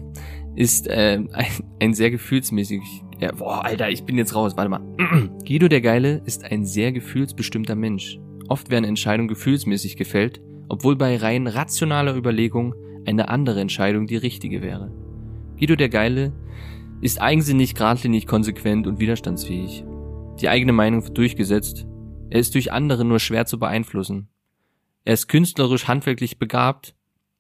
ist 0.55 0.85
äh, 0.85 1.23
ein, 1.33 1.47
ein 1.79 1.93
sehr 1.95 2.11
gefühlsmäßig. 2.11 2.81
Ja, 3.19 3.31
boah, 3.31 3.65
Alter, 3.65 3.89
ich 3.89 4.03
bin 4.03 4.15
jetzt 4.15 4.35
raus. 4.35 4.55
Warte 4.55 4.69
mal. 4.69 4.81
Guido 5.43 5.69
der 5.69 5.81
Geile 5.81 6.21
ist 6.25 6.45
ein 6.45 6.67
sehr 6.67 6.91
gefühlsbestimmter 6.91 7.73
Mensch. 7.73 8.19
Oft 8.47 8.69
werden 8.69 8.85
Entscheidungen 8.85 9.27
gefühlsmäßig 9.27 9.97
gefällt, 9.97 10.39
obwohl 10.69 10.95
bei 10.95 11.17
rein 11.17 11.47
rationaler 11.47 12.15
Überlegung 12.15 12.75
eine 13.07 13.29
andere 13.29 13.61
Entscheidung 13.61 14.05
die 14.05 14.17
richtige 14.17 14.61
wäre. 14.61 14.91
Guido 15.57 15.75
der 15.75 15.89
Geile 15.89 16.31
ist 17.01 17.19
eigensinnig, 17.19 17.73
geradlinig, 17.73 18.27
konsequent 18.27 18.85
und 18.85 18.99
widerstandsfähig. 18.99 19.83
Die 20.41 20.47
eigene 20.47 20.73
Meinung 20.73 21.03
wird 21.03 21.17
durchgesetzt. 21.17 21.87
Er 22.29 22.39
ist 22.39 22.53
durch 22.53 22.71
andere 22.71 23.03
nur 23.03 23.17
schwer 23.17 23.47
zu 23.47 23.57
beeinflussen. 23.57 24.29
Er 25.05 25.13
ist 25.13 25.27
künstlerisch, 25.27 25.87
handwerklich 25.87 26.39
begabt. 26.39 26.95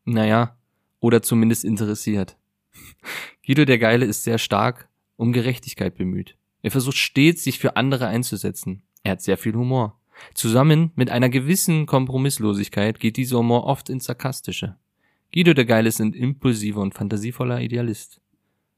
Naja, 0.05 0.55
oder 0.99 1.21
zumindest 1.21 1.65
interessiert. 1.65 2.37
Guido 3.45 3.65
der 3.65 3.79
Geile 3.79 4.05
ist 4.05 4.23
sehr 4.23 4.37
stark, 4.37 4.87
um 5.17 5.33
Gerechtigkeit 5.33 5.95
bemüht. 5.95 6.37
Er 6.61 6.71
versucht 6.71 6.97
stets, 6.97 7.43
sich 7.43 7.59
für 7.59 7.75
andere 7.75 8.07
einzusetzen. 8.07 8.83
Er 9.03 9.13
hat 9.13 9.21
sehr 9.21 9.37
viel 9.37 9.53
Humor. 9.53 9.99
Zusammen 10.33 10.91
mit 10.95 11.09
einer 11.09 11.29
gewissen 11.29 11.85
Kompromisslosigkeit 11.85 12.99
geht 12.99 13.17
dieser 13.17 13.39
Humor 13.39 13.65
oft 13.65 13.89
ins 13.89 14.05
Sarkastische. 14.05 14.77
Guido 15.33 15.53
der 15.53 15.65
Geile 15.65 15.89
ist 15.89 15.99
ein 15.99 16.13
impulsiver 16.13 16.81
und 16.81 16.93
fantasievoller 16.93 17.61
Idealist. 17.61 18.21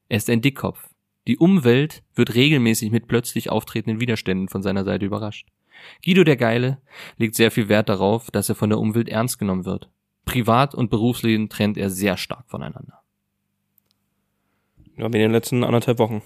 Er 0.10 0.18
ist 0.18 0.30
ein 0.30 0.42
Dickkopf. 0.42 0.90
Die 1.28 1.38
Umwelt 1.38 2.04
wird 2.16 2.36
regelmäßig 2.36 2.92
mit 2.92 3.08
plötzlich 3.08 3.50
auftretenden 3.50 4.00
Widerständen 4.00 4.48
von 4.48 4.64
seiner 4.64 4.86
Seite 4.86 5.06
überrascht. 5.06 5.48
Guido 6.04 6.24
der 6.24 6.38
Geile 6.38 6.82
legt 7.18 7.36
sehr 7.36 7.52
viel 7.52 7.70
Wert 7.70 7.90
darauf, 7.90 8.32
dass 8.32 8.50
er 8.50 8.56
von 8.56 8.70
der 8.70 8.80
Umwelt 8.80 9.10
ernst 9.10 9.40
genommen 9.40 9.66
wird. 9.66 9.90
Privat 10.26 10.76
und 10.76 10.90
Berufsleben 10.90 11.50
trennt 11.50 11.78
er 11.78 11.90
sehr 11.90 12.18
stark 12.18 12.50
voneinander. 12.50 13.02
Ja, 14.98 15.12
wie 15.14 15.18
in 15.18 15.24
den 15.24 15.32
letzten 15.32 15.64
anderthalb 15.64 16.00
Wochen. 16.00 16.22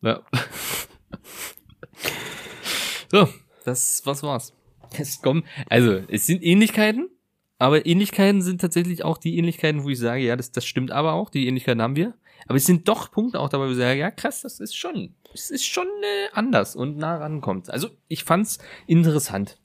Ja. 0.00 0.22
so, 3.10 3.28
das, 3.64 4.02
was 4.04 4.22
war's? 4.22 4.52
Es 4.98 5.20
kommen, 5.20 5.44
also, 5.68 6.00
es 6.08 6.26
sind 6.26 6.42
Ähnlichkeiten, 6.42 7.10
aber 7.58 7.86
Ähnlichkeiten 7.86 8.42
sind 8.42 8.60
tatsächlich 8.60 9.04
auch 9.04 9.18
die 9.18 9.36
Ähnlichkeiten, 9.36 9.82
wo 9.82 9.88
ich 9.88 9.98
sage, 9.98 10.22
ja, 10.22 10.36
das, 10.36 10.52
das 10.52 10.64
stimmt 10.64 10.90
aber 10.90 11.14
auch, 11.14 11.30
die 11.30 11.46
Ähnlichkeiten 11.46 11.82
haben 11.82 11.96
wir. 11.96 12.14
Aber 12.46 12.56
es 12.56 12.66
sind 12.66 12.88
doch 12.88 13.10
Punkte 13.10 13.40
auch 13.40 13.48
dabei, 13.48 13.66
wo 13.66 13.70
ich 13.70 13.76
sage, 13.76 13.98
ja, 13.98 14.10
krass, 14.10 14.42
das 14.42 14.60
ist 14.60 14.76
schon, 14.76 15.14
es 15.34 15.50
ist 15.50 15.66
schon 15.66 15.86
äh, 15.86 16.28
anders 16.32 16.76
und 16.76 16.96
nah 16.96 17.16
rankommt. 17.16 17.70
Also, 17.70 17.88
ich 18.08 18.24
fand's 18.24 18.58
interessant. 18.86 19.58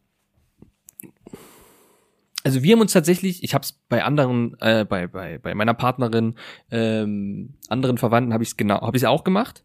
Also 2.44 2.64
wir 2.64 2.74
haben 2.74 2.82
uns 2.82 2.94
tatsächlich, 2.94 3.44
ich 3.44 3.54
habe 3.54 3.64
es 3.64 3.74
bei 3.88 4.04
anderen, 4.04 4.60
äh, 4.62 4.84
bei 4.84 5.06
bei 5.06 5.38
bei 5.38 5.54
meiner 5.54 5.76
Partnerin, 5.76 6.36
ähm, 6.72 7.54
anderen 7.70 8.00
Verwandten 8.00 8.34
habe 8.34 8.44
ich 8.44 8.50
es 8.50 8.58
genau, 8.58 8.82
habe 8.82 8.98
ich 8.98 9.06
auch 9.06 9.24
gemacht. 9.24 9.64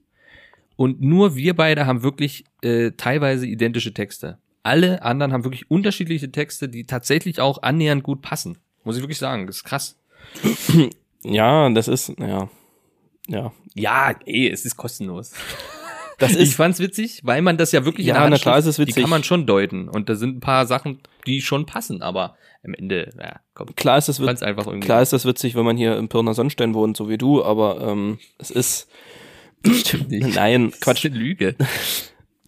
Und 0.77 1.01
nur 1.01 1.37
wir 1.37 1.57
beide 1.57 1.87
haben 1.87 2.03
wirklich 2.03 2.45
äh, 2.61 2.91
teilweise 2.93 3.47
identische 3.47 3.95
Texte. 3.95 4.39
Alle 4.63 5.03
anderen 5.03 5.33
haben 5.33 5.45
wirklich 5.45 5.71
unterschiedliche 5.71 6.31
Texte, 6.31 6.69
die 6.69 6.85
tatsächlich 6.85 7.41
auch 7.41 7.63
annähernd 7.63 8.03
gut 8.03 8.21
passen. 8.21 8.59
Muss 8.85 8.97
ich 8.97 9.03
wirklich 9.03 9.19
sagen, 9.19 9.47
das 9.47 9.57
ist 9.57 9.65
krass. 9.65 9.99
Ja, 11.23 11.71
das 11.71 11.89
ist, 11.89 12.13
ja. 12.21 12.49
Ja. 13.29 13.53
Ja, 13.75 14.15
ey, 14.25 14.49
es 14.51 14.65
ist 14.65 14.77
kostenlos. 14.77 15.33
Das 16.19 16.35
ich 16.35 16.57
fand's 16.57 16.81
witzig, 16.81 17.21
weil 17.25 17.43
man 17.43 17.59
das 17.59 17.73
ja 17.73 17.85
wirklich 17.85 18.07
Ja, 18.07 18.25
in 18.25 18.31
der 18.31 18.57
ist 18.57 18.65
es 18.65 18.79
witzig. 18.79 18.95
die 18.95 19.01
kann 19.03 19.11
man 19.11 19.23
schon 19.23 19.47
deuten. 19.47 19.87
Und 19.87 20.09
da 20.09 20.15
sind 20.15 20.37
ein 20.39 20.41
paar 20.41 20.65
Sachen, 20.67 21.01
die 21.27 21.43
schon 21.43 21.67
passen, 21.67 22.01
aber 22.01 22.39
am 22.65 22.73
Ende, 22.73 23.13
ja, 23.21 23.41
komm, 23.53 23.75
Klar 23.77 23.99
ist 23.99 24.09
das 24.09 24.19
witzig. 24.19 24.43
einfach 24.47 24.67
irgendwie. 24.67 24.87
Klar 24.87 25.03
ist 25.03 25.13
das 25.13 25.27
witzig, 25.27 25.55
wenn 25.57 25.67
man 25.67 25.77
hier 25.77 25.97
im 25.99 26.09
Pirna 26.09 26.33
Sonnenstein 26.33 26.73
wohnt, 26.73 26.97
so 26.97 27.11
wie 27.11 27.19
du, 27.19 27.45
aber 27.45 27.83
ähm, 27.87 28.19
es 28.39 28.51
ist. 28.51 28.89
stimmt 29.75 30.09
nicht. 30.09 30.27
Nein, 30.35 30.71
Quatsch, 30.71 30.81
Quatsch. 30.81 31.07
eine 31.07 31.17
Lüge. 31.17 31.55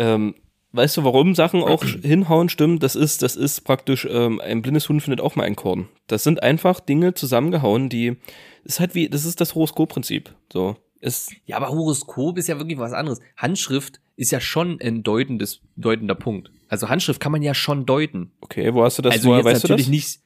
Ähm, 0.01 0.37
weißt 0.73 0.97
du, 0.99 1.05
warum 1.05 1.35
Sachen 1.35 1.63
auch 1.63 1.83
hinhauen 1.85 2.49
stimmt? 2.49 2.83
Das 2.83 2.95
ist, 2.97 3.23
das 3.23 3.37
ist 3.37 3.63
praktisch, 3.63 4.07
ähm, 4.11 4.41
ein 4.41 4.63
blindes 4.63 4.89
Huhn 4.89 5.01
findet 5.01 5.21
auch 5.21 5.37
mal 5.37 5.45
ein 5.45 5.57
Korn. 5.57 5.89
Das 6.07 6.25
sind 6.25 6.43
einfach 6.43 6.81
Dinge 6.81 7.15
zusammengehauen, 7.15 7.89
die. 7.89 8.17
Das 8.65 8.75
ist 8.75 8.81
halt 8.81 8.95
wie, 8.95 9.09
das 9.09 9.25
ist 9.25 9.41
das 9.41 9.55
Horoskop-Prinzip. 9.55 10.35
So. 10.53 10.77
Ist, 11.01 11.33
Ja, 11.47 11.57
aber 11.57 11.69
Horoskop 11.69 12.37
ist 12.39 12.49
ja 12.49 12.59
wirklich 12.59 12.79
was 12.79 12.93
anderes. 12.93 13.21
Handschrift 13.37 14.01
ist 14.17 14.31
ja 14.33 14.41
schon 14.41 14.81
ein 14.83 15.03
deutendes, 15.03 15.61
deutender 15.77 16.15
Punkt. 16.17 16.51
Also 16.69 16.89
Handschrift 16.89 17.21
kann 17.21 17.33
man 17.33 17.41
ja 17.43 17.55
schon 17.55 17.87
deuten. 17.87 18.33
okay, 18.41 18.75
wo 18.75 18.83
hast 18.85 18.99
du 18.99 19.03
das, 19.03 19.15
also 19.15 19.31
woher 19.31 19.45
weißt 19.45 19.65
du 19.65 19.69
natürlich 19.69 19.87
das? 19.87 19.91
nicht. 19.91 20.21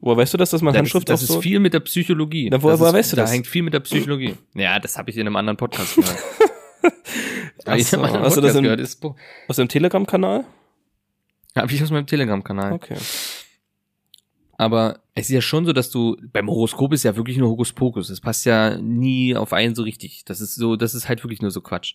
Woher 0.00 0.16
weißt 0.16 0.34
du 0.34 0.38
das, 0.38 0.50
dass 0.50 0.62
man 0.62 0.72
Das, 0.72 0.78
Handschrift 0.80 1.08
das 1.08 1.20
auch 1.20 1.24
ist 1.24 1.28
so? 1.34 1.40
viel 1.40 1.60
mit 1.60 1.74
der 1.74 1.80
Psychologie. 1.80 2.48
Na, 2.50 2.60
woher- 2.62 2.72
das 2.72 2.80
woher 2.80 2.88
ist, 2.90 2.94
weißt 2.96 3.12
du 3.12 3.16
da 3.16 3.22
das? 3.22 3.32
hängt 3.32 3.46
viel 3.46 3.62
mit 3.62 3.74
der 3.74 3.80
Psychologie. 3.80 4.34
Ja, 4.54 4.78
das 4.80 4.98
habe 4.98 5.10
ich 5.10 5.16
in 5.16 5.26
einem 5.26 5.36
anderen 5.36 5.56
Podcast 5.56 5.94
gehört. 5.96 6.16
Hab 7.66 7.76
ich 7.78 7.86
so, 7.86 8.02
hast 8.02 8.36
du 8.36 8.40
das 8.40 8.54
in- 8.56 8.62
gehört. 8.64 8.80
Ist, 8.80 9.02
Aus 9.48 9.56
dem 9.56 9.68
Telegram-Kanal? 9.68 10.44
habe 11.56 11.72
ich 11.72 11.82
aus 11.82 11.90
meinem 11.90 12.06
Telegram-Kanal. 12.06 12.72
Okay. 12.72 12.96
Aber 14.58 15.00
es 15.14 15.26
ist 15.28 15.34
ja 15.34 15.40
schon 15.42 15.66
so, 15.66 15.72
dass 15.72 15.90
du 15.90 16.16
beim 16.32 16.48
Horoskop 16.48 16.92
ist 16.92 17.02
ja 17.02 17.16
wirklich 17.16 17.36
nur 17.36 17.50
Hokuspokus. 17.50 18.08
Das 18.08 18.20
passt 18.20 18.44
ja 18.46 18.78
nie 18.78 19.34
auf 19.36 19.52
einen 19.52 19.74
so 19.74 19.82
richtig. 19.82 20.24
Das 20.24 20.40
ist 20.40 20.54
so, 20.54 20.76
das 20.76 20.94
ist 20.94 21.08
halt 21.08 21.22
wirklich 21.24 21.42
nur 21.42 21.50
so 21.50 21.60
Quatsch. 21.60 21.94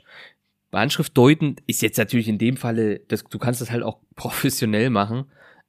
Bei 0.69 0.80
Handschrift 0.82 1.17
deuten 1.17 1.56
ist 1.65 1.82
jetzt 1.82 1.97
natürlich 1.97 2.28
in 2.28 2.38
dem 2.38 2.58
Falle, 2.58 3.00
das, 3.08 3.23
du 3.23 3.39
kannst 3.39 3.62
das 3.62 3.71
halt 3.71 3.84
auch 3.84 4.00
professionell 4.15 4.89
machen. 4.89 5.26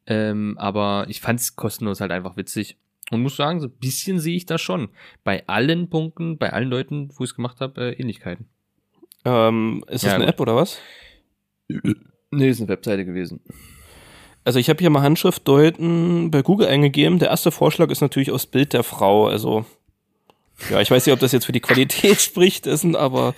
Ähm, 0.07 0.57
aber 0.59 1.07
ich 1.09 1.21
fand's 1.21 1.55
kostenlos 1.57 2.01
halt 2.01 2.11
einfach 2.11 2.37
witzig. 2.37 2.77
Und 3.11 3.23
muss 3.23 3.37
sagen, 3.37 3.61
so 3.61 3.69
ein 3.69 3.73
bisschen 3.79 4.19
sehe 4.21 4.37
ich 4.37 4.45
da 4.47 4.59
schon. 4.59 4.89
Bei 5.25 5.47
allen 5.47 5.89
Punkten, 5.89 6.37
bei 6.37 6.53
allen 6.53 6.69
Leuten, 6.69 7.09
wo 7.17 7.25
ich 7.25 7.31
es 7.31 7.37
gemacht 7.37 7.61
habe, 7.61 7.93
äh, 7.93 7.93
Ähnlichkeiten. 7.95 8.49
Ähm, 9.29 9.85
ist 9.89 10.05
das 10.05 10.11
Ja, 10.11 10.15
eine 10.15 10.25
gut. 10.27 10.35
App 10.35 10.41
oder 10.41 10.57
was? 10.57 10.79
Nee, 12.31 12.49
ist 12.51 12.61
eine 12.61 12.69
Webseite 12.69 13.05
gewesen. 13.05 13.41
Also 14.45 14.59
ich 14.59 14.71
habe 14.71 14.79
hier 14.81 14.91
mal 14.91 15.03
Handschrift 15.03 15.47
deuten 15.47 16.31
bei 16.31 16.43
Google 16.43 16.69
eingegeben. 16.69 17.19
Der 17.19 17.29
erste 17.29 17.51
Vorschlag 17.51 17.91
ist 17.91 18.01
natürlich 18.01 18.31
aus 18.31 18.47
Bild 18.47 18.73
der 18.73 18.83
Frau. 18.83 19.27
Also 19.27 19.67
ja, 20.71 20.81
ich 20.81 20.91
weiß 20.91 21.05
nicht, 21.07 21.13
ob 21.13 21.21
das 21.21 21.33
jetzt 21.33 21.45
für 21.47 21.53
die 21.53 21.61
Qualität 21.61 22.21
spricht, 22.21 22.67
dessen, 22.67 22.97
aber 22.97 23.35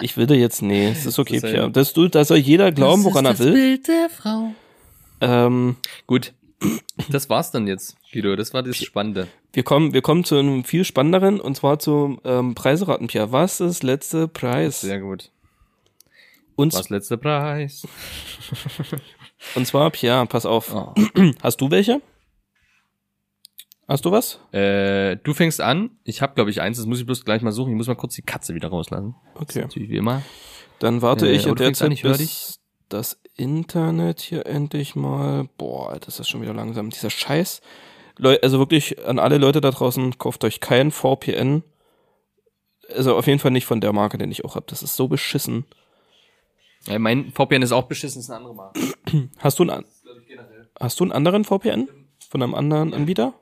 ich 0.00 0.16
will 0.16 0.26
da 0.26 0.34
jetzt 0.34 0.62
nee, 0.62 0.88
es 0.88 1.04
ist 1.06 1.18
okay, 1.18 1.40
Das 1.40 1.44
ist 1.50 1.52
Pia. 1.56 1.68
Das 1.68 1.92
du, 1.92 2.08
da 2.08 2.24
soll 2.24 2.38
jeder 2.38 2.70
glauben, 2.72 3.02
Das 3.02 3.12
woran 3.12 3.24
ist 3.26 3.30
er 3.30 3.34
das 3.34 3.46
will. 3.46 3.52
Bild 3.52 3.88
der 3.88 4.08
Frau. 4.10 4.54
Ähm, 5.20 5.76
Gut. 6.06 6.32
Das 7.10 7.28
war's 7.28 7.50
dann 7.50 7.66
jetzt, 7.66 7.96
Guido. 8.12 8.36
Das 8.36 8.54
war 8.54 8.62
das 8.62 8.76
Spannende. 8.78 9.28
wir 9.52 9.62
kommen, 9.62 9.92
wir 9.92 10.02
kommen 10.02 10.24
zu 10.24 10.36
einem 10.36 10.64
viel 10.64 10.84
spannenderen 10.84 11.40
und 11.40 11.56
zwar 11.56 11.78
zum 11.78 12.20
ähm, 12.24 12.54
Preisraten, 12.54 13.06
Pia. 13.06 13.32
Was 13.32 13.60
ist 13.60 13.82
letzte 13.82 14.28
Preis? 14.28 14.80
Sehr 14.80 15.00
gut. 15.00 15.30
Und, 16.56 16.72
Was 16.72 16.88
letzter 16.88 17.18
Preis? 17.18 17.86
und 19.54 19.66
zwar, 19.66 19.90
Pia, 19.90 20.24
pass 20.24 20.46
auf. 20.46 20.74
Oh. 20.74 20.94
Hast 21.42 21.60
du 21.60 21.70
welche? 21.70 22.00
Hast 23.88 24.04
du 24.04 24.10
was? 24.10 24.40
Äh, 24.52 25.16
du 25.16 25.32
fängst 25.32 25.60
an. 25.60 25.90
Ich 26.02 26.22
habe, 26.22 26.34
glaube 26.34 26.50
ich, 26.50 26.60
eins. 26.60 26.78
Das 26.78 26.86
muss 26.86 26.98
ich 26.98 27.06
bloß 27.06 27.24
gleich 27.24 27.42
mal 27.42 27.52
suchen. 27.52 27.70
Ich 27.70 27.76
muss 27.76 27.86
mal 27.86 27.94
kurz 27.94 28.14
die 28.14 28.22
Katze 28.22 28.54
wieder 28.54 28.68
rauslassen. 28.68 29.14
Okay. 29.34 29.60
natürlich 29.60 29.90
wie 29.90 29.98
immer. 29.98 30.22
Dann 30.80 31.02
warte 31.02 31.28
Äh, 31.28 31.32
ich 31.32 31.46
in 31.46 31.54
der 31.54 31.66
fängst 31.66 31.82
an, 31.82 31.90
Zeit, 31.90 31.98
ich 31.98 32.02
bis 32.02 32.58
das 32.88 33.20
Internet 33.36 34.20
hier 34.20 34.46
endlich 34.46 34.94
mal. 34.94 35.48
Boah, 35.58 35.98
das 35.98 36.20
ist 36.20 36.28
schon 36.28 36.42
wieder 36.42 36.54
langsam. 36.54 36.90
Dieser 36.90 37.10
Scheiß. 37.10 37.60
Leu 38.18 38.38
also 38.42 38.58
wirklich 38.58 39.04
an 39.06 39.18
alle 39.18 39.38
Leute 39.38 39.60
da 39.60 39.70
draußen, 39.70 40.18
kauft 40.18 40.44
euch 40.44 40.60
kein 40.60 40.90
VPN. 40.90 41.62
Also 42.94 43.16
auf 43.16 43.26
jeden 43.26 43.40
Fall 43.40 43.50
nicht 43.50 43.66
von 43.66 43.80
der 43.80 43.92
Marke, 43.92 44.16
den 44.16 44.30
ich 44.30 44.44
auch 44.44 44.54
habe. 44.54 44.66
Das 44.68 44.82
ist 44.82 44.96
so 44.96 45.08
beschissen. 45.08 45.66
Ja, 46.86 46.98
mein 46.98 47.32
VPN 47.32 47.62
ist 47.62 47.72
auch 47.72 47.84
beschissen, 47.84 48.20
ist 48.20 48.30
eine 48.30 48.38
andere 48.38 48.54
Marke. 48.54 48.80
Hast 49.38 49.58
du 49.58 49.64
einen, 49.64 49.84
hast 50.78 51.00
du 51.00 51.04
einen 51.04 51.12
anderen 51.12 51.44
VPN? 51.44 51.88
Von 52.28 52.42
einem 52.42 52.54
anderen 52.54 52.92
Anbieter? 52.92 53.34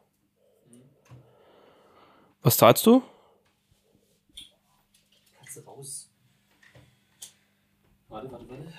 Was 2.43 2.57
zahlst 2.57 2.85
du? 2.87 3.03
Katze 5.39 5.65
raus. 5.65 6.11
Warte, 8.09 8.31
warte, 8.31 8.49
warte. 8.49 8.74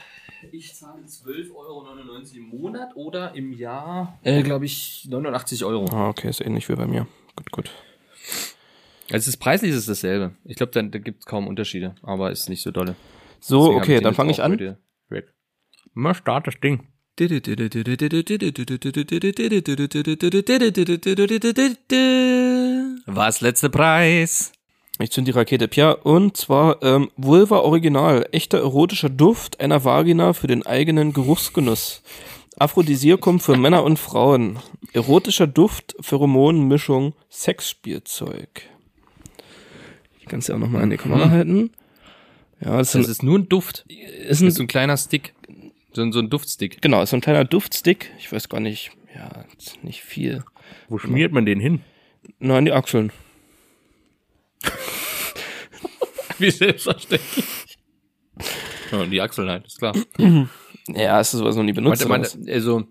Ich 0.58 0.74
zahle 0.74 1.02
12,99 1.02 1.54
Euro 1.54 1.86
im 2.34 2.44
Monat 2.44 2.96
oder 2.96 3.36
im 3.36 3.52
Jahr, 3.52 4.17
äh, 4.23 4.42
glaube 4.42 4.63
ich, 4.63 5.06
89 5.10 5.65
Euro. 5.65 5.86
Ah, 5.92 6.08
okay, 6.08 6.29
ist 6.29 6.40
ähnlich 6.40 6.69
wie 6.69 6.75
bei 6.75 6.88
mir. 6.88 7.08
Gut, 7.36 7.52
gut. 7.52 7.69
Also 9.12 9.29
das 9.29 9.36
preislich 9.36 9.71
ist 9.71 9.90
dasselbe. 9.90 10.32
Ich 10.46 10.56
glaube, 10.56 10.71
da, 10.71 10.82
da 10.82 10.98
gibt 10.98 11.19
es 11.19 11.25
kaum 11.25 11.48
Unterschiede, 11.48 11.96
aber 12.04 12.32
ist 12.32 12.48
nicht 12.48 12.62
so 12.62 12.71
dolle. 12.71 12.96
So, 13.42 13.65
Deswegen 13.65 13.82
okay, 13.82 14.00
dann 14.00 14.13
fange 14.13 14.32
ich 14.32 14.42
an. 14.42 14.77
Mal 15.94 16.13
start 16.13 16.48
das 16.48 16.56
Ding. 16.62 16.88
Was 23.08 23.42
letzte 23.42 23.69
Preis? 23.69 24.54
Ich 25.00 25.12
zünd 25.12 25.27
die 25.27 25.31
Rakete, 25.31 25.67
Pia. 25.67 25.91
Und 25.91 26.37
zwar 26.37 26.81
ähm, 26.81 27.10
Vulva 27.17 27.58
Original. 27.58 28.27
Echter 28.31 28.60
erotischer 28.60 29.10
Duft 29.10 29.60
einer 29.60 29.83
Vagina 29.83 30.33
für 30.33 30.48
den 30.48 30.65
eigenen 30.65 31.12
Geruchsgenuss. 31.12 32.02
Aphrodisiakum 32.58 33.41
für 33.41 33.58
Männer 33.58 33.83
und 33.83 34.00
Frauen. 34.00 34.60
Erotischer 34.93 35.48
Duft, 35.48 35.96
Pheromonenmischung, 36.00 37.13
Sexspielzeug. 37.29 38.62
Ich 40.21 40.27
kann 40.27 40.39
es 40.39 40.48
ja 40.48 40.56
auch 40.56 40.60
nochmal 40.60 40.83
an 40.83 40.89
die 40.89 40.98
Kamera 40.98 41.29
halten. 41.29 41.71
Ja, 42.62 42.77
das, 42.77 42.93
Das 42.93 43.02
ist, 43.02 43.08
ist 43.10 43.23
nur 43.23 43.39
ein 43.39 43.50
Duft. 43.50 43.85
ein, 43.89 43.98
ist 44.29 44.41
ein, 44.41 44.48
ist 44.48 44.56
so 44.56 44.63
ein 44.63 44.67
kleiner 44.67 44.96
Stick. 44.96 45.33
So 45.93 46.02
ein, 46.02 46.13
so 46.13 46.19
ein 46.19 46.29
Duftstick. 46.29 46.81
genau, 46.81 47.02
ist 47.02 47.10
so 47.10 47.17
ein 47.17 47.21
kleiner 47.21 47.43
Duftstick. 47.43 48.12
Ich 48.17 48.31
weiß 48.31 48.48
gar 48.48 48.62
nicht, 48.62 48.91
ja, 49.13 49.43
ist 49.58 49.83
nicht 49.83 50.02
viel. 50.02 50.43
Wo 50.87 50.98
schmiert 50.98 51.33
man 51.33 51.46
den 51.46 51.60
hin? 51.60 51.81
Na, 52.39 52.58
an 52.58 52.65
die 52.65 52.71
Achseln. 52.71 53.12
Wie 56.40 56.52
selbstverständlich. 56.52 57.77
Ja, 58.92 59.00
und 59.00 59.12
die 59.12 59.21
Achseln 59.21 59.50
halt, 59.50 59.65
ist 59.65 59.79
klar. 59.79 59.96
Ja, 60.88 61.13
hast 61.13 61.33
du 61.33 61.40
sowas 61.40 61.56
noch 61.56 61.63
nie 61.63 61.73
benutzt? 61.73 62.08
Warte, 62.08 62.23
was? 62.23 62.48
also, 62.48 62.83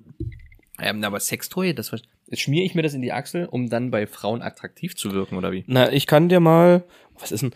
ähm, 0.81 1.05
aber 1.05 1.21
Sextoy, 1.21 1.75
das 1.75 1.93
schmiere 2.33 2.65
ich 2.65 2.75
mir 2.75 2.83
das 2.83 2.95
in 2.95 3.03
die 3.03 3.13
Achsel, 3.13 3.47
um 3.47 3.71
dann 3.71 3.93
bei 3.93 4.09
Frauen 4.09 4.43
attraktiv 4.43 4.97
zu 4.97 5.13
wirken, 5.13 5.37
oder 5.37 5.53
wie? 5.53 5.63
Na, 5.69 5.93
ich 5.93 6.09
kann 6.09 6.29
dir 6.29 6.41
mal. 6.41 6.85
Was 7.21 7.31
ist 7.31 7.43
denn? 7.43 7.55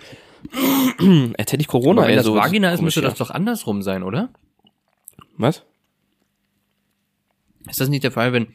Jetzt 1.38 1.52
hätte 1.52 1.60
ich 1.60 1.66
Corona. 1.66 2.02
Aber 2.02 2.06
wenn 2.08 2.12
ey, 2.12 2.16
das 2.18 2.26
so- 2.26 2.36
Vagina 2.36 2.72
ist, 2.72 2.82
müsste 2.82 3.00
das 3.00 3.14
doch 3.14 3.30
andersrum 3.30 3.82
sein, 3.82 4.04
oder? 4.04 4.30
Was? 5.36 5.64
Ist 7.68 7.80
das 7.80 7.88
nicht 7.88 8.04
der 8.04 8.12
Fall, 8.12 8.32
wenn 8.32 8.48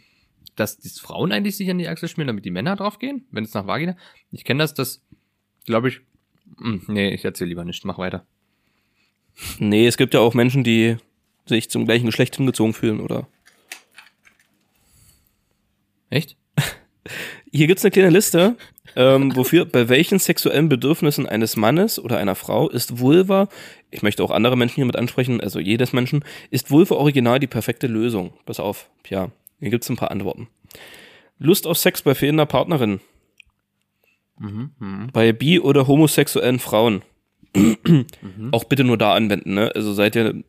dass 0.56 0.78
die 0.78 0.90
Frauen 0.90 1.32
eigentlich 1.32 1.58
sich 1.58 1.70
an 1.70 1.80
die 1.80 1.88
Achsel 1.88 2.08
schmieren, 2.08 2.28
damit 2.28 2.46
die 2.46 2.52
Männer 2.52 2.76
draufgehen, 2.76 3.26
wenn 3.32 3.44
es 3.44 3.54
nach 3.54 3.68
Vagina? 3.68 3.98
Ich 4.32 4.46
kenne 4.46 4.64
das, 4.64 4.74
das 4.74 5.02
glaube 5.66 5.90
ich. 5.90 6.02
Hm, 6.60 6.84
nee, 6.88 7.14
ich 7.14 7.26
erzähle 7.26 7.50
lieber 7.50 7.66
nicht. 7.66 7.86
Mach 7.86 7.98
weiter. 7.98 8.26
Nee, 9.60 9.88
es 9.88 9.98
gibt 9.98 10.14
ja 10.14 10.20
auch 10.20 10.34
Menschen, 10.34 10.64
die 10.64 10.98
sich 11.46 11.70
zum 11.70 11.86
gleichen 11.86 12.06
Geschlecht 12.06 12.36
hingezogen 12.36 12.74
fühlen, 12.74 13.00
oder? 13.00 13.28
Echt? 16.10 16.38
Hier 17.52 17.68
gibt's 17.68 17.84
eine 17.84 17.92
kleine 17.92 18.10
Liste, 18.10 18.56
ähm, 18.96 19.36
wofür, 19.36 19.66
bei 19.66 19.90
welchen 19.90 20.20
sexuellen 20.20 20.70
Bedürfnissen 20.70 21.28
eines 21.28 21.56
Mannes 21.56 22.00
oder 22.00 22.18
einer 22.18 22.36
Frau 22.36 22.70
ist 22.70 23.00
Vulva, 23.00 23.50
ich 23.92 24.04
möchte 24.04 24.24
auch 24.24 24.32
andere 24.32 24.56
Menschen 24.56 24.76
hier 24.76 24.86
mit 24.86 24.96
ansprechen, 24.96 25.42
also 25.42 25.60
jedes 25.60 25.94
Menschen, 25.94 26.24
ist 26.52 26.72
Vulva 26.72 26.96
original 26.96 27.40
die 27.40 27.48
perfekte 27.48 27.88
Lösung? 27.88 28.34
Pass 28.46 28.60
auf, 28.60 28.90
ja, 29.10 29.32
hier 29.60 29.70
gibt's 29.70 29.90
ein 29.90 29.98
paar 29.98 30.12
Antworten. 30.12 30.48
Lust 31.40 31.66
auf 31.66 31.78
Sex 31.78 32.04
bei 32.04 32.16
fehlender 32.16 32.46
Partnerin. 32.46 33.02
Bei 35.14 35.32
bi- 35.32 35.60
oder 35.60 35.88
homosexuellen 35.88 36.60
Frauen. 36.60 37.04
Auch 38.52 38.64
bitte 38.66 38.84
nur 38.84 38.98
da 38.98 39.14
anwenden, 39.14 39.54
ne? 39.54 39.72
Also 39.76 39.94
seid 39.94 40.16
ihr 40.16 40.44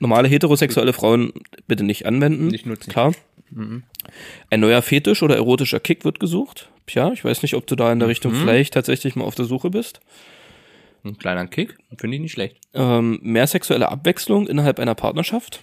normale 0.00 0.28
heterosexuelle 0.28 0.92
Frauen 0.92 1.32
bitte 1.66 1.84
nicht 1.84 2.06
anwenden. 2.06 2.48
Nicht 2.48 2.66
nutzen. 2.66 2.90
Klar. 2.90 3.14
Ein 4.50 4.60
neuer 4.60 4.82
Fetisch 4.82 5.22
oder 5.22 5.36
erotischer 5.36 5.80
Kick 5.80 6.04
wird 6.04 6.18
gesucht. 6.20 6.70
Tja, 6.86 7.12
ich 7.12 7.24
weiß 7.24 7.42
nicht, 7.42 7.54
ob 7.54 7.66
du 7.66 7.76
da 7.76 7.92
in 7.92 8.00
der 8.00 8.08
Richtung 8.08 8.34
vielleicht 8.34 8.74
tatsächlich 8.74 9.14
mal 9.14 9.24
auf 9.24 9.34
der 9.34 9.44
Suche 9.44 9.70
bist. 9.70 10.00
Ein 11.04 11.18
kleiner 11.18 11.46
Kick, 11.46 11.76
finde 11.96 12.16
ich 12.16 12.22
nicht 12.22 12.32
schlecht. 12.32 12.56
Ähm, 12.74 13.18
mehr 13.22 13.46
sexuelle 13.46 13.90
Abwechslung 13.90 14.46
innerhalb 14.46 14.78
einer 14.80 14.94
Partnerschaft. 14.94 15.62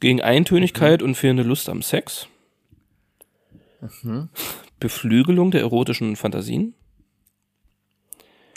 Gegen 0.00 0.20
Eintönigkeit 0.20 1.02
und 1.02 1.14
fehlende 1.16 1.42
Lust 1.42 1.68
am 1.68 1.82
Sex. 1.82 2.28
Beflügelung 4.80 5.50
der 5.50 5.60
erotischen 5.62 6.16
Fantasien. 6.16 6.74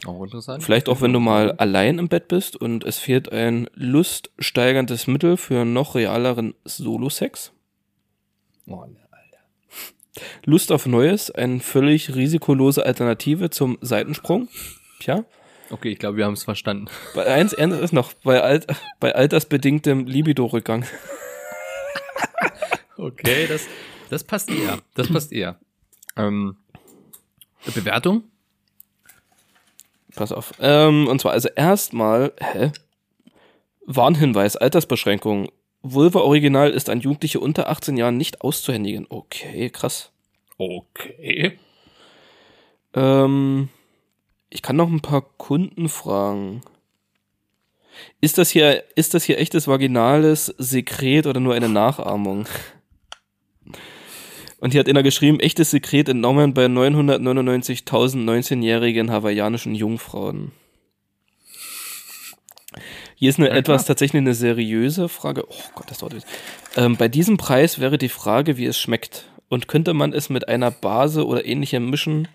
Auch 0.05 0.24
interessant. 0.24 0.63
Vielleicht 0.63 0.89
auch, 0.89 1.01
wenn 1.01 1.13
du 1.13 1.19
mal 1.19 1.51
allein 1.53 1.99
im 1.99 2.07
Bett 2.07 2.28
bist 2.28 2.55
und 2.55 2.84
es 2.84 2.97
fehlt 2.97 3.32
ein 3.32 3.69
luststeigerndes 3.76 5.05
Mittel 5.07 5.38
für 5.38 5.63
noch 5.63 5.93
realeren 5.95 6.55
Solo-Sex. 6.65 7.51
Oh, 8.65 8.86
ne, 8.86 8.97
Alter. 9.11 10.24
Lust 10.45 10.72
auf 10.72 10.88
Neues, 10.88 11.30
eine 11.30 11.59
völlig 11.59 12.15
risikolose 12.15 12.86
Alternative 12.86 13.51
zum 13.51 13.78
Seitensprung. 13.82 14.47
Tja, 14.99 15.24
Okay, 15.69 15.91
ich 15.93 15.99
glaube, 15.99 16.17
wir 16.17 16.26
haben 16.26 16.34
es 16.34 16.43
verstanden. 16.43 16.88
bei 17.15 17.26
eins 17.26 17.53
eins 17.53 17.76
ist 17.76 17.93
noch, 17.93 18.11
bei, 18.26 18.41
alt, 18.41 18.67
bei 18.99 19.15
altersbedingtem 19.15 20.05
Libido-Rückgang. 20.05 20.86
Okay, 22.97 23.47
das, 23.47 23.65
das 24.11 24.24
passt 24.24 24.51
eher. 24.51 24.78
Das 24.93 25.07
passt 25.11 25.32
eher. 25.32 25.59
Ähm, 26.18 26.57
Bewertung? 27.66 28.24
Pass 30.16 30.32
auf. 30.32 30.53
Ähm, 30.59 31.07
und 31.07 31.22
zwar 31.22 31.32
also 31.32 31.49
erstmal, 31.49 32.34
hä? 32.39 32.72
Warnhinweis, 33.86 34.55
Altersbeschränkung. 34.55 35.49
Vulva 35.82 36.20
Original 36.20 36.72
ist 36.72 36.89
an 36.89 37.01
Jugendliche 37.01 37.39
unter 37.39 37.70
18 37.70 37.97
Jahren 37.97 38.18
nicht 38.18 38.41
auszuhändigen. 38.41 39.07
Okay, 39.09 39.70
krass. 39.70 40.12
Okay. 40.57 41.57
Ähm, 42.93 43.70
ich 44.49 44.62
kann 44.62 44.76
noch 44.76 44.89
ein 44.89 45.01
paar 45.01 45.22
Kunden 45.38 45.89
fragen. 45.89 46.62
Ist 48.20 48.38
das 48.38 48.49
hier, 48.49 48.84
ist 48.95 49.14
das 49.14 49.24
hier 49.24 49.39
echtes 49.39 49.68
vaginales 49.68 50.47
Sekret 50.57 51.26
oder 51.26 51.39
nur 51.39 51.53
eine 51.53 51.70
Nachahmung? 51.70 52.45
Und 54.62 54.72
hier 54.72 54.80
hat 54.80 54.88
einer 54.88 55.01
geschrieben, 55.01 55.39
echtes 55.39 55.72
Sekret 55.72 56.07
entnommen 56.07 56.53
bei 56.53 56.68
999.000 56.68 58.24
19-jährigen 58.24 59.09
hawaiianischen 59.09 59.74
Jungfrauen. 59.74 60.51
Hier 63.16 63.32
ist 63.32 63.39
eine 63.39 63.49
Ja, 63.49 63.55
etwas 63.55 63.86
tatsächlich 63.86 64.22
eine 64.22 64.36
seriöse 64.36 65.09
Frage. 65.09 65.45
Oh 65.49 65.64
Gott, 65.74 65.89
das 65.89 65.97
dauert. 65.97 66.14
jetzt. 66.14 66.28
Ähm, 66.76 66.95
bei 66.95 67.07
diesem 67.07 67.38
Preis 67.38 67.80
wäre 67.80 67.97
die 67.97 68.07
Frage, 68.07 68.57
wie 68.57 68.68
es 68.68 68.80
schmeckt. 68.80 69.26
Und 69.49 69.68
könnte 69.68 69.95
man 69.95 70.14
es 70.14 70.30
mit 70.30 70.47
einer 70.47 70.70
Base 70.70 71.26
oder 71.26 71.43
ähnlichem 71.43 71.89
mischen 71.89 72.28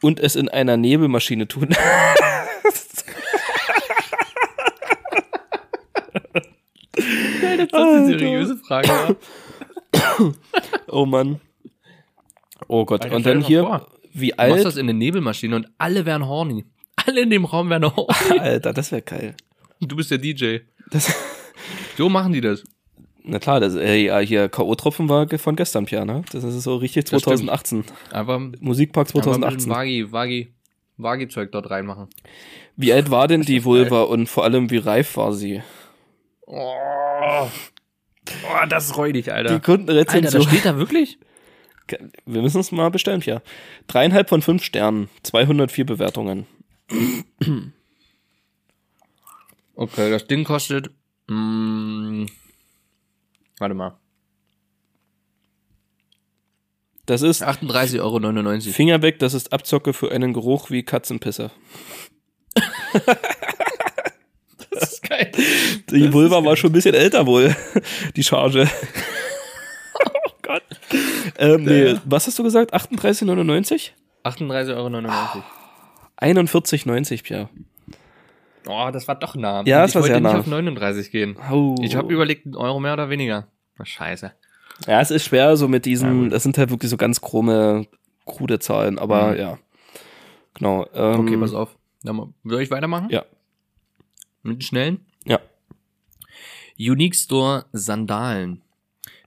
und 0.00 0.20
es 0.20 0.36
in 0.36 0.48
einer 0.48 0.76
Nebelmaschine 0.76 1.48
tun? 1.48 1.74
Das 6.94 7.66
ist 7.68 7.74
eine 7.74 8.06
seriöse 8.06 8.56
Frage. 8.56 9.16
Oh 10.88 11.06
Mann. 11.06 11.40
Oh 12.68 12.84
Gott. 12.84 13.10
Und 13.10 13.26
dann 13.26 13.40
hier, 13.40 13.62
vor. 13.62 13.88
wie 14.12 14.28
Du 14.30 14.36
machst 14.36 14.52
alt? 14.54 14.64
das 14.64 14.76
in 14.76 14.88
eine 14.88 14.94
Nebelmaschine 14.94 15.56
und 15.56 15.68
alle 15.78 16.04
werden 16.06 16.26
horny. 16.26 16.64
Alle 16.96 17.22
in 17.22 17.30
dem 17.30 17.44
Raum 17.44 17.70
werden 17.70 17.94
horny. 17.94 18.38
Alter, 18.38 18.72
das 18.72 18.92
wäre 18.92 19.02
geil. 19.02 19.34
Du 19.80 19.96
bist 19.96 20.10
der 20.10 20.18
DJ. 20.18 20.58
Das, 20.90 21.12
So 21.96 22.08
machen 22.08 22.32
die 22.32 22.40
das. 22.40 22.64
na 23.24 23.38
klar, 23.38 23.60
das, 23.60 23.74
äh, 23.74 23.96
ja, 23.96 24.18
hier 24.20 24.48
K.O.-Tropfen 24.48 25.08
war 25.08 25.26
von 25.38 25.56
gestern, 25.56 25.84
Pia, 25.86 26.04
ne? 26.04 26.24
Das 26.32 26.42
ist 26.44 26.62
so 26.62 26.76
richtig 26.76 27.04
Das 27.04 27.20
stimmt. 27.20 27.38
2018. 27.38 27.84
Einfach, 28.12 28.40
Musikpark 28.60 29.08
einfach 29.08 29.20
ein 29.34 29.40
bisschen 29.40 29.70
2018. 29.70 29.70
Wagi, 29.72 30.12
Wagi, 30.12 30.54
Wagi-Zeug 30.96 31.52
dort 31.52 31.70
reinmachen. 31.70 32.08
Wie 32.76 32.92
alt 32.92 33.10
war 33.10 33.28
denn 33.28 33.42
die 33.42 33.64
Vulva 33.64 34.02
und 34.02 34.28
vor 34.28 34.44
allem 34.44 34.70
wie 34.70 34.78
reif 34.78 35.16
war 35.16 35.32
sie? 35.32 35.62
Oh, 36.46 37.46
oh 38.28 38.66
das 38.68 38.86
ist 38.86 38.96
räudig, 38.96 39.24
Die 39.24 39.32
Alter. 39.32 39.50
Alter, 39.50 39.64
Kundenrezension. 39.64 40.42
das 40.42 40.50
steht 40.50 40.64
da 40.64 40.76
wirklich? 40.76 41.18
Wir 42.24 42.42
müssen 42.42 42.60
es 42.60 42.72
mal 42.72 42.90
bestellen, 42.90 43.20
Pia. 43.20 43.42
Dreieinhalb 43.86 44.28
von 44.28 44.40
fünf 44.40 44.64
Sternen, 44.64 45.08
204 45.24 45.84
Bewertungen. 45.84 46.46
Okay, 49.74 50.10
das 50.10 50.26
Ding 50.26 50.44
kostet. 50.44 50.90
Mm, 51.28 52.26
warte 53.58 53.74
mal. 53.74 53.98
Das 57.06 57.22
ist 57.22 57.42
38,99 57.42 58.00
Euro. 58.00 58.72
Finger 58.72 59.02
weg, 59.02 59.18
das 59.18 59.34
ist 59.34 59.52
Abzocke 59.52 59.92
für 59.92 60.12
einen 60.12 60.32
Geruch 60.32 60.70
wie 60.70 60.84
Katzenpisse. 60.84 61.50
Das 64.82 64.92
ist 64.94 65.02
geil. 65.08 65.30
Die 65.90 66.12
Vulva 66.12 66.44
war 66.44 66.56
schon 66.56 66.70
ein 66.70 66.72
bisschen 66.74 66.94
älter 66.94 67.26
wohl, 67.26 67.54
die 68.16 68.22
Charge. 68.24 68.68
oh 70.04 70.30
Gott. 70.42 70.62
Ähm, 71.38 71.64
nee, 71.64 71.94
was 72.04 72.26
hast 72.26 72.38
du 72.38 72.42
gesagt? 72.42 72.74
38,99? 72.74 73.90
38,99 74.24 74.76
Euro. 74.76 75.42
41,90, 76.20 77.22
Pia. 77.24 77.48
Oh, 78.68 78.90
das 78.92 79.08
war 79.08 79.16
doch 79.16 79.34
nah. 79.34 79.62
Ja, 79.66 79.82
das 79.82 79.90
ich 79.90 79.94
war 79.96 80.02
wollte 80.02 80.14
sehr 80.14 80.20
nicht 80.20 80.32
nah. 80.32 80.38
auf 80.38 80.46
39 80.46 81.10
gehen. 81.10 81.36
Au. 81.50 81.74
Ich 81.82 81.96
habe 81.96 82.12
überlegt, 82.12 82.46
einen 82.46 82.54
Euro 82.56 82.78
mehr 82.78 82.92
oder 82.92 83.10
weniger. 83.10 83.48
Scheiße. 83.82 84.32
Ja, 84.86 85.00
es 85.00 85.10
ist 85.10 85.24
schwer 85.24 85.56
so 85.56 85.66
mit 85.66 85.84
Ja, 85.86 85.90
diesen, 85.90 86.22
gut. 86.24 86.32
das 86.32 86.44
sind 86.44 86.56
halt 86.58 86.70
wirklich 86.70 86.90
so 86.90 86.96
ganz 86.96 87.20
krumme, 87.20 87.86
krude 88.24 88.58
Zahlen, 88.60 88.98
aber 88.98 89.32
Mhm. 89.32 89.38
ja. 89.38 89.58
Genau. 90.54 90.86
Ähm, 90.94 91.20
Okay, 91.20 91.36
pass 91.38 91.54
auf. 91.54 91.76
Dann 92.04 92.34
Soll 92.44 92.62
ich 92.62 92.70
weitermachen? 92.70 93.08
Ja. 93.10 93.24
Mit 94.42 94.56
den 94.58 94.62
schnellen? 94.62 95.06
Ja. 95.24 95.40
Unique 96.78 97.14
Store 97.14 97.66
Sandalen. 97.72 98.62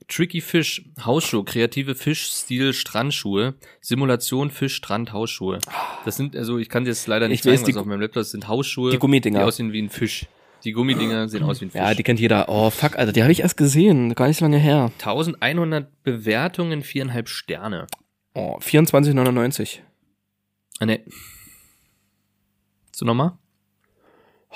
Tricky 0.08 0.40
Fish 0.40 0.84
Hausschuhe, 1.04 1.44
kreative 1.44 1.96
Fischstil 1.96 2.72
Strandschuhe, 2.72 3.54
Simulation 3.80 4.50
Fisch 4.50 4.76
Strand 4.76 5.12
Hausschuhe. 5.12 5.58
Das 6.04 6.16
sind 6.16 6.36
also, 6.36 6.58
ich 6.58 6.68
kann 6.68 6.84
dir 6.84 6.90
jetzt 6.90 7.08
leider 7.08 7.26
nicht 7.26 7.40
Ich 7.40 7.42
zeigen, 7.42 7.64
die 7.64 7.74
was 7.74 7.80
auf 7.80 7.86
meinem 7.86 8.00
Laptop 8.02 8.20
ist. 8.20 8.28
Das 8.28 8.30
sind 8.32 8.46
Hausschuhe, 8.46 8.92
Die 8.92 8.98
Gummidinger. 8.98 9.40
die 9.40 9.44
aussehen 9.44 9.72
wie 9.72 9.82
ein 9.82 9.90
Fisch. 9.90 10.26
Die 10.62 10.72
Gummidinger 10.72 11.28
sehen 11.28 11.42
aus 11.42 11.60
wie 11.60 11.66
ein 11.66 11.70
Fisch. 11.72 11.80
Ja, 11.80 11.92
die 11.94 12.04
kennt 12.04 12.20
jeder. 12.20 12.48
Oh, 12.48 12.70
fuck, 12.70 12.96
Alter, 12.96 13.12
die 13.12 13.22
habe 13.22 13.32
ich 13.32 13.40
erst 13.40 13.56
gesehen, 13.56 14.14
gar 14.14 14.28
nicht 14.28 14.36
so 14.38 14.44
lange 14.44 14.58
her. 14.58 14.92
1100 15.00 16.02
Bewertungen, 16.04 16.82
viereinhalb 16.82 17.28
Sterne. 17.28 17.86
Oh, 18.34 18.58
24,99. 18.60 19.80
Ah, 20.78 20.86
ne. 20.86 21.00
So 22.94 23.04
nochmal? 23.04 23.32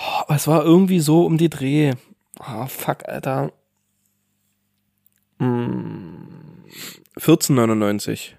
Oh, 0.01 0.32
es 0.32 0.46
war 0.46 0.64
irgendwie 0.64 1.01
so 1.01 1.26
um 1.26 1.36
die 1.36 1.51
Dreh. 1.51 1.92
Oh, 2.38 2.66
fuck, 2.66 3.07
Alter. 3.07 3.53
Mm. 5.38 6.64
14,99. 7.18 8.32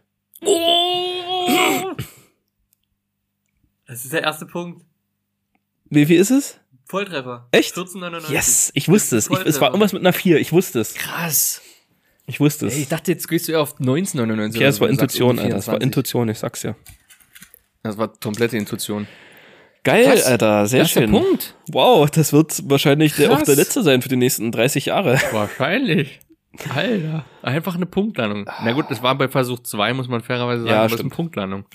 Das 3.86 4.06
ist 4.06 4.14
der 4.14 4.24
erste 4.24 4.46
Punkt. 4.46 4.84
Wie 5.90 6.06
viel 6.06 6.20
ist 6.20 6.32
es? 6.32 6.60
Volltreffer. 6.86 7.48
Echt? 7.52 7.76
14,99. 7.76 8.32
Yes, 8.32 8.72
ich 8.74 8.90
wusste 8.90 9.18
es. 9.18 9.30
Ich, 9.30 9.40
es 9.46 9.62
war 9.62 9.70
irgendwas 9.70 9.94
mit 9.94 10.02
einer 10.02 10.14
4, 10.14 10.40
ich 10.40 10.52
wusste 10.52 10.80
es. 10.80 10.94
Krass. 10.96 11.62
Ich 12.26 12.40
wusste 12.40 12.68
es. 12.68 12.76
Ey, 12.76 12.82
ich 12.84 12.88
dachte, 12.88 13.12
jetzt 13.12 13.28
gehst 13.28 13.48
du 13.48 13.52
eher 13.52 13.62
auf 13.62 13.80
19,99. 13.80 14.60
ja, 14.60 14.68
es 14.68 14.80
war 14.80 14.90
Intuition, 14.90 15.38
Alter. 15.38 15.56
Das 15.56 15.68
war 15.68 15.76
24. 15.76 15.86
Intuition, 15.86 16.30
ich 16.30 16.40
sag's 16.40 16.64
ja. 16.64 16.76
Das 17.84 17.98
war 17.98 18.08
komplette 18.08 18.58
Intuition. 18.58 19.08
Geil, 19.84 20.06
Krass. 20.06 20.26
Alter, 20.26 20.68
sehr 20.68 20.82
Erster 20.82 21.02
schön. 21.02 21.12
Punkt. 21.12 21.56
Wow, 21.72 22.10
das 22.12 22.34
wird 22.34 22.70
wahrscheinlich 22.70 23.16
der, 23.16 23.32
auch 23.32 23.38
Krass. 23.38 23.46
der 23.48 23.56
letzte 23.56 23.82
sein 23.82 24.02
für 24.02 24.10
die 24.10 24.16
nächsten 24.16 24.52
30 24.52 24.86
Jahre. 24.88 25.20
Wahrscheinlich. 25.32 26.20
Alter. 26.76 27.26
Einfach 27.42 27.76
eine 27.76 27.86
Punktlandung. 27.88 28.48
Na 28.64 28.74
gut, 28.74 28.86
das 28.90 29.02
war 29.02 29.16
bei 29.18 29.28
Versuch 29.28 29.60
2, 29.60 29.94
muss 29.94 30.08
man 30.08 30.22
fairerweise 30.22 30.64
sagen, 30.64 30.72
Ja, 30.72 30.78
aber 30.80 30.88
es 30.88 30.94
ist 30.94 31.00
eine. 31.00 31.10
Punktlandung. 31.10 31.66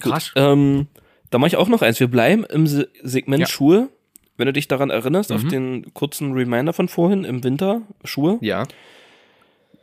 Krass. 0.00 0.32
Ähm, 0.36 0.86
da 1.30 1.38
mache 1.38 1.48
ich 1.48 1.56
auch 1.56 1.68
noch 1.68 1.82
eins. 1.82 2.00
Wir 2.00 2.08
bleiben 2.08 2.44
im 2.44 2.66
Se 2.66 2.88
Segment 3.02 3.40
Ja. 3.42 3.46
Schuhe. 3.46 3.88
Wenn 4.36 4.46
du 4.46 4.52
dich 4.52 4.68
daran 4.68 4.90
erinnerst, 4.90 5.32
auf 5.32 5.42
Mhm. 5.42 5.48
den 5.48 5.94
kurzen 5.94 6.32
Reminder 6.32 6.72
von 6.72 6.88
vorhin 6.88 7.24
im 7.24 7.42
Winter, 7.42 7.82
Schuhe. 8.04 8.38
Ja. 8.40 8.64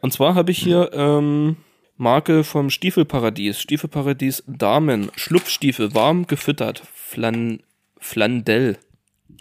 Und 0.01 0.11
zwar 0.13 0.33
habe 0.35 0.51
ich 0.51 0.57
hier 0.59 0.91
ähm, 0.93 1.57
Marke 1.97 2.43
vom 2.43 2.69
Stiefelparadies. 2.69 3.59
Stiefelparadies 3.59 4.43
Damen. 4.47 5.11
Schlupfstiefel, 5.15 5.93
warm 5.93 6.27
gefüttert. 6.27 6.83
Flan 6.93 7.61
Flandell. 7.99 8.77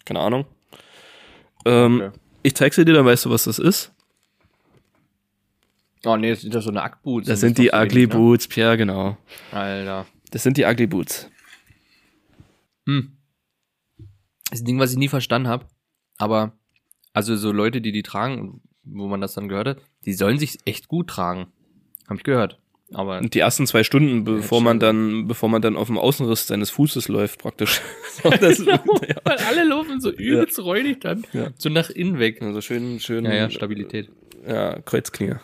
Keine 0.04 0.20
Ahnung. 0.20 0.46
Ähm, 1.64 2.00
Okay. 2.00 2.18
Ich 2.46 2.54
zeig 2.54 2.74
sie 2.74 2.84
dir, 2.84 2.92
dann 2.92 3.06
weißt 3.06 3.24
du, 3.24 3.30
was 3.30 3.44
das 3.44 3.58
ist. 3.58 3.90
Oh 6.04 6.14
nee, 6.18 6.28
das 6.28 6.42
sind 6.42 6.52
ja 6.52 6.60
so 6.60 6.68
eine 6.68 6.82
Ackboots. 6.82 7.26
Das 7.26 7.40
sind 7.40 7.56
die 7.56 7.70
Ugly 7.72 7.94
wenig, 7.94 8.08
ne? 8.08 8.14
Boots, 8.14 8.48
Pierre, 8.48 8.76
genau. 8.76 9.16
Alter. 9.50 10.06
Das 10.30 10.42
sind 10.42 10.58
die 10.58 10.64
Ugly 10.64 10.86
Boots. 10.86 11.30
Hm. 12.86 13.16
Das 14.50 14.58
ist 14.58 14.62
ein 14.62 14.66
Ding, 14.66 14.78
was 14.78 14.92
ich 14.92 14.98
nie 14.98 15.08
verstanden 15.08 15.48
habe. 15.48 15.64
Aber, 16.18 16.52
also 17.14 17.34
so 17.34 17.50
Leute, 17.50 17.80
die 17.80 17.92
die 17.92 18.02
tragen, 18.02 18.60
wo 18.82 19.08
man 19.08 19.22
das 19.22 19.32
dann 19.32 19.48
gehört 19.48 19.68
hat, 19.68 19.78
die 20.04 20.12
sollen 20.12 20.38
sich 20.38 20.58
echt 20.66 20.86
gut 20.88 21.08
tragen. 21.08 21.46
Hab 22.08 22.16
ich 22.16 22.24
gehört. 22.24 22.58
Aber 22.92 23.20
die 23.20 23.38
ersten 23.38 23.66
zwei 23.66 23.82
Stunden, 23.82 24.24
bevor 24.24 24.60
man 24.60 24.78
dann, 24.78 25.26
bevor 25.26 25.48
man 25.48 25.62
dann 25.62 25.76
auf 25.76 25.86
dem 25.86 25.98
Außenriss 25.98 26.46
seines 26.46 26.70
Fußes 26.70 27.08
läuft, 27.08 27.40
praktisch. 27.40 27.80
Das, 28.40 28.58
ja. 28.64 28.80
Weil 29.24 29.38
alle 29.38 29.64
laufen 29.64 30.00
so 30.00 30.10
übelst 30.10 30.58
räudig 30.60 31.00
dann. 31.00 31.26
Ja. 31.32 31.48
So 31.58 31.68
nach 31.68 31.90
innen 31.90 32.20
weg. 32.20 32.40
Also 32.40 32.60
schön, 32.60 33.00
schön. 33.00 33.24
Ja, 33.24 33.34
ja, 33.34 33.50
Stabilität. 33.50 34.08
Ja, 34.46 34.80
Kreuzklinge. 34.80 35.40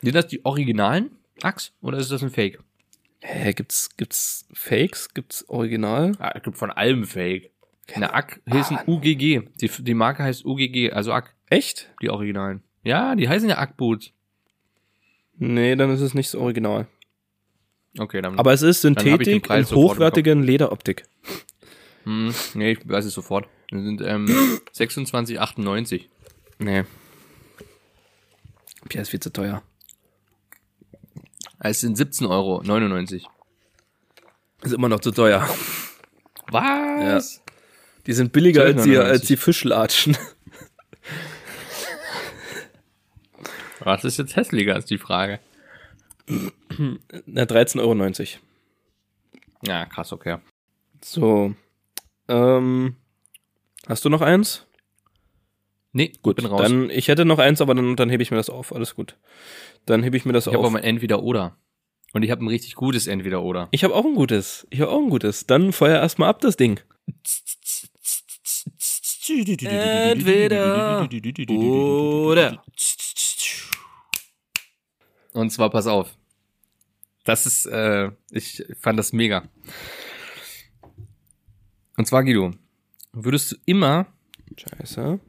Sind 0.00 0.14
das 0.14 0.26
die 0.26 0.44
originalen 0.44 1.10
Axt 1.42 1.74
oder 1.82 1.98
ist 1.98 2.10
das 2.10 2.22
ein 2.22 2.30
Fake? 2.30 2.60
Hä, 3.20 3.52
gibt's, 3.52 3.90
gibt's 3.96 4.48
Fakes? 4.52 5.12
Gibt's 5.12 5.48
Original? 5.48 6.12
Ah, 6.18 6.32
es 6.34 6.42
gibt 6.42 6.56
von 6.56 6.70
allem 6.70 7.04
Fake. 7.04 7.50
Eine 7.94 8.14
Ack 8.14 8.40
heißt 8.50 8.72
ein 8.72 8.78
UGG. 8.86 9.42
Die, 9.60 9.70
die 9.78 9.94
Marke 9.94 10.22
heißt 10.22 10.44
UGG, 10.44 10.92
also 10.92 11.12
Ack, 11.12 11.34
Echt? 11.48 11.90
die 12.02 12.10
Originalen. 12.10 12.62
Ja, 12.82 13.14
die 13.14 13.28
heißen 13.28 13.48
ja 13.48 13.58
Ack-Boots. 13.58 14.12
Nee, 15.38 15.76
dann 15.76 15.90
ist 15.90 16.00
es 16.00 16.14
nicht 16.14 16.32
das 16.32 16.40
Original. 16.40 16.86
Okay, 17.98 18.20
dann. 18.20 18.38
Aber 18.38 18.52
es 18.52 18.62
ist 18.62 18.82
Synthetik 18.82 19.48
in 19.50 19.66
hochwertigen 19.66 20.42
Lederoptik. 20.42 21.04
Hm, 22.04 22.34
nee, 22.54 22.72
ich 22.72 22.88
weiß 22.88 23.04
es 23.04 23.14
sofort. 23.14 23.48
Das 23.70 23.82
sind 23.82 24.00
ähm, 24.02 24.26
26,98. 24.74 26.04
Nee. 26.58 26.84
Pierre 28.88 29.02
ist 29.02 29.10
viel 29.10 29.20
zu 29.20 29.32
teuer. 29.32 29.62
Es 31.58 31.80
sind 31.80 31.98
17,99 31.98 32.28
Euro. 32.30 32.62
Ist 34.62 34.72
immer 34.72 34.88
noch 34.88 35.00
zu 35.00 35.10
teuer. 35.10 35.48
Was? 36.50 37.42
Die 38.06 38.12
sind 38.12 38.32
billiger 38.32 38.62
als 38.62 38.84
die, 38.84 38.90
12,99. 38.90 39.00
als 39.00 39.22
die 39.22 39.36
Fischlatschen. 39.36 40.16
Was 43.86 44.02
ist 44.02 44.16
jetzt 44.18 44.34
hässlicher, 44.34 44.76
ist 44.76 44.90
die 44.90 44.98
Frage. 44.98 45.38
Na, 46.26 47.42
13,90 47.42 47.78
Euro. 47.80 47.94
Ja, 49.64 49.86
krass, 49.86 50.12
okay. 50.12 50.38
So. 51.00 51.54
Ähm, 52.26 52.96
hast 53.86 54.04
du 54.04 54.08
noch 54.08 54.22
eins? 54.22 54.66
Nee, 55.92 56.12
Gut, 56.20 56.34
bin 56.34 56.46
raus. 56.46 56.62
dann, 56.62 56.90
ich 56.90 57.06
hätte 57.06 57.24
noch 57.24 57.38
eins, 57.38 57.60
aber 57.60 57.76
dann, 57.76 57.94
dann 57.94 58.10
hebe 58.10 58.24
ich 58.24 58.32
mir 58.32 58.38
das 58.38 58.50
auf. 58.50 58.74
Alles 58.74 58.96
gut. 58.96 59.16
Dann 59.84 60.02
hebe 60.02 60.16
ich 60.16 60.24
mir 60.24 60.32
das 60.32 60.48
ich 60.48 60.52
habe 60.52 60.64
auf. 60.64 60.66
aber 60.66 60.78
ein 60.78 60.84
Entweder-Oder. 60.84 61.56
Und 62.12 62.24
ich 62.24 62.32
habe 62.32 62.44
ein 62.44 62.48
richtig 62.48 62.74
gutes 62.74 63.06
Entweder-Oder. 63.06 63.68
Ich 63.70 63.84
habe 63.84 63.94
auch 63.94 64.04
ein 64.04 64.16
gutes. 64.16 64.66
Ich 64.70 64.80
habe 64.80 64.90
auch 64.90 65.00
ein 65.00 65.10
gutes. 65.10 65.46
Dann 65.46 65.72
feuer 65.72 66.00
erstmal 66.00 66.28
ab 66.28 66.40
das 66.40 66.56
Ding. 66.56 66.80
Entweder 69.28 71.08
oder. 71.08 72.64
Und 75.36 75.50
zwar, 75.50 75.68
pass 75.68 75.86
auf. 75.86 76.16
Das 77.24 77.44
ist, 77.44 77.66
äh, 77.66 78.10
ich 78.30 78.64
fand 78.80 78.98
das 78.98 79.12
mega. 79.12 79.46
Und 81.98 82.06
zwar, 82.06 82.24
Guido, 82.24 82.52
würdest 83.12 83.52
du 83.52 83.56
immer, 83.66 84.06
Scheiße. 84.56 85.20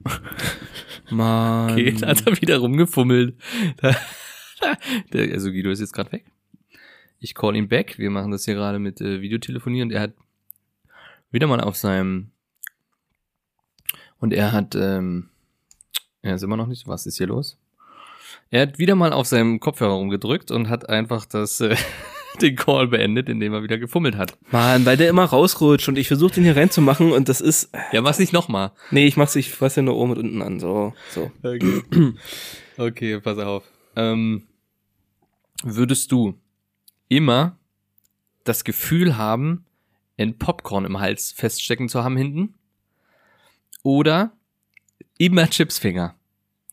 Mann. 1.10 1.72
okay, 1.72 1.92
da 1.92 2.08
hat 2.08 2.26
er 2.26 2.40
wieder 2.40 2.60
rumgefummelt. 2.60 3.38
Der, 5.12 5.34
also 5.34 5.52
Guido 5.52 5.72
ist 5.72 5.82
jetzt 5.82 5.92
gerade 5.92 6.14
weg. 6.14 6.26
Ich 7.20 7.36
call 7.36 7.58
ihn 7.58 7.68
back. 7.68 7.98
Wir 7.98 8.10
machen 8.10 8.32
das 8.32 8.46
hier 8.46 8.54
gerade 8.54 8.80
mit 8.80 9.02
äh, 9.02 9.20
Videotelefonieren. 9.20 9.92
Er 9.92 10.02
hat 10.02 10.14
wieder 11.32 11.48
mal 11.48 11.60
auf 11.60 11.76
seinem 11.76 12.32
und 14.20 14.34
er 14.34 14.54
hat, 14.54 14.74
ähm, 14.76 15.30
er 16.22 16.36
ist 16.36 16.44
immer 16.44 16.58
noch 16.58 16.68
nicht. 16.68 16.88
Was 16.88 17.06
ist 17.06 17.18
hier 17.18 17.28
los? 17.28 17.58
Er 18.50 18.62
hat 18.62 18.80
wieder 18.80 18.96
mal 18.96 19.14
auf 19.14 19.28
seinem 19.28 19.60
Kopfhörer 19.60 19.94
rumgedrückt 19.94 20.52
und 20.52 20.70
hat 20.70 20.90
einfach 20.90 21.26
das 21.26 21.60
äh, 21.60 21.76
den 22.42 22.56
Call 22.56 22.88
beendet, 22.88 23.30
indem 23.30 23.54
er 23.54 23.64
wieder 23.64 23.78
gefummelt 23.78 24.16
hat. 24.16 24.38
Mann, 24.52 24.86
weil 24.86 24.98
der 24.98 25.10
immer 25.10 25.26
rausrutscht 25.26 25.88
und 25.90 25.98
ich 25.98 26.08
versuche 26.08 26.36
den 26.36 26.44
hier 26.44 26.56
reinzumachen 26.56 27.12
und 27.12 27.30
das 27.30 27.42
ist. 27.42 27.70
Ja, 27.92 28.02
mach's 28.02 28.20
nicht 28.20 28.34
nochmal. 28.34 28.72
Nee, 28.92 29.06
ich 29.06 29.18
mach's, 29.18 29.36
ich 29.36 29.52
fasse 29.52 29.82
ja 29.82 29.84
nur 29.84 29.98
oben 29.98 30.12
und 30.12 30.18
unten 30.20 30.42
an. 30.42 30.60
So, 30.60 30.94
so. 31.10 31.32
Okay. 31.44 31.84
okay, 32.78 33.20
pass 33.20 33.38
auf. 33.38 33.64
Ähm, 33.96 34.44
würdest 35.64 36.12
du 36.12 36.36
immer 37.10 37.58
das 38.44 38.64
Gefühl 38.64 39.18
haben, 39.18 39.66
ein 40.18 40.38
Popcorn 40.38 40.86
im 40.86 41.00
Hals 41.00 41.32
feststecken 41.32 41.90
zu 41.90 42.04
haben 42.04 42.18
hinten? 42.18 42.56
Oder 43.84 44.32
immer 45.18 45.50
Chipsfinger, 45.50 46.16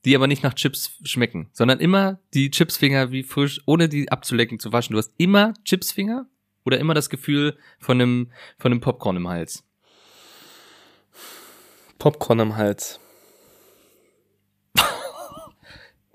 die 0.05 0.15
aber 0.15 0.27
nicht 0.27 0.43
nach 0.43 0.55
Chips 0.55 0.93
schmecken, 1.05 1.49
sondern 1.53 1.81
immer 1.81 2.19
die 2.35 2.51
Chipsfinger 2.51 3.11
wie 3.11 3.23
frisch, 3.23 3.61
ohne 3.67 3.89
die 3.89 4.11
abzulecken 4.11 4.59
zu 4.59 4.73
waschen. 4.73 4.93
Du 4.93 4.99
hast 4.99 5.13
immer 5.17 5.55
Chipsfinger 5.65 6.27
oder 6.65 6.79
immer 6.79 6.95
das 6.95 7.11
Gefühl 7.11 7.57
von 7.79 8.01
einem, 8.01 8.31
von 8.59 8.73
einem 8.73 8.81
Popcorn 8.81 9.17
im 9.17 9.29
Hals. 9.29 9.65
Popcorn 11.99 12.41
am 12.41 12.57
Hals. 12.57 13.01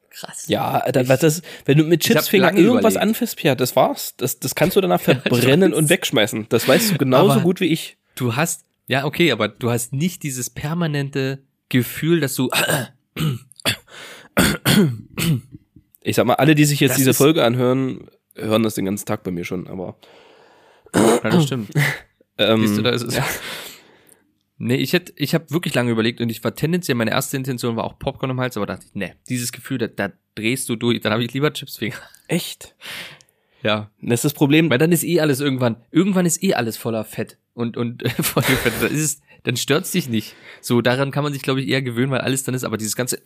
Krass. 0.09 0.47
Ja, 0.47 0.71
Alter, 0.79 1.07
was 1.07 1.19
das, 1.21 1.41
wenn 1.65 1.77
du 1.77 1.85
mit 1.85 2.01
Chipsfinger 2.03 2.51
irgendwas 2.53 2.93
überlegt. 2.95 3.01
anfasst, 3.01 3.37
Pierre, 3.37 3.55
das 3.55 3.75
war's. 3.77 4.15
Das, 4.17 4.37
das 4.39 4.53
kannst 4.53 4.75
du 4.75 4.81
danach 4.81 4.99
verbrennen 5.01 5.73
und 5.73 5.89
wegschmeißen. 5.89 6.47
Das 6.49 6.67
weißt 6.67 6.91
du 6.91 6.97
genauso 6.97 7.33
Aber- 7.33 7.41
gut 7.41 7.61
wie 7.61 7.67
ich. 7.67 7.97
du 8.15 8.35
hast, 8.35 8.65
ja, 8.87 9.05
okay, 9.05 9.31
aber 9.31 9.47
du 9.47 9.69
hast 9.71 9.93
nicht 9.93 10.23
dieses 10.23 10.49
permanente 10.49 11.41
Gefühl, 11.69 12.19
dass 12.19 12.35
du, 12.35 12.49
Ich 16.01 16.15
sag 16.15 16.25
mal, 16.25 16.35
alle, 16.35 16.55
die 16.55 16.65
sich 16.65 16.79
jetzt 16.79 16.91
Das 16.91 16.97
diese 16.97 17.13
Folge 17.13 17.43
anhören, 17.43 18.07
hören 18.35 18.63
das 18.63 18.75
den 18.75 18.85
ganzen 18.85 19.05
Tag 19.05 19.23
bei 19.23 19.31
mir 19.31 19.43
schon, 19.43 19.67
aber. 19.67 19.97
ja, 20.95 21.29
das 21.29 21.45
stimmt. 21.45 21.69
Ähm, 22.41 22.65
Siehst 22.65 22.77
du, 22.77 22.83
da 22.83 22.91
ist 22.91 23.03
es. 23.03 23.19
Nee, 24.61 24.75
ich 24.75 24.91
hätte, 24.91 25.13
ich 25.15 25.33
habe 25.33 25.51
wirklich 25.51 25.73
lange 25.73 25.91
überlegt 25.91 26.19
und 26.19 26.29
ich 26.29 26.43
war 26.43 26.53
tendenziell, 26.53 26.95
meine 26.95 27.11
erste 27.11 27.37
Intention 27.37 27.77
war 27.77 27.85
auch 27.85 27.97
Popcorn 27.97 28.31
im 28.31 28.41
Hals, 28.41 28.57
aber 28.57 28.65
dachte 28.65 28.85
ich, 28.85 28.93
nee, 28.93 29.13
dieses 29.29 29.53
Gefühl, 29.53 29.77
da, 29.77 29.87
da 29.87 30.11
drehst 30.35 30.67
du 30.67 30.75
durch, 30.75 30.99
dann 30.99 31.13
habe 31.13 31.23
ich 31.23 31.33
lieber 31.33 31.53
Chipsfinger. 31.53 31.95
Echt? 32.27 32.75
Ja. 33.63 33.89
Das 34.01 34.19
ist 34.19 34.25
das 34.25 34.33
Problem. 34.33 34.69
Weil 34.69 34.77
dann 34.77 34.91
ist 34.91 35.03
eh 35.03 35.21
alles 35.21 35.39
irgendwann, 35.39 35.77
irgendwann 35.91 36.25
ist 36.25 36.43
eh 36.43 36.53
alles 36.55 36.75
voller 36.75 37.05
Fett 37.05 37.37
und, 37.59 37.77
und 37.77 38.03
voller 38.21 38.45
Fett. 38.45 38.73
Dann 38.81 38.91
ist 38.91 39.01
es, 39.01 39.21
dann 39.43 39.57
stört's 39.57 39.91
dich 39.91 40.09
nicht. 40.09 40.35
So, 40.61 40.81
daran 40.81 41.11
kann 41.11 41.23
man 41.23 41.33
sich, 41.33 41.41
glaube 41.41 41.61
ich, 41.61 41.67
eher 41.67 41.81
gewöhnen, 41.81 42.11
weil 42.11 42.21
alles 42.21 42.43
dann 42.43 42.55
ist, 42.55 42.63
aber 42.63 42.77
dieses 42.77 42.95
ganze, 42.95 43.21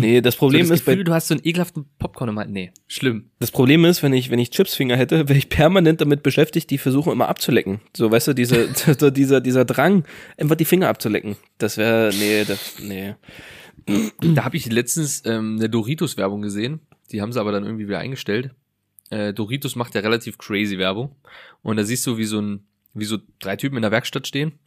Nee, 0.00 0.20
das 0.20 0.36
Problem 0.36 0.66
so 0.66 0.70
das 0.70 0.80
ist, 0.80 0.86
bei, 0.86 0.96
du 0.96 1.12
hast 1.12 1.28
so 1.28 1.34
einen 1.34 1.44
ekelhaften 1.44 1.86
Popcorn 1.98 2.30
im 2.30 2.38
Hals. 2.38 2.50
Nee, 2.50 2.72
schlimm. 2.86 3.30
das 3.38 3.50
Problem 3.50 3.84
ist, 3.84 4.02
wenn 4.02 4.12
ich, 4.12 4.30
wenn 4.30 4.38
ich 4.38 4.50
Chipsfinger 4.50 4.96
hätte, 4.96 5.28
wäre 5.28 5.38
ich 5.38 5.48
permanent 5.48 6.00
damit 6.00 6.22
beschäftigt, 6.22 6.70
die 6.70 6.78
versuchen 6.78 7.12
immer 7.12 7.28
abzulecken. 7.28 7.80
So, 7.96 8.10
weißt 8.10 8.28
du, 8.28 8.32
diese, 8.34 8.68
so 8.98 9.10
dieser, 9.10 9.40
dieser 9.40 9.64
Drang, 9.64 10.04
einfach 10.36 10.56
die 10.56 10.64
Finger 10.64 10.88
abzulecken. 10.88 11.36
Das 11.58 11.76
wäre, 11.76 12.12
nee, 12.18 12.44
das, 12.44 12.76
nee. 12.80 13.14
Da 14.20 14.44
habe 14.44 14.56
ich 14.56 14.70
letztens 14.70 15.22
ähm, 15.26 15.56
eine 15.58 15.68
Doritos-Werbung 15.68 16.42
gesehen. 16.42 16.80
Die 17.10 17.20
haben 17.20 17.32
sie 17.32 17.40
aber 17.40 17.52
dann 17.52 17.64
irgendwie 17.64 17.88
wieder 17.88 17.98
eingestellt. 17.98 18.50
Äh, 19.12 19.34
Doritos 19.34 19.76
macht 19.76 19.94
ja 19.94 20.00
relativ 20.00 20.38
crazy 20.38 20.78
Werbung. 20.78 21.14
Und 21.62 21.76
da 21.76 21.84
siehst 21.84 22.06
du, 22.06 22.16
wie 22.16 22.24
so 22.24 22.40
ein, 22.40 22.66
wie 22.94 23.04
so 23.04 23.18
drei 23.40 23.56
Typen 23.56 23.76
in 23.76 23.82
der 23.82 23.90
Werkstatt 23.90 24.26
stehen. 24.26 24.58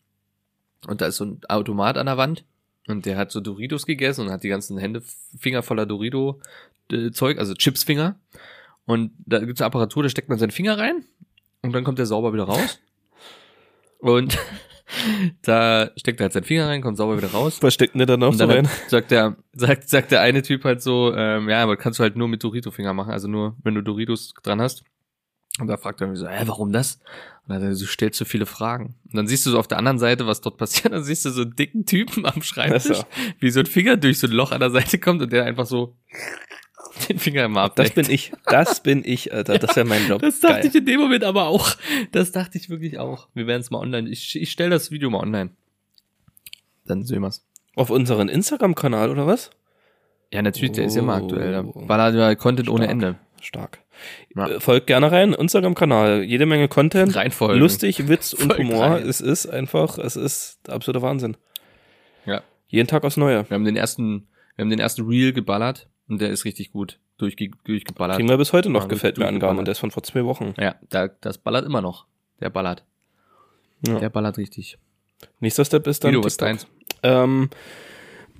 Und 0.87 1.01
da 1.01 1.07
ist 1.07 1.17
so 1.17 1.25
ein 1.25 1.41
Automat 1.49 1.97
an 1.97 2.05
der 2.05 2.17
Wand. 2.17 2.45
Und 2.87 3.07
der 3.07 3.17
hat 3.17 3.31
so 3.31 3.41
Doritos 3.41 3.87
gegessen 3.87 4.21
und 4.21 4.31
hat 4.31 4.43
die 4.43 4.49
ganzen 4.49 4.77
Hände, 4.77 5.01
Finger 5.39 5.63
voller 5.63 5.87
Dorito-Zeug, 5.87 7.39
also 7.39 7.55
Chipsfinger. 7.55 8.19
Und 8.85 9.13
da 9.25 9.39
gibt's 9.39 9.61
eine 9.61 9.67
Apparatur, 9.67 10.03
da 10.03 10.09
steckt 10.09 10.29
man 10.29 10.37
seinen 10.37 10.51
Finger 10.51 10.77
rein 10.77 11.05
und 11.63 11.73
dann 11.73 11.83
kommt 11.83 11.97
der 11.97 12.05
sauber 12.05 12.31
wieder 12.31 12.43
raus. 12.43 12.79
Und 13.97 14.37
da 15.41 15.91
steckt 15.97 16.19
er 16.19 16.25
halt 16.25 16.33
seinen 16.33 16.43
Finger 16.43 16.67
rein, 16.67 16.81
kommt 16.81 16.97
sauber 16.97 17.17
wieder 17.17 17.31
raus. 17.31 17.57
Was 17.61 17.73
steckt 17.73 17.95
denn 17.95 18.05
da 18.05 18.17
noch 18.17 18.31
Und 18.31 18.37
so 18.37 18.45
rein? 18.45 18.67
sagt 18.87 19.11
der, 19.11 19.35
sagt, 19.53 19.89
sagt 19.89 20.11
der 20.11 20.21
eine 20.21 20.41
Typ 20.41 20.63
halt 20.63 20.81
so, 20.81 21.13
ähm, 21.15 21.49
ja, 21.49 21.63
aber 21.63 21.77
kannst 21.77 21.99
du 21.99 22.03
halt 22.03 22.15
nur 22.15 22.27
mit 22.27 22.43
Dorito-Finger 22.43 22.93
machen, 22.93 23.11
also 23.11 23.27
nur, 23.27 23.55
wenn 23.63 23.75
du 23.75 23.81
Doritos 23.81 24.33
dran 24.43 24.61
hast. 24.61 24.83
Und 25.59 25.67
da 25.67 25.77
fragt 25.77 26.01
er 26.01 26.07
mich 26.07 26.19
so, 26.19 26.27
hä, 26.27 26.43
warum 26.47 26.73
das? 26.73 26.99
Und 27.47 27.53
dann 27.53 27.61
sagt 27.61 27.81
du 27.81 27.87
stellst 27.87 28.19
so 28.19 28.25
viele 28.25 28.45
Fragen. 28.45 28.95
Und 29.05 29.15
dann 29.15 29.27
siehst 29.27 29.45
du 29.45 29.51
so 29.51 29.59
auf 29.59 29.67
der 29.67 29.77
anderen 29.77 29.99
Seite, 29.99 30.27
was 30.27 30.41
dort 30.41 30.57
passiert, 30.59 30.93
dann 30.93 31.03
siehst 31.03 31.25
du 31.25 31.29
so 31.29 31.43
einen 31.43 31.55
dicken 31.55 31.85
Typen 31.85 32.25
am 32.25 32.41
Schreibtisch, 32.41 33.01
wie 33.39 33.49
so 33.49 33.61
ein 33.61 33.65
Finger 33.65 33.97
durch 33.97 34.19
so 34.19 34.27
ein 34.27 34.33
Loch 34.33 34.51
an 34.51 34.59
der 34.59 34.71
Seite 34.71 34.99
kommt 34.99 35.21
und 35.21 35.31
der 35.31 35.45
einfach 35.45 35.65
so 35.65 35.95
den 37.09 37.19
Finger 37.19 37.45
immer 37.45 37.61
Das 37.69 37.69
abdeckt. 37.87 37.95
bin 37.95 38.09
ich. 38.09 38.31
Das 38.45 38.79
bin 38.81 39.03
ich, 39.05 39.33
Alter. 39.33 39.57
Das 39.59 39.75
wäre 39.75 39.85
mein 39.85 40.07
Job. 40.07 40.21
Das 40.21 40.39
dachte 40.39 40.55
Geil. 40.61 40.67
ich 40.67 40.75
in 40.75 40.85
dem 40.85 40.99
Moment 40.99 41.23
aber 41.23 41.47
auch. 41.47 41.75
Das 42.11 42.31
dachte 42.31 42.57
ich 42.57 42.69
wirklich 42.69 42.97
auch. 42.99 43.27
Wir 43.33 43.47
werden 43.47 43.61
es 43.61 43.69
mal 43.71 43.79
online. 43.79 44.09
Ich, 44.09 44.39
ich 44.39 44.51
stelle 44.51 44.69
das 44.71 44.91
Video 44.91 45.09
mal 45.09 45.19
online. 45.19 45.51
Dann 46.85 47.03
sehen 47.03 47.21
wir's. 47.21 47.45
Auf 47.75 47.89
unseren 47.89 48.29
Instagram-Kanal 48.29 49.09
oder 49.09 49.27
was? 49.27 49.49
Ja, 50.31 50.41
natürlich, 50.41 50.71
der 50.73 50.85
ist 50.85 50.95
ja 50.95 51.01
immer 51.01 51.13
Oh. 51.19 51.23
aktuell. 51.25 51.51
Da 51.51 51.61
ballert 51.63 52.15
ja 52.15 52.35
Content 52.35 52.69
ohne 52.69 52.83
Stark. 52.85 52.91
Ende. 52.91 53.15
Stark. 53.41 53.79
Ja. 54.35 54.47
Äh, 54.47 54.59
Folgt 54.59 54.87
gerne 54.87 55.11
rein, 55.11 55.33
Instagram-Kanal. 55.33 56.23
Jede 56.23 56.45
Menge 56.45 56.67
Content. 56.67 57.15
Reinfolgen. 57.15 57.59
Lustig, 57.59 58.07
Witz 58.07 58.33
und 58.33 58.47
Folgt 58.53 58.59
Humor. 58.59 58.85
rein. 58.85 59.07
Es 59.07 59.21
ist 59.21 59.45
einfach, 59.47 59.97
es 59.97 60.15
ist 60.15 60.59
der 60.67 60.73
absolute 60.75 61.01
Wahnsinn. 61.01 61.37
Ja. 62.25 62.41
Jeden 62.67 62.87
Tag 62.87 63.03
aufs 63.03 63.17
Neue. 63.17 63.47
Wir 63.49 63.55
haben 63.55 63.65
den 63.65 63.75
ersten, 63.75 64.27
wir 64.55 64.63
haben 64.63 64.69
den 64.69 64.79
ersten 64.79 65.03
Reel 65.07 65.31
geballert 65.33 65.87
und 66.07 66.21
der 66.21 66.29
ist 66.29 66.45
richtig 66.45 66.71
gut 66.71 66.99
durchge 67.17 67.51
durchgeballert. 67.63 68.17
Kriegen 68.17 68.29
wir 68.29 68.37
bis 68.37 68.53
heute 68.53 68.69
noch, 68.69 68.83
Ja, 68.83 68.87
gefällt 68.87 69.17
mir. 69.17 69.27
Angaben. 69.27 69.57
Und 69.57 69.65
der 69.65 69.73
ist 69.73 69.79
von 69.79 69.91
vor 69.91 70.03
zwei 70.03 70.25
Wochen. 70.25 70.53
Ja, 70.59 70.75
da, 70.89 71.07
das 71.07 71.37
ballert 71.37 71.65
immer 71.65 71.81
noch. 71.81 72.05
Der 72.41 72.49
ballert. 72.49 72.83
Ja. 73.85 73.99
Der 73.99 74.09
ballert 74.09 74.37
richtig. 74.37 74.77
Nächster 75.39 75.65
Step 75.65 75.87
ist 75.87 76.03
dann 76.03 76.11
Guido, 76.11 76.25
was 76.25 76.37
deins? 76.37 76.67
Ähm, 77.03 77.49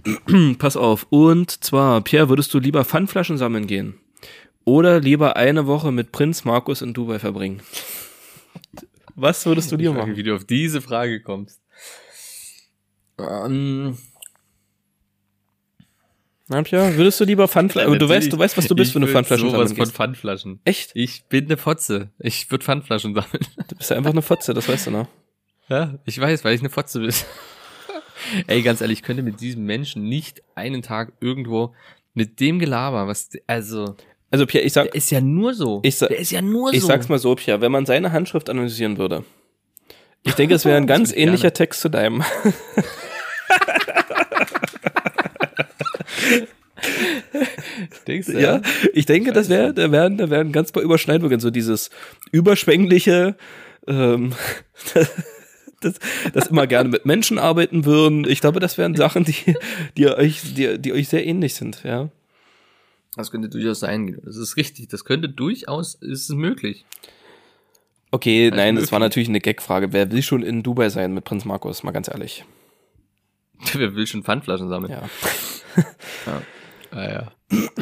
pass 0.58 0.78
auf. 0.78 1.08
Und 1.10 1.64
zwar, 1.64 2.02
Pierre, 2.02 2.30
würdest 2.30 2.54
du 2.54 2.60
lieber 2.60 2.84
Pfandflaschen 2.84 3.38
sammeln 3.38 3.68
gehen? 3.68 3.96
Oder 4.66 5.00
lieber 5.00 5.36
eine 5.36 5.68
Woche 5.68 5.92
mit 5.92 6.12
Prinz 6.12 6.44
Markus 6.44 6.82
in 6.82 6.94
Dubai 6.94 7.20
verbringen? 7.20 7.62
Was 9.16 9.46
würdest 9.46 9.72
du 9.72 9.78
frage, 9.78 9.92
machen? 9.92 10.16
Wie 10.18 10.24
du 10.24 10.36
auf 10.36 10.44
diese 10.44 10.82
Frage 10.82 11.22
kommst. 11.22 11.62
Ähm, 13.18 13.98
Na, 16.48 16.62
Pierre, 16.62 16.96
würdest 16.96 17.20
du 17.20 17.24
lieber 17.26 17.48
Pfandflaschen, 17.48 17.98
du 17.98 18.08
weißt, 18.08 18.32
du 18.32 18.38
weißt, 18.38 18.56
was 18.56 18.68
du 18.68 18.76
bist, 18.76 18.94
wenn 18.94 19.02
du 19.02 19.08
Ich 19.08 19.14
Pfandflaschen 19.14 19.50
sowas 19.50 19.70
sammeln 19.70 19.76
von 19.78 19.86
gehst. 19.86 19.96
Pfandflaschen. 19.96 20.60
Echt? 20.64 20.92
Ich 20.94 21.26
bin 21.26 21.46
eine 21.46 21.58
Fotze. 21.58 22.10
Ich 22.20 22.52
würde 22.52 22.64
Pfandflaschen 22.64 23.16
sammeln. 23.16 23.40
Du 23.68 23.76
bist 23.76 23.90
ja 23.90 23.98
einfach 23.98 24.12
eine 24.12 24.22
Fotze, 24.22 24.54
das 24.54 24.68
weißt 24.70 24.88
du 24.88 24.92
noch. 24.92 25.08
Ja, 25.70 25.96
ich 26.06 26.20
weiß, 26.22 26.44
weil 26.44 26.54
ich 26.54 26.62
eine 26.62 26.70
Fotze 26.70 27.00
bin. 27.00 27.12
Ey, 28.48 28.62
ganz 28.62 28.82
ehrlich, 28.82 29.00
ich 29.00 29.04
könnte 29.04 29.24
mit 29.24 29.42
diesem 29.42 29.66
Menschen 29.66 30.04
nicht 30.08 30.44
einen 30.54 30.84
Tag 30.84 31.14
irgendwo 31.20 31.74
mit 32.14 32.40
dem 32.40 32.60
Gelaber, 32.60 33.08
was, 33.08 33.30
also, 33.48 33.96
Also, 34.30 34.46
Pierre, 34.46 34.66
ich 34.66 34.74
sag, 34.74 34.84
der 34.86 34.96
ist 34.96 35.10
ja 35.10 35.22
nur 35.22 35.56
so. 35.56 35.80
Ich 35.84 35.96
sa- 35.98 36.08
der 36.08 36.20
ist 36.20 36.32
ja 36.32 36.42
nur 36.44 36.72
ich 36.74 36.82
so. 36.82 36.88
sag's 36.88 37.10
mal 37.10 37.18
so, 37.20 37.34
Pierre, 37.36 37.60
wenn 37.62 37.72
man 37.72 37.88
seine 37.88 38.12
Handschrift 38.12 38.50
analysieren 38.52 38.98
würde, 39.00 39.26
ich 40.22 40.34
denke, 40.36 40.54
es 40.54 40.64
wäre 40.64 40.78
ein 40.78 40.86
ganz 40.88 41.10
ich 41.10 41.16
gerne. 41.16 41.32
ähnlicher 41.32 41.54
Text 41.54 41.82
zu 41.82 41.90
deinem. 41.90 42.24
Denkst 48.08 48.28
du, 48.28 48.40
Ja, 48.40 48.62
ich 48.94 49.06
denke, 49.06 49.32
das 49.32 49.50
wäre, 49.50 49.74
da 49.74 49.92
werden, 49.92 50.18
da 50.18 50.30
werden 50.30 50.52
ganz 50.52 50.72
paar 50.72 50.84
Überschneidungen, 50.84 51.40
so 51.40 51.50
dieses 51.50 51.90
überschwängliche, 52.32 53.36
ähm, 53.88 54.34
das, 55.82 56.00
das 56.34 56.48
immer 56.48 56.68
gerne 56.68 56.90
mit 56.90 57.06
Menschen 57.06 57.40
arbeiten 57.40 57.86
würden. 57.86 58.28
Ich 58.28 58.42
glaube, 58.42 58.60
das 58.60 58.78
wären 58.78 58.96
Sachen, 58.96 59.24
die, 59.24 59.56
die 59.98 60.08
euch, 60.08 60.42
die, 60.56 60.80
die 60.80 60.94
euch 60.94 61.08
sehr 61.10 61.26
ähnlich 61.26 61.56
sind, 61.56 61.84
ja. 61.84 62.10
Das 63.16 63.32
könnte 63.32 63.48
durchaus 63.48 63.80
sein. 63.80 64.20
Das 64.26 64.36
ist 64.36 64.58
richtig. 64.58 64.90
Das 64.90 65.06
könnte 65.06 65.30
durchaus, 65.30 65.96
ist 65.96 66.30
es 66.30 66.36
möglich. 66.36 66.84
Okay, 68.12 68.48
Also 68.48 68.58
nein, 68.58 68.76
das 68.76 68.82
möglich. 68.82 68.92
war 68.92 69.00
natürlich 69.00 69.30
eine 69.30 69.40
Gagfrage. 69.40 69.94
Wer 69.94 70.12
will 70.12 70.22
schon 70.22 70.44
in 70.44 70.64
Dubai 70.64 70.90
sein 70.90 71.14
mit 71.14 71.24
Prinz 71.24 71.46
Markus? 71.46 71.84
Mal 71.84 71.92
ganz 71.92 72.10
ehrlich. 72.10 72.44
Wer 73.74 73.96
will 73.96 74.06
schon 74.06 74.24
Pfandflaschen 74.24 74.68
sammeln? 74.68 74.92
Ja. 74.92 75.04
Ah, 76.92 77.04
ja. 77.04 77.32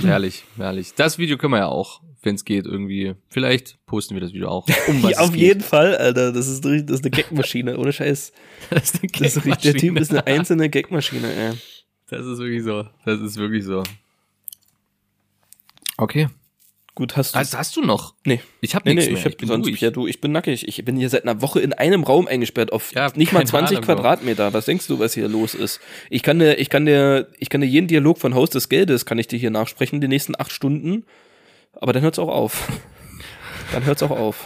herrlich, 0.01 0.43
herrlich. 0.57 0.93
Das 0.95 1.19
Video 1.19 1.37
können 1.37 1.53
wir 1.53 1.59
ja 1.59 1.67
auch, 1.67 2.01
wenn 2.23 2.33
es 2.33 2.45
geht, 2.45 2.65
irgendwie. 2.65 3.13
Vielleicht 3.29 3.77
posten 3.85 4.15
wir 4.15 4.21
das 4.21 4.33
Video 4.33 4.47
auch. 4.49 4.67
Um 4.87 5.03
was 5.03 5.11
ja 5.15 5.17
auf 5.19 5.31
geht. 5.33 5.39
jeden 5.41 5.61
Fall, 5.61 5.95
Alter. 5.97 6.31
Das 6.31 6.47
ist, 6.47 6.65
das 6.65 6.71
ist 6.73 7.03
eine 7.03 7.11
Gagmaschine, 7.11 7.77
ohne 7.77 7.93
Scheiß. 7.93 8.31
Das 8.71 8.91
ist, 8.95 8.95
eine 9.03 9.03
richtig- 9.13 9.41
der 9.61 9.73
Typ 9.73 9.81
Gagmaschine. 9.95 9.99
ist 9.99 10.09
eine 10.11 10.25
einzelne 10.25 10.69
Gagmaschine, 10.69 11.31
ey. 11.31 11.51
Das 12.09 12.25
ist 12.25 12.39
wirklich 12.39 12.63
so. 12.63 12.87
Das 13.05 13.19
ist 13.21 13.37
wirklich 13.37 13.63
so. 13.65 13.83
Okay. 15.97 16.27
Gut, 16.95 17.17
hast 17.17 17.33
du. 17.33 17.39
Was 17.39 17.57
hast 17.57 17.75
du 17.75 17.81
noch? 17.81 18.13
nee. 18.25 18.39
Ich 18.61 18.75
habe 18.75 18.87
Nee, 18.87 18.93
nichts 18.93 19.07
nee, 19.07 19.13
mehr. 19.13 19.19
ich 19.25 19.31
hab 19.31 19.37
bin 19.37 19.47
sonst, 19.47 19.65
ruhig. 19.67 19.81
ja, 19.81 19.89
du, 19.89 20.05
ich 20.05 20.21
bin 20.21 20.31
nackig. 20.31 20.67
Ich 20.67 20.85
bin 20.85 20.95
hier 20.95 21.09
seit 21.09 21.23
einer 21.23 21.41
Woche 21.41 21.59
in 21.59 21.73
einem 21.73 22.03
Raum 22.03 22.27
eingesperrt 22.27 22.71
auf 22.71 22.93
Ja, 22.93 23.11
nicht 23.15 23.31
mal 23.33 23.39
keine 23.39 23.49
20 23.49 23.77
Ahnung, 23.77 23.87
Bro. 23.87 23.95
Quadratmeter. 23.95 24.53
Was 24.53 24.65
denkst 24.65 24.85
du, 24.87 24.99
was 24.99 25.13
hier 25.15 25.27
los 25.27 25.55
ist? 25.55 25.79
Ich 26.11 26.21
kann 26.21 26.37
dir, 26.37 26.59
ich 26.59 26.69
kann 26.69 26.85
dir, 26.85 27.29
ich 27.39 27.49
kann 27.49 27.61
dir 27.61 27.67
jeden 27.67 27.87
Dialog 27.87 28.19
von 28.19 28.35
Haus 28.35 28.51
des 28.51 28.69
Geldes 28.69 29.05
kann 29.07 29.17
ich 29.17 29.27
dir 29.27 29.39
hier 29.39 29.49
nachsprechen, 29.49 30.01
die 30.01 30.07
nächsten 30.07 30.39
acht 30.39 30.51
Stunden. 30.51 31.05
Aber 31.73 31.93
dann 31.93 32.03
hört's 32.03 32.19
auch 32.19 32.27
auf. 32.29 32.71
dann 33.71 33.85
hört's 33.85 34.03
auch 34.03 34.11
auf. 34.11 34.45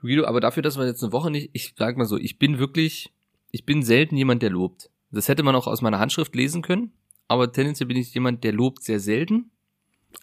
Du 0.00 0.08
Guido, 0.08 0.24
aber 0.26 0.40
dafür, 0.40 0.62
dass 0.64 0.76
wir 0.76 0.84
jetzt 0.86 1.02
eine 1.04 1.12
Woche 1.12 1.30
nicht, 1.30 1.50
ich 1.52 1.74
sag 1.78 1.96
mal 1.96 2.04
so, 2.06 2.16
ich 2.18 2.38
bin 2.40 2.58
wirklich, 2.58 3.12
ich 3.52 3.64
bin 3.64 3.82
selten 3.84 4.16
jemand, 4.16 4.42
der 4.42 4.50
lobt. 4.50 4.90
Das 5.12 5.28
hätte 5.28 5.44
man 5.44 5.54
auch 5.54 5.68
aus 5.68 5.80
meiner 5.80 6.00
Handschrift 6.00 6.34
lesen 6.34 6.60
können, 6.60 6.92
aber 7.28 7.50
tendenziell 7.52 7.86
bin 7.86 7.96
ich 7.96 8.12
jemand, 8.12 8.42
der 8.44 8.52
lobt 8.52 8.82
sehr 8.82 8.98
selten. 9.00 9.52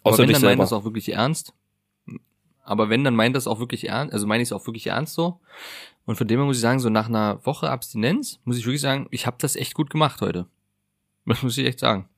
Aber 0.02 0.12
Außer 0.12 0.22
wenn, 0.22 0.28
dich 0.28 0.38
dann 0.38 0.44
meint 0.44 0.60
das 0.60 0.72
auch 0.72 0.84
wirklich 0.84 1.12
ernst. 1.12 1.54
Aber 2.62 2.88
wenn, 2.88 3.04
dann 3.04 3.14
meint 3.14 3.36
das 3.36 3.46
auch 3.46 3.58
wirklich 3.58 3.88
ernst, 3.88 4.14
also 4.14 4.26
meine 4.26 4.42
ich 4.42 4.48
es 4.48 4.52
auch 4.52 4.66
wirklich 4.66 4.86
ernst 4.86 5.14
so. 5.14 5.40
Und 6.06 6.16
von 6.16 6.26
dem 6.26 6.38
her 6.38 6.46
muss 6.46 6.56
ich 6.56 6.62
sagen, 6.62 6.80
so 6.80 6.88
nach 6.88 7.08
einer 7.08 7.44
Woche 7.44 7.70
Abstinenz, 7.70 8.40
muss 8.44 8.58
ich 8.58 8.64
wirklich 8.64 8.80
sagen, 8.80 9.06
ich 9.10 9.26
habe 9.26 9.36
das 9.38 9.56
echt 9.56 9.74
gut 9.74 9.90
gemacht 9.90 10.20
heute. 10.20 10.46
Das 11.26 11.42
muss 11.42 11.56
ich 11.56 11.66
echt 11.66 11.80
sagen. 11.80 12.08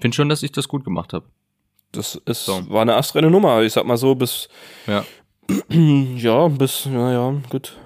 Finde 0.00 0.14
schon, 0.14 0.28
dass 0.28 0.42
ich 0.42 0.52
das 0.52 0.68
gut 0.68 0.84
gemacht 0.84 1.12
habe. 1.12 1.26
Das 1.92 2.14
ist, 2.24 2.46
So. 2.46 2.68
war 2.70 2.82
eine 2.82 2.96
astreine 2.96 3.30
Nummer. 3.30 3.62
Ich 3.62 3.74
sag 3.74 3.84
mal 3.86 3.96
so, 3.96 4.14
bis, 4.14 4.48
Ja. 4.86 5.04
ja, 5.68 6.48
bis, 6.48 6.86
ja, 6.86 7.12
ja, 7.12 7.42
gut. 7.50 7.76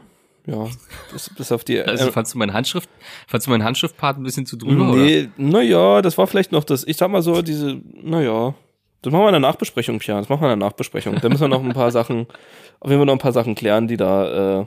Ja, 0.46 0.68
bis, 1.12 1.28
bis 1.36 1.50
auf 1.50 1.64
die, 1.64 1.80
Also 1.80 2.08
äh, 2.08 2.12
fandst 2.12 2.34
du 2.34 2.38
meinen 2.38 2.52
Handschrift, 2.52 2.88
fandst 3.26 3.48
du 3.48 3.50
meinen 3.50 3.64
Handschriftpart 3.64 4.16
ein 4.16 4.22
bisschen 4.22 4.46
zu 4.46 4.56
drüber? 4.56 4.94
Nee, 4.94 5.28
naja, 5.36 6.02
das 6.02 6.16
war 6.18 6.28
vielleicht 6.28 6.52
noch 6.52 6.62
das, 6.62 6.84
ich 6.86 6.96
sag 6.96 7.10
mal 7.10 7.20
so, 7.22 7.42
diese, 7.42 7.80
naja, 7.94 8.54
das 9.02 9.12
machen 9.12 9.24
wir 9.24 9.28
in 9.28 9.32
der 9.32 9.40
Nachbesprechung, 9.40 9.98
Pia, 9.98 10.18
das 10.18 10.28
machen 10.28 10.42
wir 10.42 10.52
in 10.52 10.60
der 10.60 10.68
Nachbesprechung. 10.68 11.16
Da 11.20 11.28
müssen 11.28 11.42
wir 11.42 11.48
noch 11.48 11.64
ein 11.64 11.72
paar 11.72 11.90
Sachen, 11.90 12.26
auf 12.80 12.90
jeden 12.90 13.00
Fall 13.00 13.06
noch 13.06 13.12
ein 13.12 13.18
paar 13.18 13.32
Sachen 13.32 13.56
klären, 13.56 13.88
die 13.88 13.96
da, 13.96 14.60
äh, 14.60 14.66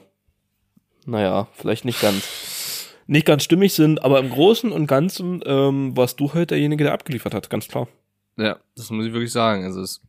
naja, 1.06 1.48
vielleicht 1.54 1.86
nicht 1.86 2.02
ganz, 2.02 2.90
nicht 3.08 3.26
ganz 3.26 3.46
stimmig 3.46 3.74
sind, 3.74 4.04
aber 4.04 4.20
im 4.20 4.30
Großen 4.30 4.74
und 4.74 4.86
Ganzen 4.86 5.42
ähm, 5.46 5.96
warst 5.96 6.20
du 6.20 6.34
halt 6.34 6.52
derjenige, 6.52 6.84
der 6.84 6.94
abgeliefert 6.94 7.34
hat, 7.34 7.50
ganz 7.50 7.70
klar. 7.70 7.88
Ja, 8.36 8.58
das 8.76 8.90
muss 8.90 9.06
ich 9.06 9.14
wirklich 9.14 9.32
sagen. 9.32 9.64
Also 9.64 9.82
es 9.82 10.02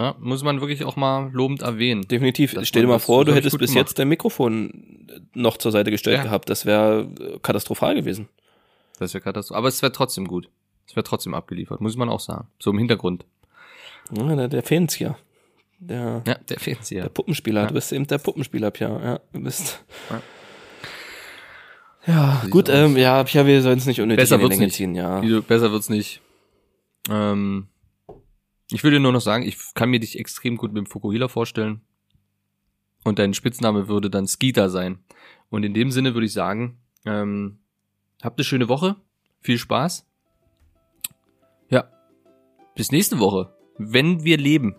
ja, 0.00 0.14
muss 0.18 0.42
man 0.42 0.60
wirklich 0.60 0.84
auch 0.84 0.96
mal 0.96 1.30
lobend 1.32 1.62
erwähnen. 1.62 2.02
Definitiv. 2.08 2.56
Stell 2.62 2.82
dir 2.82 2.88
mal 2.88 2.98
vor, 2.98 3.24
du 3.24 3.34
hättest 3.34 3.58
bis 3.58 3.72
gemacht. 3.72 3.88
jetzt 3.88 3.98
dein 3.98 4.08
Mikrofon 4.08 5.06
noch 5.34 5.56
zur 5.58 5.72
Seite 5.72 5.90
gestellt 5.90 6.18
Ja. 6.18 6.22
gehabt. 6.24 6.48
Das 6.48 6.64
wäre 6.64 7.08
äh, 7.20 7.38
katastrophal 7.40 7.94
gewesen. 7.94 8.28
Das 8.98 9.12
wäre 9.14 9.22
katastrophal. 9.22 9.58
Aber 9.58 9.68
es 9.68 9.82
wäre 9.82 9.92
trotzdem 9.92 10.26
gut. 10.26 10.48
Es 10.88 10.96
wäre 10.96 11.04
trotzdem 11.04 11.34
abgeliefert, 11.34 11.80
muss 11.80 11.96
man 11.96 12.08
auch 12.08 12.20
sagen. 12.20 12.48
So 12.58 12.70
im 12.70 12.78
Hintergrund. 12.78 13.24
Ja, 14.16 14.34
der, 14.34 14.48
der 14.48 14.62
Fernseher. 14.62 15.16
Der, 15.78 16.22
Ja, 16.26 16.34
der 16.34 16.58
Fernseher. 16.58 17.02
Der 17.02 17.08
Puppenspieler, 17.10 17.62
Ja. 17.62 17.66
du 17.68 17.74
bist 17.74 17.92
eben 17.92 18.06
der 18.06 18.18
Puppenspieler, 18.18 18.70
Pia. 18.70 18.88
Ja, 19.02 19.20
du 19.32 19.40
bist. 19.42 19.84
Ja. 20.10 20.22
Ja, 22.06 22.42
gut, 22.50 22.68
ähm, 22.70 22.96
ja, 22.96 23.22
Pia, 23.24 23.46
wir 23.46 23.60
sollen 23.62 23.78
es 23.78 23.86
nicht 23.86 24.00
unnötig 24.00 24.22
Besser 24.22 24.36
in 24.36 24.40
die 24.42 24.46
Länge 24.48 24.64
nicht. 24.64 24.74
ziehen, 24.76 24.94
ja. 24.94 25.20
Besser 25.46 25.70
wird's 25.70 25.90
nicht. 25.90 26.20
Ähm, 27.10 27.66
ich 28.70 28.82
würde 28.84 28.96
dir 28.96 29.00
nur 29.02 29.12
noch 29.12 29.20
sagen, 29.20 29.42
ich 29.44 29.56
kann 29.74 29.90
mir 29.90 30.00
dich 30.00 30.18
extrem 30.18 30.56
gut 30.56 30.72
mit 30.72 30.84
dem 30.84 30.86
Fukuhila 30.86 31.28
vorstellen. 31.28 31.80
Und 33.04 33.18
dein 33.18 33.32
Spitzname 33.34 33.88
würde 33.88 34.10
dann 34.10 34.26
Skeeter 34.26 34.68
sein. 34.68 34.98
Und 35.48 35.64
in 35.64 35.72
dem 35.74 35.90
Sinne 35.90 36.14
würde 36.14 36.26
ich 36.26 36.32
sagen, 36.32 36.78
ähm, 37.06 37.58
habt 38.22 38.38
eine 38.38 38.44
schöne 38.44 38.68
Woche. 38.68 38.96
Viel 39.40 39.56
Spaß. 39.58 40.06
Ja. 41.70 41.84
Bis 42.74 42.92
nächste 42.92 43.18
Woche. 43.18 43.54
Wenn 43.78 44.22
wir 44.24 44.36
leben. 44.36 44.74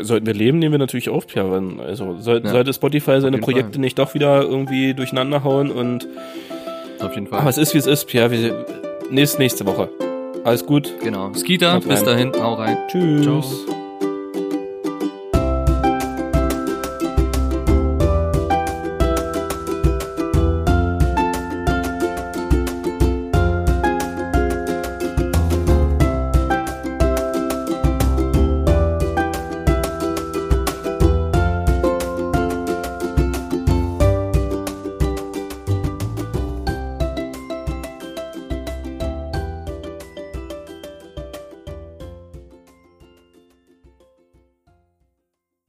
Sollten 0.00 0.26
wir 0.26 0.34
leben, 0.34 0.58
nehmen 0.58 0.72
wir 0.72 0.78
natürlich 0.78 1.08
auf, 1.08 1.26
Pierre. 1.26 1.50
Wenn- 1.50 1.80
Also 1.80 2.18
soll, 2.18 2.42
Ja, 2.44 2.50
sollte 2.50 2.72
Spotify 2.74 3.20
seine 3.20 3.38
Projekte 3.38 3.72
Fall. 3.72 3.80
nicht 3.80 3.98
doch 3.98 4.12
wieder 4.14 4.42
irgendwie 4.42 4.92
durcheinander 4.94 5.42
hauen 5.44 5.70
und 5.70 6.06
Auf 7.00 7.14
jeden 7.14 7.26
Fall. 7.26 7.40
aber 7.40 7.48
es 7.50 7.58
ist 7.58 7.72
wie 7.74 7.78
es 7.78 7.86
ist, 7.86 8.04
Pierre. 8.06 8.30
Wir, 8.30 8.66
nächste, 9.10 9.38
nächste 9.38 9.64
Woche. 9.66 9.88
Alles 10.44 10.64
gut. 10.64 10.92
genau. 11.02 11.30
Haut 11.74 11.88
bis 11.88 12.00
rein. 12.00 12.06
dahin. 12.06 12.32
Hau 12.42 12.54
rein. 12.54 12.78
Tschüss. 12.88 13.22
Ciao. 13.22 13.87